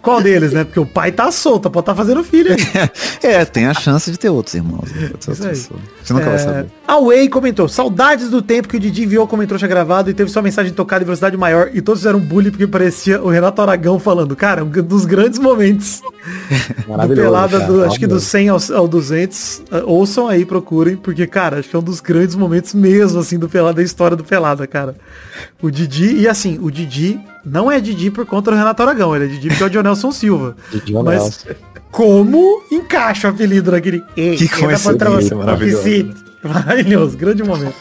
Qual 0.02 0.22
deles, 0.22 0.52
né? 0.52 0.64
Porque 0.64 0.80
o 0.80 0.86
pai 0.86 1.12
tá 1.12 1.32
solto, 1.32 1.70
pode 1.70 1.84
estar 1.84 1.94
tá 1.94 1.96
fazendo 1.96 2.24
filho. 2.24 2.56
é, 3.22 3.46
tem 3.46 3.68
a 3.68 3.74
chance 3.74 4.10
de 4.10 4.18
ter 4.18 4.30
outros 4.30 4.56
irmãos. 4.56 4.92
Né? 4.92 5.12
Você 5.20 6.14
nunca 6.14 6.26
é... 6.26 6.30
vai 6.30 6.40
saber. 6.40 6.66
A 6.88 7.00
Way 7.00 7.30
comentou, 7.30 7.70
saudades 7.70 8.30
do 8.30 8.42
tempo 8.42 8.68
que 8.68 8.78
o 8.78 8.80
Didi 8.80 9.04
enviou 9.04 9.28
como 9.28 9.46
trouxa 9.46 9.68
gravado 9.68 10.10
e 10.10 10.14
teve 10.14 10.30
sua 10.30 10.42
mensagem 10.42 10.74
tocada 10.74 11.04
em 11.04 11.06
velocidade 11.06 11.38
maior 11.38 11.70
e 11.74 11.82
todos 11.82 12.02
fizeram 12.02 12.20
bullying 12.20 12.50
porque 12.50 12.68
parecia 12.68 13.22
o 13.22 13.30
Renato 13.30 13.62
Aragão 13.62 14.00
falando. 14.00 14.36
Cara, 14.36 14.64
um 14.64 14.70
dos 14.70 15.06
grandes 15.06 15.40
momentos 15.40 16.02
do 17.08 17.16
Pelada, 17.16 17.60
do, 17.62 17.84
acho 17.86 18.00
que 18.00 18.08
do 18.08 18.20
100 18.20 18.50
ao, 18.50 18.60
ao 18.76 18.88
200. 18.88 19.60
Uh, 19.60 19.64
ouçam 19.86 20.28
aí, 20.28 20.46
procurem, 20.46 20.98
porque, 20.98 21.26
cara, 21.28 21.60
acho 21.60 21.70
que 21.70 21.76
é 21.76 21.80
um 21.80 21.84
dos 21.84 22.00
grandes 22.00 22.36
momentos 22.36 22.74
mesmo, 22.74 23.20
assim, 23.20 23.38
do 23.38 23.48
Pelada, 23.48 23.76
da 23.76 23.84
história 23.84 24.18
do 24.18 24.24
Pelada, 24.24 24.66
cara. 24.68 24.96
O 25.62 25.70
Didi, 25.70 26.16
e 26.16 26.28
assim, 26.28 26.60
o 26.62 26.72
Didi 26.72 27.20
não 27.46 27.72
é 27.72 27.80
Didi 27.80 28.12
por 28.12 28.26
conta 28.26 28.52
do 28.52 28.58
Renato 28.58 28.82
Aragão, 28.84 29.16
ele 29.16 29.26
é 29.26 29.28
Didi 29.28 29.50
porque 29.50 29.64
é 29.64 29.68
o 29.68 29.70
Dionelson 29.92 30.12
Silva. 30.12 30.56
Mas 31.04 31.46
como 31.92 32.64
encaixa 32.72 33.28
o 33.28 33.32
apelido 33.32 33.72
naquele... 33.72 34.02
Que 34.16 34.48
coincidência 34.48 35.36
maravilhoso. 35.36 36.14
Maravilhoso, 36.44 37.18
grande 37.18 37.44
momento. 37.44 37.76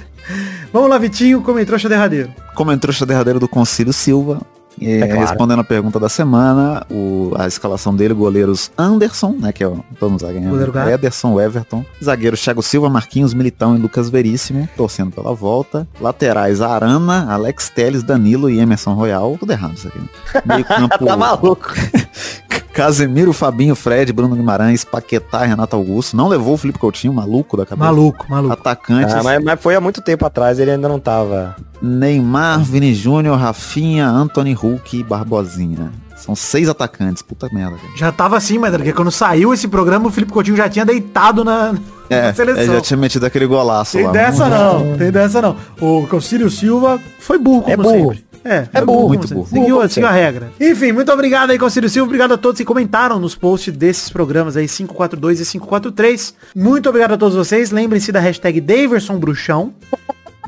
Vamos 0.72 0.88
lá, 0.88 0.96
Vitinho, 0.98 1.42
comentrouxa 1.42 1.88
derradeiro. 1.88 2.32
Comentrouxa 2.54 3.04
derradeiro 3.04 3.40
do 3.40 3.48
Concílio 3.48 3.92
Silva. 3.92 4.40
É, 4.80 5.00
é 5.00 5.06
claro. 5.06 5.20
Respondendo 5.20 5.60
a 5.60 5.64
pergunta 5.64 5.98
da 5.98 6.08
semana, 6.08 6.86
o, 6.90 7.32
a 7.36 7.46
escalação 7.46 7.94
dele, 7.94 8.14
goleiros 8.14 8.70
Anderson, 8.76 9.36
né, 9.38 9.52
que 9.52 9.62
é 9.62 9.68
o 9.68 9.84
dono 9.98 10.18
zagueiro, 10.18 10.90
Ederson, 10.90 11.40
Everton, 11.40 11.84
zagueiro 12.02 12.36
Thiago 12.36 12.62
Silva, 12.62 12.88
Marquinhos, 12.88 13.34
Militão 13.34 13.76
e 13.76 13.78
Lucas 13.78 14.10
Veríssimo, 14.10 14.68
torcendo 14.76 15.12
pela 15.12 15.34
volta, 15.34 15.86
laterais 16.00 16.60
Arana, 16.60 17.32
Alex 17.32 17.68
Teles, 17.68 18.02
Danilo 18.02 18.50
e 18.50 18.58
Emerson 18.58 18.94
Royal, 18.94 19.36
tudo 19.38 19.52
errado 19.52 19.74
isso 19.74 19.88
aqui. 19.88 19.98
Né? 19.98 20.08
Meio 20.46 20.64
campo... 20.64 21.04
tá 21.04 21.16
maluco. 21.16 21.72
Casemiro, 22.72 23.32
Fabinho, 23.32 23.74
Fred, 23.74 24.12
Bruno 24.12 24.36
Guimarães, 24.36 24.84
Paquetá, 24.84 25.44
Renato 25.44 25.76
Augusto. 25.76 26.16
Não 26.16 26.28
levou 26.28 26.54
o 26.54 26.56
Felipe 26.56 26.78
Coutinho, 26.78 27.12
maluco 27.12 27.56
da 27.56 27.66
cabeça. 27.66 27.84
Maluco, 27.84 28.26
maluco. 28.28 28.52
Atacante. 28.52 29.12
Ah, 29.12 29.22
mas, 29.22 29.42
mas, 29.42 29.60
foi 29.60 29.74
há 29.74 29.80
muito 29.80 30.00
tempo 30.00 30.24
atrás, 30.24 30.58
ele 30.58 30.70
ainda 30.70 30.88
não 30.88 30.98
tava. 30.98 31.56
Neymar, 31.82 32.62
Vini 32.62 32.94
Júnior, 32.94 33.36
Rafinha, 33.38 34.08
Anthony 34.08 34.52
Hulk 34.52 34.98
e 34.98 35.02
Barbosinha. 35.02 35.90
São 36.16 36.36
seis 36.36 36.68
atacantes, 36.68 37.22
puta 37.22 37.48
merda. 37.50 37.76
Cara. 37.76 37.96
Já 37.96 38.12
tava 38.12 38.36
assim, 38.36 38.58
mas 38.58 38.76
porque 38.76 38.92
quando 38.92 39.10
saiu 39.10 39.54
esse 39.54 39.66
programa, 39.66 40.06
o 40.06 40.10
Felipe 40.10 40.32
Coutinho 40.32 40.56
já 40.56 40.68
tinha 40.68 40.84
deitado 40.84 41.42
na, 41.42 41.74
é, 42.10 42.22
na 42.24 42.34
seleção. 42.34 42.62
Ele 42.62 42.72
já 42.74 42.80
tinha 42.82 42.96
metido 42.98 43.24
aquele 43.24 43.46
golaço 43.46 43.96
tem 43.96 44.04
lá. 44.04 44.12
Dessa 44.12 44.48
não, 44.48 44.96
tem 44.98 45.10
dessa 45.10 45.40
não. 45.40 45.56
O 45.80 46.06
Concílio 46.06 46.50
Silva 46.50 47.00
foi 47.18 47.38
burro, 47.38 47.62
como 47.62 47.72
é 47.72 47.76
burro. 47.76 48.14
sempre. 48.14 48.29
É, 48.44 48.68
é 48.72 48.84
burro, 48.84 49.08
muito 49.08 49.28
burro. 49.32 49.46
Seguiu, 49.46 49.76
burro, 49.76 49.88
seguiu 49.88 50.08
a 50.08 50.12
regra. 50.12 50.50
Enfim, 50.60 50.92
muito 50.92 51.12
obrigado 51.12 51.50
aí, 51.50 51.58
Conselho 51.58 51.88
Silva. 51.88 52.06
Obrigado 52.06 52.32
a 52.32 52.38
todos 52.38 52.58
que 52.58 52.64
comentaram 52.64 53.18
nos 53.18 53.34
posts 53.34 53.74
desses 53.76 54.08
programas 54.10 54.56
aí, 54.56 54.66
542 54.66 55.40
e 55.40 55.44
543. 55.44 56.34
Muito 56.54 56.88
obrigado 56.88 57.12
a 57.12 57.18
todos 57.18 57.36
vocês. 57.36 57.70
Lembrem-se 57.70 58.10
da 58.10 58.20
hashtag 58.20 58.60
Daverson 58.60 59.18
Bruxão. 59.18 59.74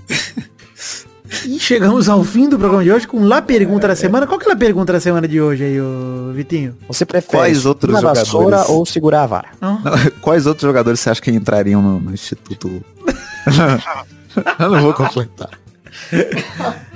E 1.47 1.59
chegamos 1.59 2.11
ao 2.11 2.23
fim 2.23 2.47
do 2.47 2.59
programa 2.59 2.85
de 2.85 2.93
hoje 2.93 3.09
com 3.09 3.25
lá 3.25 3.41
pergunta 3.41 3.89
da 3.89 3.97
semana. 3.97 4.27
Qual 4.27 4.39
que 4.39 4.49
é 4.49 4.53
a 4.53 4.57
pergunta 4.57 4.93
da 4.93 5.01
semana 5.01 5.27
de 5.27 5.41
hoje 5.41 5.65
aí, 5.65 5.81
ô 5.81 6.31
Vitinho? 6.33 6.77
Você 6.87 7.07
prefere 7.07 7.39
Quais 7.39 7.65
outros 7.65 7.99
jogadores 7.99 8.69
ou 8.69 8.85
segurar 8.85 9.23
a 9.23 9.27
vara? 9.27 9.49
Não, 9.59 9.81
quais 10.21 10.47
outros 10.47 10.69
jogadores 10.69 11.01
você 11.01 11.11
acha 11.11 11.23
que 11.23 11.31
entrariam 11.31 11.81
no, 11.81 11.99
no 11.99 12.13
Instituto? 12.13 12.69
Eu 14.61 14.71
não 14.71 14.83
vou 14.83 14.95
completar 14.95 15.62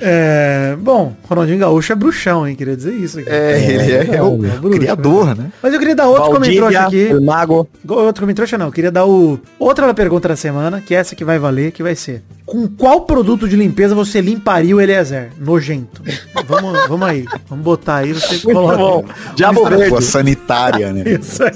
é, 0.00 0.76
bom, 0.78 1.14
Ronaldinho 1.28 1.58
Gaúcho 1.58 1.92
é 1.92 1.96
bruxão, 1.96 2.46
hein? 2.46 2.54
Queria 2.54 2.76
dizer 2.76 2.94
isso. 2.94 3.18
Aqui. 3.18 3.28
É, 3.28 3.70
ele 3.70 3.92
é, 3.92 4.16
é 4.16 4.22
o 4.22 4.44
é 4.44 4.48
bruxo, 4.48 4.78
criador, 4.78 5.36
né? 5.36 5.50
Mas 5.62 5.72
eu 5.72 5.78
queria 5.78 5.94
dar 5.94 6.08
outro 6.08 6.32
comentário 6.32 6.78
aqui. 6.78 7.14
O 7.14 7.22
mago. 7.22 7.68
Outro 7.88 8.22
comentário 8.22 8.58
não. 8.58 8.66
Eu 8.66 8.72
queria 8.72 8.90
dar 8.90 9.06
o 9.06 9.38
outra 9.58 9.92
pergunta 9.94 10.28
da 10.28 10.36
semana, 10.36 10.80
que 10.80 10.94
é 10.94 10.98
essa 10.98 11.14
que 11.14 11.24
vai 11.24 11.38
valer, 11.38 11.72
que 11.72 11.82
vai 11.82 11.94
ser. 11.94 12.22
Com 12.44 12.68
qual 12.68 13.00
produto 13.02 13.48
de 13.48 13.56
limpeza 13.56 13.94
você 13.94 14.20
limparia 14.20 14.76
o 14.76 14.80
Eliezer? 14.80 15.30
Nojento. 15.38 16.02
vamos, 16.46 16.86
vamos 16.86 17.08
aí. 17.08 17.24
Vamos 17.48 17.64
botar 17.64 17.96
aí, 17.96 18.12
você 18.12 18.38
coloca. 18.38 18.76
Bom. 18.76 19.04
Diabo 19.34 19.68
verde. 19.68 20.04
sanitária, 20.04 20.92
né? 20.92 21.02
Isso 21.20 21.42
aí. 21.42 21.52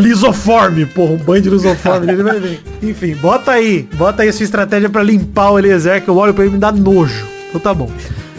Lisoforme, 0.00 0.86
porra, 0.86 1.12
um 1.12 1.16
banho 1.16 1.42
de 1.42 1.50
lisoforme, 1.50 2.12
ele 2.12 2.22
vai 2.22 2.38
ver. 2.38 2.60
Enfim, 2.82 3.14
bota 3.16 3.52
aí. 3.52 3.88
Bota 3.94 4.22
aí 4.22 4.28
a 4.28 4.32
sua 4.32 4.44
estratégia 4.44 4.88
pra 4.88 5.02
limpar 5.02 5.50
o 5.50 5.58
Eliezer, 5.58 6.02
que 6.02 6.08
eu 6.08 6.16
olho 6.16 6.32
pra 6.32 6.44
ele 6.44 6.52
e 6.52 6.54
me 6.54 6.60
dá 6.60 6.70
nojo. 6.70 6.87
Então 7.48 7.60
tá 7.60 7.74
bom. 7.74 7.90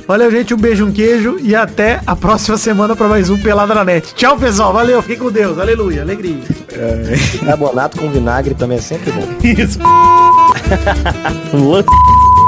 Valeu, 0.08 0.32
gente. 0.32 0.56
Um 0.56 0.58
beijo, 0.58 0.88
um 0.88 0.91
queijo 0.91 1.38
e 1.39 1.56
até 1.56 2.02
a 2.08 2.16
próxima 2.16 2.58
semana 2.58 2.95
para 2.95 3.08
mais 3.08 3.30
um 3.30 3.38
Pelada 3.38 3.76
na 3.76 3.86
Net. 3.86 4.16
Tchau, 4.16 4.36
pessoal. 4.38 4.74
Valeu. 4.74 5.04
Fique 5.04 5.20
com 5.20 5.32
Deus. 5.32 5.60
Aleluia. 5.60 6.02
Alegria. 6.02 6.41
É. 6.72 7.45
Carbonato 7.45 8.00
com 8.00 8.10
vinagre 8.10 8.56
também 8.56 8.80
é 8.80 8.82
sempre 8.82 9.12
bom. 9.12 9.28
Isso. 9.43 9.78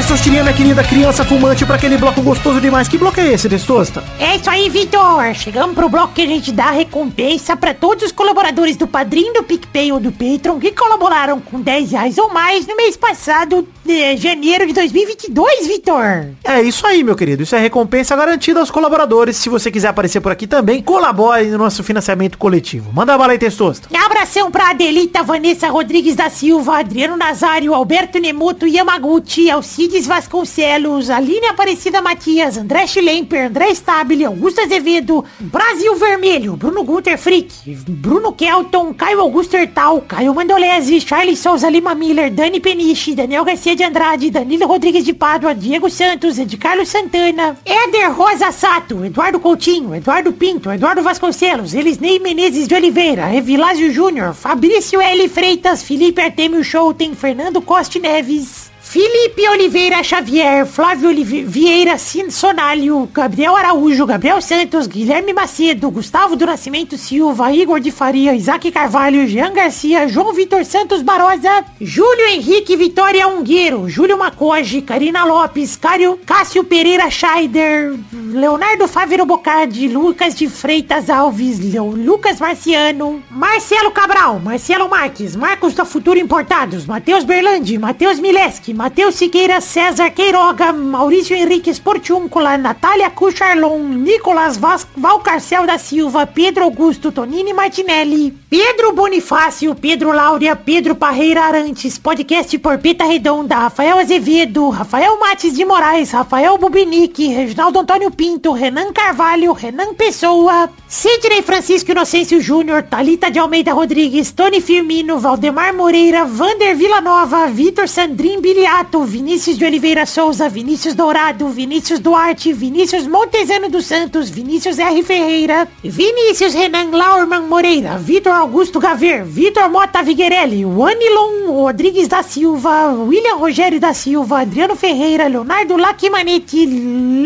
Chegamos 0.00 0.06
Testosterinha, 0.06 0.42
minha 0.42 0.54
querida 0.54 0.82
criança 0.82 1.24
fumante, 1.24 1.66
para 1.66 1.74
aquele 1.76 1.98
bloco 1.98 2.22
gostoso 2.22 2.60
demais. 2.60 2.88
Que 2.88 2.96
bloco 2.96 3.20
é 3.20 3.32
esse, 3.32 3.48
Testosta? 3.48 4.02
É 4.18 4.36
isso 4.36 4.48
aí, 4.48 4.68
Vitor. 4.68 5.34
Chegamos 5.34 5.74
pro 5.74 5.88
bloco 5.88 6.14
que 6.14 6.22
a 6.22 6.26
gente 6.26 6.52
dá 6.52 6.70
recompensa 6.70 7.54
para 7.54 7.74
todos 7.74 8.04
os 8.04 8.12
colaboradores 8.12 8.76
do 8.76 8.86
Padrinho, 8.86 9.34
do 9.34 9.42
PicPay 9.42 9.92
ou 9.92 10.00
do 10.00 10.10
Patreon 10.10 10.58
que 10.58 10.72
colaboraram 10.72 11.40
com 11.40 11.60
10 11.60 11.92
reais 11.92 12.18
ou 12.18 12.32
mais 12.32 12.66
no 12.66 12.76
mês 12.76 12.96
passado, 12.96 13.68
de 13.84 14.16
janeiro 14.16 14.66
de 14.66 14.72
2022, 14.72 15.66
Vitor. 15.66 16.28
É 16.44 16.62
isso 16.62 16.86
aí, 16.86 17.04
meu 17.04 17.14
querido. 17.14 17.42
Isso 17.42 17.54
é 17.54 17.58
recompensa 17.58 18.16
garantida 18.16 18.60
aos 18.60 18.70
colaboradores. 18.70 19.36
Se 19.36 19.48
você 19.48 19.70
quiser 19.70 19.88
aparecer 19.88 20.20
por 20.20 20.32
aqui 20.32 20.46
também, 20.46 20.82
colabore 20.82 21.46
no 21.46 21.58
nosso 21.58 21.84
financiamento 21.84 22.38
coletivo. 22.38 22.90
Manda 22.92 23.18
bala 23.18 23.32
aí, 23.32 23.38
Testosta. 23.38 23.88
Abração 23.94 24.50
pra 24.50 24.70
Adelita, 24.70 25.22
Vanessa 25.22 25.68
Rodrigues 25.68 26.16
da 26.16 26.30
Silva, 26.30 26.78
Adriano 26.78 27.16
Nazário, 27.16 27.74
Alberto 27.74 28.18
Nemoto, 28.18 28.66
Yamaguchi, 28.66 29.50
Alcides 29.90 30.06
Vasconcelos, 30.06 31.10
Aline 31.10 31.48
Aparecida 31.48 32.00
Matias, 32.00 32.56
André 32.56 32.86
Schlemper, 32.86 33.46
André 33.46 33.74
Stabile, 33.74 34.24
Augusto 34.24 34.60
Azevedo, 34.60 35.24
Brasil 35.40 35.96
Vermelho, 35.96 36.56
Bruno 36.56 36.84
Gunter 36.84 37.18
Frick, 37.18 37.50
Bruno 37.88 38.32
Kelton, 38.32 38.94
Caio 38.94 39.20
Augusto 39.20 39.56
Hertal, 39.56 40.02
Caio 40.06 40.32
Mandolese, 40.32 41.00
Charles 41.00 41.40
Souza 41.40 41.68
Lima 41.68 41.92
Miller, 41.96 42.30
Dani 42.30 42.60
Peniche, 42.60 43.16
Daniel 43.16 43.44
Garcia 43.44 43.74
de 43.74 43.82
Andrade, 43.82 44.30
Danilo 44.30 44.68
Rodrigues 44.68 45.04
de 45.04 45.12
Pádua, 45.12 45.54
Diego 45.54 45.90
Santos, 45.90 46.38
Ed 46.38 46.56
Carlos 46.56 46.88
Santana, 46.88 47.56
Éder 47.64 48.12
Rosa 48.12 48.52
Sato, 48.52 49.04
Eduardo 49.04 49.40
Coutinho, 49.40 49.92
Eduardo 49.92 50.32
Pinto, 50.32 50.70
Eduardo 50.70 51.02
Vasconcelos, 51.02 51.74
Elisnei 51.74 52.20
Menezes 52.20 52.68
de 52.68 52.76
Oliveira, 52.76 53.34
Evilásio 53.34 53.92
Júnior, 53.92 54.34
Fabrício 54.34 55.00
L. 55.00 55.28
Freitas, 55.28 55.82
Felipe 55.82 56.22
Artemio 56.22 56.62
Schouten, 56.62 57.16
Fernando 57.16 57.60
Costa 57.60 57.98
Neves, 57.98 58.69
Felipe 58.90 59.48
Oliveira 59.48 60.02
Xavier, 60.02 60.66
Flávio 60.66 61.10
Olive 61.10 61.44
Vieira 61.44 61.96
Sonalho, 61.96 63.08
Gabriel 63.14 63.54
Araújo, 63.54 64.04
Gabriel 64.04 64.42
Santos, 64.42 64.88
Guilherme 64.88 65.32
Macedo, 65.32 65.88
Gustavo 65.92 66.34
do 66.34 66.44
Nascimento 66.44 66.98
Silva, 66.98 67.52
Igor 67.52 67.78
de 67.78 67.92
Faria, 67.92 68.34
Isaac 68.34 68.68
Carvalho, 68.72 69.28
Jean 69.28 69.52
Garcia, 69.52 70.08
João 70.08 70.32
Vitor 70.32 70.64
Santos 70.64 71.02
Barosa, 71.02 71.64
Júlio 71.80 72.26
Henrique 72.30 72.76
Vitória 72.76 73.28
Ungueiro, 73.28 73.88
Júlio 73.88 74.18
Macoge, 74.18 74.82
Karina 74.82 75.24
Lopes, 75.24 75.76
Cário, 75.76 76.18
Cássio 76.26 76.64
Pereira 76.64 77.08
Scheider, 77.08 77.94
Leonardo 78.12 78.88
Fávero 78.88 79.24
Bocardi, 79.24 79.86
Lucas 79.86 80.34
de 80.34 80.48
Freitas 80.48 81.08
Alves, 81.08 81.60
Leo, 81.60 81.92
Lucas 81.92 82.40
Marciano, 82.40 83.22
Marcelo 83.30 83.92
Cabral, 83.92 84.40
Marcelo 84.40 84.88
Marques, 84.88 85.36
Marcos 85.36 85.74
da 85.74 85.84
Futuro 85.84 86.18
Importados, 86.18 86.86
Matheus 86.86 87.22
Berlandi, 87.22 87.78
Matheus 87.78 88.18
Mileski, 88.18 88.79
Matheus 88.80 89.16
Siqueira, 89.16 89.60
César 89.60 90.10
Queiroga, 90.10 90.72
Maurício 90.72 91.36
Henrique 91.36 91.68
Esportiúncula, 91.68 92.56
Natália 92.56 93.10
Cucharlon, 93.10 93.78
Nicolas 93.78 94.56
Vas 94.56 94.86
Valcarcel 94.96 95.66
da 95.66 95.76
Silva, 95.76 96.26
Pedro 96.26 96.64
Augusto 96.64 97.12
Tonini 97.12 97.52
Martinelli, 97.52 98.34
Pedro 98.48 98.94
Bonifácio, 98.94 99.74
Pedro 99.74 100.14
Laura, 100.14 100.56
Pedro 100.56 100.94
Parreira 100.94 101.44
Arantes, 101.44 101.98
podcast 101.98 102.58
por 102.58 102.78
Pita 102.78 103.04
Redonda, 103.04 103.56
Rafael 103.56 103.98
Azevedo, 103.98 104.70
Rafael 104.70 105.18
Mates 105.18 105.54
de 105.54 105.64
Moraes, 105.66 106.12
Rafael 106.12 106.56
Bubinique, 106.56 107.34
Reginaldo 107.34 107.80
Antônio 107.80 108.10
Pinto, 108.10 108.54
Renan 108.54 108.94
Carvalho, 108.94 109.52
Renan 109.52 109.92
Pessoa, 109.94 110.70
Sidney 110.88 111.42
Francisco 111.42 111.92
Inocêncio 111.92 112.40
Júnior, 112.40 112.84
Talita 112.84 113.30
de 113.30 113.38
Almeida 113.38 113.74
Rodrigues, 113.74 114.32
Tony 114.32 114.62
Firmino, 114.62 115.18
Valdemar 115.18 115.74
Moreira, 115.74 116.24
Vander 116.24 116.74
Villanova, 116.74 117.46
Vitor 117.48 117.86
Sandrin 117.86 118.40
Biliar, 118.40 118.69
Vinícius 119.06 119.58
de 119.58 119.64
Oliveira 119.66 120.06
Souza, 120.06 120.48
Vinícius 120.48 120.94
Dourado, 120.94 121.48
Vinícius 121.48 121.98
Duarte, 121.98 122.52
Vinícius 122.52 123.06
Montezano 123.06 123.68
dos 123.68 123.84
Santos, 123.84 124.30
Vinícius 124.30 124.78
R. 124.78 125.02
Ferreira, 125.02 125.68
Vinícius 125.82 126.54
Renan 126.54 126.90
Laurman 126.92 127.48
Moreira, 127.48 127.98
Vitor 127.98 128.32
Augusto 128.32 128.78
Gaver, 128.78 129.24
Vitor 129.24 129.68
Mota 129.68 130.02
Viguerelli, 130.02 130.64
Wanilon 130.64 131.48
Rodrigues 131.48 132.08
da 132.08 132.22
Silva, 132.22 132.92
William 132.92 133.38
Rogério 133.38 133.80
da 133.80 133.92
Silva, 133.92 134.40
Adriano 134.40 134.76
Ferreira, 134.76 135.28
Leonardo 135.28 135.76
Lacimanetti, 135.76 136.64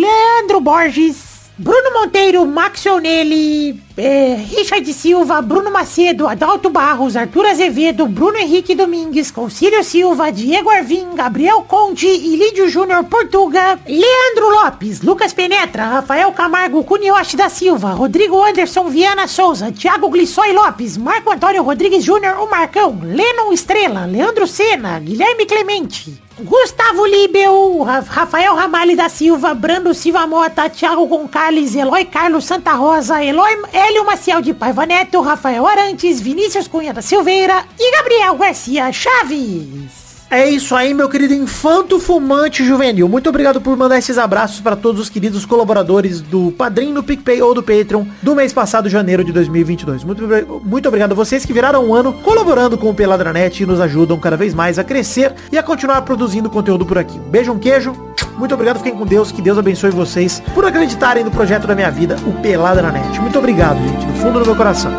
Leandro 0.00 0.60
Borges, 0.60 1.33
Bruno 1.56 1.92
Monteiro, 1.92 2.44
Max 2.46 2.84
Onelli, 2.86 3.80
é, 3.96 4.34
Richard 4.56 4.92
Silva, 4.92 5.40
Bruno 5.40 5.70
Macedo, 5.70 6.26
Adalto 6.26 6.68
Barros, 6.68 7.14
Arthur 7.14 7.46
Azevedo, 7.46 8.08
Bruno 8.08 8.36
Henrique 8.36 8.74
Domingues, 8.74 9.30
Concílio 9.30 9.84
Silva, 9.84 10.32
Diego 10.32 10.68
Arvim, 10.68 11.14
Gabriel 11.14 11.62
Conde, 11.62 12.08
Ilídio 12.08 12.68
Júnior 12.68 13.04
Portuga, 13.04 13.78
Leandro 13.86 14.50
Lopes, 14.50 15.02
Lucas 15.02 15.32
Penetra, 15.32 15.86
Rafael 15.86 16.32
Camargo, 16.32 16.82
Cunioche 16.82 17.36
da 17.36 17.48
Silva, 17.48 17.92
Rodrigo 17.92 18.42
Anderson 18.42 18.88
Viana 18.88 19.28
Souza, 19.28 19.70
Thiago 19.70 20.08
Glissói 20.08 20.52
Lopes, 20.52 20.96
Marco 20.96 21.30
Antônio 21.30 21.62
Rodrigues 21.62 22.02
Júnior, 22.02 22.36
o 22.40 22.50
Marcão, 22.50 22.98
Lennon 23.00 23.52
Estrela, 23.52 24.06
Leandro 24.06 24.48
Sena, 24.48 24.98
Guilherme 24.98 25.46
Clemente, 25.46 26.20
Gustavo 26.38 27.04
Libel, 27.06 27.82
Rafael 27.82 28.56
Ramalho 28.56 28.96
da 28.96 29.08
Silva, 29.08 29.54
Brando 29.54 29.94
Silva 29.94 30.26
Mota, 30.26 30.68
Thiago 30.68 31.06
Gonçalves, 31.06 31.76
Eloy 31.76 32.04
Carlos 32.06 32.44
Santa 32.44 32.72
Rosa, 32.72 33.22
Eloy 33.22 33.62
Hélio 33.72 34.04
Maciel 34.04 34.42
de 34.42 34.52
Paiva 34.52 34.84
Neto, 34.84 35.20
Rafael 35.20 35.64
Arantes, 35.64 36.20
Vinícius 36.20 36.66
Cunha 36.66 36.92
da 36.92 37.02
Silveira 37.02 37.64
e 37.78 37.96
Gabriel 37.96 38.34
Garcia 38.34 38.90
Chaves. 38.92 40.03
É 40.30 40.48
isso 40.48 40.74
aí, 40.74 40.92
meu 40.92 41.08
querido 41.08 41.32
infanto 41.32 42.00
fumante 42.00 42.64
juvenil. 42.64 43.08
Muito 43.08 43.28
obrigado 43.28 43.60
por 43.60 43.76
mandar 43.76 43.98
esses 43.98 44.18
abraços 44.18 44.60
para 44.60 44.74
todos 44.74 45.00
os 45.00 45.08
queridos 45.08 45.46
colaboradores 45.46 46.20
do 46.20 46.50
Padrinho, 46.52 46.94
do 46.94 47.02
PicPay 47.02 47.40
ou 47.40 47.54
do 47.54 47.62
Patreon 47.62 48.04
do 48.22 48.34
mês 48.34 48.52
passado, 48.52 48.88
janeiro 48.88 49.22
de 49.22 49.32
2022. 49.32 50.02
Muito, 50.02 50.22
muito 50.64 50.88
obrigado 50.88 51.12
a 51.12 51.14
vocês 51.14 51.44
que 51.44 51.52
viraram 51.52 51.84
um 51.84 51.94
ano 51.94 52.12
colaborando 52.12 52.76
com 52.76 52.90
o 52.90 52.94
Peladranet 52.94 53.62
e 53.62 53.66
nos 53.66 53.80
ajudam 53.80 54.18
cada 54.18 54.36
vez 54.36 54.54
mais 54.54 54.78
a 54.78 54.84
crescer 54.84 55.32
e 55.52 55.58
a 55.58 55.62
continuar 55.62 56.02
produzindo 56.02 56.50
conteúdo 56.50 56.84
por 56.84 56.98
aqui. 56.98 57.18
Beijo, 57.18 57.52
um 57.52 57.58
queijo. 57.58 57.92
Muito 58.36 58.54
obrigado, 58.54 58.78
fiquem 58.78 58.96
com 58.96 59.06
Deus, 59.06 59.30
que 59.30 59.40
Deus 59.40 59.58
abençoe 59.58 59.90
vocês 59.90 60.42
por 60.54 60.64
acreditarem 60.64 61.22
no 61.22 61.30
projeto 61.30 61.66
da 61.66 61.74
minha 61.74 61.90
vida, 61.90 62.16
o 62.26 62.32
Peladranet. 62.42 63.20
Muito 63.20 63.38
obrigado, 63.38 63.78
gente, 63.78 64.06
do 64.06 64.14
fundo 64.14 64.40
do 64.40 64.46
meu 64.46 64.56
coração. 64.56 64.92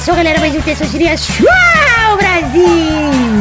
Começou, 0.00 0.16
galera, 0.16 0.40
mais 0.40 0.56
um 0.56 0.62
Testosterinha 0.62 1.14
Show, 1.14 1.46
Brasil. 2.16 2.64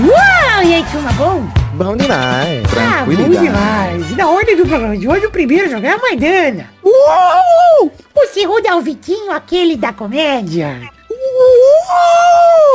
Uau, 0.10 0.64
e 0.66 0.76
aí, 0.76 0.86
turma, 0.91 1.14
bom? 1.14 1.41
Bom 1.76 1.95
demais. 1.95 2.66
Ah, 2.78 3.05
bom 3.05 3.14
demais. 3.14 4.12
E 4.12 4.16
na 4.16 4.30
ordem 4.30 4.57
do 4.57 4.66
programa 4.66 4.97
de 4.97 5.07
hoje, 5.07 5.26
o 5.26 5.32
primeiro 5.32 5.72
jogar 5.72 5.91
é 5.91 5.93
a 5.93 5.97
Maidana. 5.97 6.70
Uou! 6.84 7.89
O 8.14 8.26
segundo 8.34 8.66
é 8.66 8.76
o 8.76 8.82
Vitinho, 8.82 9.32
aquele 9.32 9.78
da 9.78 9.93
comédia. 9.93 10.82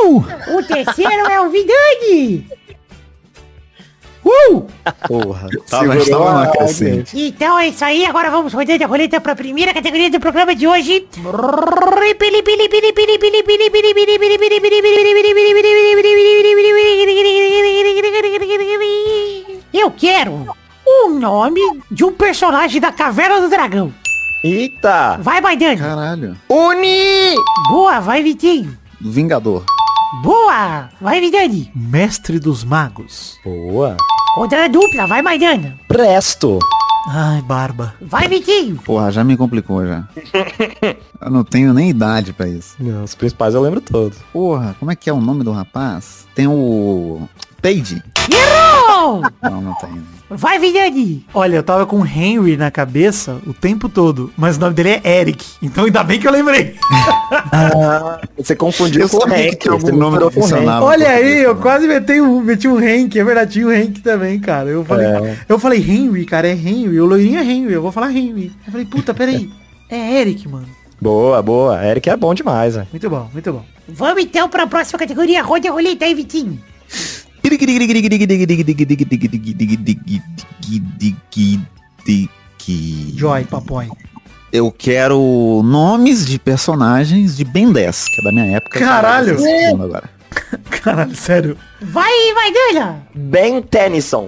O 0.07 0.63
terceiro 0.63 1.29
é 1.29 1.39
o 1.39 1.51
Vidani. 1.51 2.47
Uh! 4.25 4.65
Porra, 5.07 5.47
tava, 5.69 6.03
tava 6.03 6.33
na 6.33 6.47
crescente. 6.47 7.15
Então 7.15 7.59
é 7.59 7.67
isso 7.67 7.85
aí, 7.85 8.05
agora 8.05 8.31
vamos 8.31 8.53
rodando 8.53 8.83
a 8.83 8.87
roleta 8.87 9.21
para 9.21 9.33
a 9.33 9.35
primeira 9.35 9.71
categoria 9.71 10.09
do 10.09 10.19
programa 10.19 10.55
de 10.55 10.67
hoje. 10.67 11.07
Eu 19.71 19.91
quero 19.91 20.47
o 20.87 21.09
nome 21.09 21.61
de 21.91 22.03
um 22.03 22.11
personagem 22.11 22.81
da 22.81 22.91
Caverna 22.91 23.41
do 23.41 23.49
Dragão. 23.49 23.93
Eita! 24.43 25.17
Vai, 25.21 25.41
Baidani. 25.41 25.77
Caralho. 25.81 26.37
Uni! 26.49 27.35
Boa, 27.67 27.99
vai, 27.99 28.23
Vitinho. 28.23 28.77
Vingador. 29.01 29.63
Boa! 30.23 30.89
Vai, 31.01 31.19
Vidani. 31.19 31.71
Mestre 31.75 32.39
dos 32.39 32.63
Magos. 32.63 33.39
Boa. 33.43 33.97
Outra 34.35 34.67
dupla, 34.67 35.07
vai, 35.07 35.21
Maidana. 35.21 35.79
Presto. 35.87 36.59
Ai, 37.07 37.41
barba. 37.43 37.93
Vai, 38.01 38.27
Vitinho. 38.27 38.75
Porra, 38.83 39.09
já 39.09 39.23
me 39.23 39.37
complicou 39.37 39.85
já. 39.85 40.03
eu 41.21 41.31
não 41.31 41.43
tenho 41.43 41.73
nem 41.73 41.89
idade 41.89 42.33
pra 42.33 42.45
isso. 42.45 42.75
Não, 42.77 43.05
os 43.05 43.15
principais 43.15 43.53
eu 43.53 43.61
lembro 43.61 43.79
todos. 43.79 44.17
Porra, 44.33 44.75
como 44.77 44.91
é 44.91 44.95
que 44.95 45.09
é 45.09 45.13
o 45.13 45.21
nome 45.21 45.43
do 45.43 45.53
rapaz? 45.53 46.27
Tem 46.35 46.47
o... 46.47 47.29
Page. 47.65 47.99
Errou! 48.31 49.23
não. 49.41 49.59
Não, 49.59 49.73
tem. 49.79 49.89
Vai! 50.29 50.59
Olha, 51.33 51.55
eu 51.55 51.63
tava 51.63 51.87
com 51.87 52.05
Henry 52.05 52.55
na 52.55 52.69
cabeça 52.69 53.41
o 53.47 53.55
tempo 53.55 53.89
todo, 53.89 54.31
mas 54.37 54.57
o 54.57 54.59
nome 54.59 54.75
dele 54.75 55.01
é 55.03 55.19
Eric. 55.21 55.43
Então 55.63 55.85
ainda 55.85 56.03
bem 56.03 56.19
que 56.19 56.27
eu 56.27 56.31
lembrei. 56.31 56.75
ah, 57.51 58.21
você 58.37 58.55
confundiu 58.55 59.09
com 59.09 59.17
o 59.17 59.23
Hank. 59.23 59.55
Que 59.55 59.67
algum 59.67 59.95
nome 59.95 60.19
Olha 60.79 61.09
aí, 61.09 61.41
eu 61.41 61.55
quase 61.55 61.87
meti 61.87 62.21
um, 62.21 62.39
meti 62.41 62.67
um 62.67 62.77
Hank. 62.77 63.17
É 63.17 63.23
verdade, 63.23 63.53
tinha 63.53 63.65
um 63.65 63.71
Hank 63.71 63.99
também, 64.01 64.39
cara. 64.39 64.69
Eu 64.69 64.85
falei, 64.85 65.07
é. 65.07 65.37
eu 65.49 65.57
falei 65.57 65.79
Henry, 65.79 66.23
cara, 66.23 66.47
é 66.47 66.53
Henry. 66.53 66.99
O 66.99 67.05
loirinho 67.07 67.39
é 67.39 67.43
Henry, 67.43 67.73
eu 67.73 67.81
vou 67.81 67.91
falar 67.91 68.11
Henry. 68.11 68.51
Eu 68.67 68.71
falei, 68.71 68.85
puta, 68.85 69.11
peraí. 69.11 69.49
É 69.89 70.21
Eric, 70.21 70.47
mano. 70.47 70.67
Boa, 71.01 71.41
boa. 71.41 71.83
Eric 71.83 72.11
é 72.11 72.15
bom 72.15 72.35
demais, 72.35 72.75
velho. 72.75 72.87
Muito 72.91 73.09
bom, 73.09 73.27
muito 73.33 73.51
bom. 73.51 73.65
Vamos 73.87 74.23
então 74.23 74.47
pra 74.47 74.67
próxima 74.67 74.99
categoria. 74.99 75.41
Roda 75.41 75.67
a 75.67 75.71
roleta 75.71 76.05
aí, 76.05 76.13
Vitinho. 76.13 76.59
Joy, 83.15 83.43
papai. 83.43 83.87
Eu 84.51 84.71
quero 84.71 85.61
nomes 85.63 86.25
de 86.25 86.39
personagens 86.39 87.37
de 87.37 87.43
Ben 87.43 87.71
10, 87.71 88.05
que 88.05 88.21
é 88.21 88.23
da 88.23 88.31
minha 88.31 88.57
época. 88.57 88.79
Caralho! 88.79 89.37
Agora. 89.79 90.09
Caralho, 90.81 91.15
sério. 91.15 91.55
Vai, 91.81 92.11
vai 92.33 92.51
dele! 92.51 92.79
Ben 93.13 93.61
Tennyson. 93.61 94.27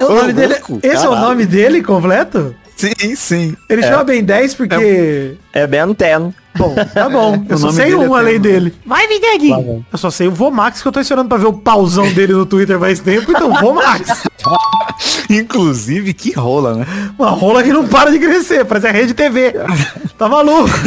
É 0.00 0.04
o 0.04 0.14
nome 0.14 0.32
dele, 0.32 0.54
esse 0.54 0.62
Caralho. 0.64 1.06
é 1.06 1.08
o 1.08 1.16
nome 1.16 1.46
dele 1.46 1.80
completo? 1.80 2.56
Sim, 2.76 3.14
sim. 3.14 3.56
Ele 3.68 3.82
é. 3.82 3.88
chama 3.88 4.02
Ben 4.02 4.24
10 4.24 4.54
porque... 4.54 5.36
É, 5.52 5.60
é 5.60 5.66
Ben 5.66 5.92
10. 5.92 6.32
Bom, 6.58 6.74
tá 6.92 7.08
bom. 7.08 7.44
Eu 7.48 7.56
só 7.56 7.70
sei 7.70 7.94
um 7.94 8.14
é 8.16 8.20
além 8.20 8.40
dele. 8.40 8.74
Vai, 8.84 9.06
Vidani. 9.06 9.84
Eu 9.90 9.98
só 9.98 10.10
sei 10.10 10.26
o 10.26 10.32
Vomax 10.32 10.82
que 10.82 10.88
eu 10.88 10.92
tô 10.92 11.00
esperando 11.00 11.28
pra 11.28 11.38
ver 11.38 11.46
o 11.46 11.52
pauzão 11.52 12.12
dele 12.12 12.32
no 12.32 12.44
Twitter 12.44 12.78
mais 12.78 12.98
tempo, 13.00 13.30
então 13.30 13.54
Vomax. 13.54 14.24
Inclusive, 15.30 16.12
que 16.12 16.32
rola, 16.32 16.74
né? 16.74 16.86
Uma 17.18 17.30
rola 17.30 17.62
que 17.62 17.72
não 17.72 17.86
para 17.86 18.10
de 18.10 18.18
crescer, 18.18 18.64
parece 18.64 18.88
a 18.88 18.92
rede 18.92 19.14
TV. 19.14 19.54
Tá 20.18 20.28
maluco? 20.28 20.68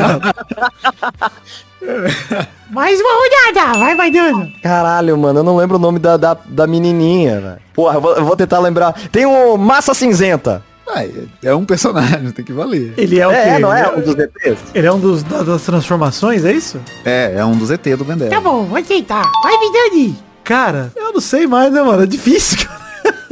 Mais 2.69 2.99
uma 3.01 3.09
rodada, 3.09 3.79
vai, 3.79 3.95
vai 3.95 4.11
dando. 4.11 4.51
Caralho, 4.61 5.17
mano, 5.17 5.39
eu 5.39 5.43
não 5.43 5.57
lembro 5.57 5.77
o 5.77 5.79
nome 5.79 5.99
da, 5.99 6.15
da, 6.15 6.37
da 6.45 6.67
menininha, 6.67 7.41
velho. 7.41 7.57
Porra, 7.73 7.95
eu 7.95 8.01
vou, 8.01 8.15
eu 8.15 8.25
vou 8.25 8.35
tentar 8.35 8.59
lembrar. 8.59 8.93
Tem 9.11 9.25
o 9.25 9.57
Massa 9.57 9.93
Cinzenta. 9.93 10.63
Ah, 10.93 11.05
é 11.41 11.55
um 11.55 11.63
personagem, 11.63 12.31
tem 12.31 12.43
que 12.43 12.51
valer. 12.51 12.93
Ele 12.97 13.17
é 13.17 13.25
o 13.25 13.31
é, 13.31 13.55
quê? 13.55 13.59
não 13.59 13.73
é, 13.73 13.83
é 13.83 13.89
um 13.89 14.01
dos 14.01 14.17
ETs? 14.17 14.59
Ele 14.73 14.87
é 14.87 14.91
um 14.91 14.99
dos 14.99 15.23
das 15.23 15.61
transformações, 15.61 16.43
é 16.43 16.51
isso? 16.51 16.81
É, 17.05 17.35
é 17.37 17.45
um 17.45 17.55
dos 17.55 17.71
ET 17.71 17.81
do 17.97 18.03
Ben 18.03 18.17
Tá 18.29 18.41
bom, 18.41 18.65
vou 18.65 18.77
aceitar. 18.77 19.23
Vai, 19.41 19.57
Vidani. 19.57 20.17
Cara, 20.43 20.91
eu 20.95 21.13
não 21.13 21.21
sei 21.21 21.47
mais, 21.47 21.71
né, 21.71 21.81
mano? 21.81 22.03
É 22.03 22.05
difícil, 22.05 22.67
cara. 22.67 22.81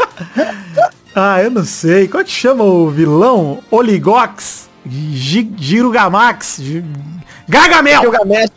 ah, 1.13 1.43
eu 1.43 1.51
não 1.51 1.65
sei. 1.65 2.07
Qual 2.07 2.23
que 2.23 2.31
chama 2.31 2.63
o 2.63 2.89
vilão? 2.89 3.59
Oligox? 3.69 4.69
Girugamax? 4.87 6.61
Gargamel! 7.47 8.09
Gargamel! 8.09 8.47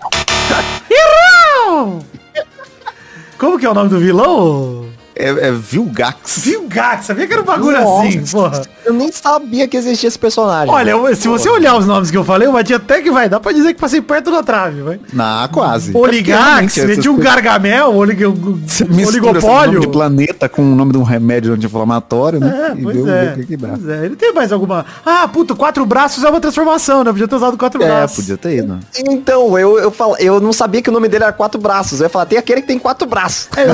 Como 3.36 3.58
que 3.58 3.66
é 3.66 3.70
o 3.70 3.74
nome 3.74 3.88
do 3.88 3.98
vilão? 3.98 4.92
É, 5.14 5.28
é 5.28 5.52
Vilgax. 5.52 6.44
Vilgax, 6.44 7.06
sabia 7.06 7.26
que 7.26 7.32
era 7.32 7.42
um 7.42 7.44
bagulho 7.44 7.80
Nossa, 7.80 8.08
assim, 8.08 8.24
porra. 8.24 8.62
Eu 8.84 8.92
nem 8.92 9.10
sabia 9.12 9.68
que 9.68 9.76
existia 9.76 10.08
esse 10.08 10.18
personagem. 10.18 10.72
Olha, 10.72 10.90
eu, 10.90 11.14
se 11.14 11.28
você 11.28 11.48
olhar 11.48 11.76
os 11.76 11.86
nomes 11.86 12.10
que 12.10 12.16
eu 12.16 12.24
falei, 12.24 12.48
eu 12.48 12.52
bati 12.52 12.74
até 12.74 13.00
que 13.00 13.10
vai. 13.10 13.28
Dá 13.28 13.38
pra 13.38 13.52
dizer 13.52 13.74
que 13.74 13.80
passei 13.80 14.00
perto 14.00 14.30
da 14.30 14.42
trave, 14.42 14.82
vai. 14.82 15.00
Na, 15.12 15.48
quase. 15.52 15.96
Oligax, 15.96 16.78
é 16.78 16.96
tinha 16.96 17.12
um 17.12 17.18
gargamel, 17.18 17.94
olig, 17.94 18.24
oligopólio. 18.24 19.80
de 19.80 19.88
planeta 19.88 20.48
com 20.48 20.62
o 20.62 20.74
nome 20.74 20.92
de 20.92 20.98
um 20.98 21.02
remédio 21.02 21.52
anti-inflamatório, 21.54 22.40
né? 22.40 22.72
É, 22.72 22.82
pois, 22.82 23.06
é, 23.06 23.44
que 23.46 23.56
pois 23.56 23.88
é. 23.88 24.04
Ele 24.04 24.16
tem 24.16 24.32
mais 24.32 24.52
alguma... 24.52 24.84
Ah, 25.04 25.28
puto, 25.28 25.54
quatro 25.54 25.84
braços 25.86 26.24
é 26.24 26.28
uma 26.28 26.40
transformação, 26.40 27.04
né? 27.04 27.10
Podia 27.10 27.28
ter 27.28 27.36
usado 27.36 27.56
quatro 27.56 27.82
é, 27.82 27.86
braços. 27.86 28.18
É, 28.18 28.22
podia 28.22 28.36
ter 28.36 28.58
ido. 28.58 28.78
Então, 28.98 29.58
eu, 29.58 29.78
eu, 29.78 29.90
falo, 29.90 30.16
eu 30.18 30.40
não 30.40 30.52
sabia 30.52 30.82
que 30.82 30.90
o 30.90 30.92
nome 30.92 31.08
dele 31.08 31.24
era 31.24 31.32
quatro 31.32 31.60
braços. 31.60 32.00
Eu 32.00 32.06
ia 32.06 32.10
falar, 32.10 32.26
tem 32.26 32.38
aquele 32.38 32.62
que 32.62 32.66
tem 32.66 32.78
quatro 32.78 33.06
braços. 33.06 33.48
É, 33.56 33.64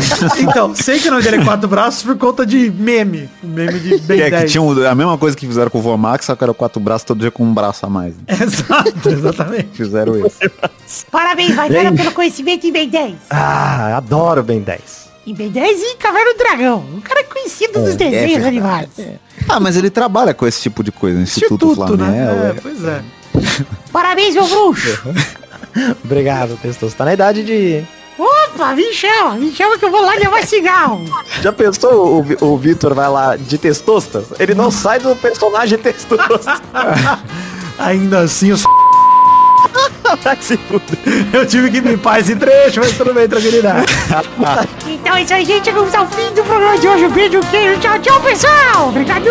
então, 0.42 0.74
sei 0.74 0.98
que 0.98 1.08
o 1.08 1.10
nome 1.10 1.22
dele 1.22 1.36
é 1.38 1.44
quatro 1.44 1.68
braços 1.68 2.02
por 2.02 2.16
conta 2.16 2.44
de 2.44 2.70
meme. 2.70 3.28
Meme 3.42 3.78
de 3.78 3.98
Ben 3.98 4.20
é, 4.20 4.30
10. 4.30 4.42
Que 4.42 4.50
tinha 4.50 4.90
a 4.90 4.94
mesma 4.98 5.16
coisa 5.16 5.36
que 5.36 5.46
fizeram 5.46 5.70
com 5.70 5.78
o 5.78 5.82
Vomax, 5.82 6.26
só 6.26 6.36
que 6.36 6.42
era 6.42 6.52
quatro 6.52 6.80
braços 6.80 7.04
todo 7.04 7.20
dia 7.20 7.30
com 7.30 7.44
um 7.44 7.54
braço 7.54 7.86
a 7.86 7.88
mais. 7.88 8.14
Né? 8.16 8.22
Exato, 8.42 9.08
exatamente. 9.08 9.68
Fizeram 9.72 10.26
isso. 10.26 10.38
Parabéns, 11.10 11.54
vai 11.54 11.68
Bem... 11.68 11.94
pelo 11.94 12.12
conhecimento 12.12 12.66
em 12.66 12.72
Ben 12.72 12.88
10. 12.88 13.14
Ah, 13.30 13.96
adoro 13.96 14.42
Ben 14.42 14.60
10. 14.60 15.08
E 15.26 15.32
Ben 15.34 15.50
10 15.50 15.80
e 15.80 15.96
Caverna 15.96 16.32
do 16.32 16.38
Dragão. 16.38 16.84
Um 16.94 17.00
cara 17.00 17.22
conhecido 17.24 17.78
é, 17.78 17.82
dos 17.82 17.96
desenhos 17.96 18.44
é 18.44 18.48
animados. 18.48 18.98
É. 18.98 19.16
Ah, 19.48 19.60
mas 19.60 19.76
ele 19.76 19.90
trabalha 19.90 20.34
com 20.34 20.46
esse 20.46 20.60
tipo 20.60 20.82
de 20.82 20.90
coisa, 20.90 21.20
Instituto, 21.20 21.66
Instituto 21.66 21.74
Flamengo. 21.74 22.10
Né? 22.10 22.50
É, 22.50 22.60
pois 22.60 22.84
é. 22.84 23.02
Parabéns, 23.92 24.34
meu 24.34 24.46
bruxo. 24.46 25.00
Obrigado, 26.04 26.58
Testoso. 26.60 26.96
Tá 26.96 27.04
na 27.04 27.14
idade 27.14 27.44
de 27.44 27.84
Opa, 28.54 28.74
me 28.74 28.92
chama, 28.92 29.36
me 29.36 29.54
chama 29.54 29.78
que 29.78 29.84
eu 29.84 29.90
vou 29.90 30.02
lá 30.02 30.14
levar 30.14 30.44
cigarro. 30.44 31.04
Já 31.40 31.52
pensou 31.52 32.24
o, 32.40 32.52
o 32.52 32.58
Vitor 32.58 32.94
vai 32.94 33.08
lá 33.08 33.36
de 33.36 33.58
testostas? 33.58 34.24
Ele 34.38 34.54
não 34.54 34.70
sai 34.70 34.98
do 34.98 35.14
personagem 35.16 35.78
testosta. 35.78 36.60
Ainda 37.78 38.20
assim, 38.20 38.50
eu 38.50 38.56
Eu 41.32 41.46
tive 41.46 41.70
que 41.70 41.80
limpar 41.80 42.20
esse 42.20 42.34
trecho, 42.34 42.80
mas 42.80 42.96
tudo 42.96 43.12
bem, 43.14 43.28
tranquilidade. 43.28 43.86
então 44.86 45.16
é 45.16 45.22
isso 45.22 45.34
aí, 45.34 45.44
gente. 45.44 45.64
Chegamos 45.64 45.94
ao 45.94 46.06
fim 46.06 46.32
do 46.34 46.42
programa 46.44 46.78
de 46.78 46.88
hoje. 46.88 47.04
Um 47.04 47.10
beijo, 47.10 47.40
queijo. 47.50 47.80
Tchau, 47.80 47.98
tchau, 48.00 48.20
pessoal. 48.20 48.88
Obrigado. 48.88 49.28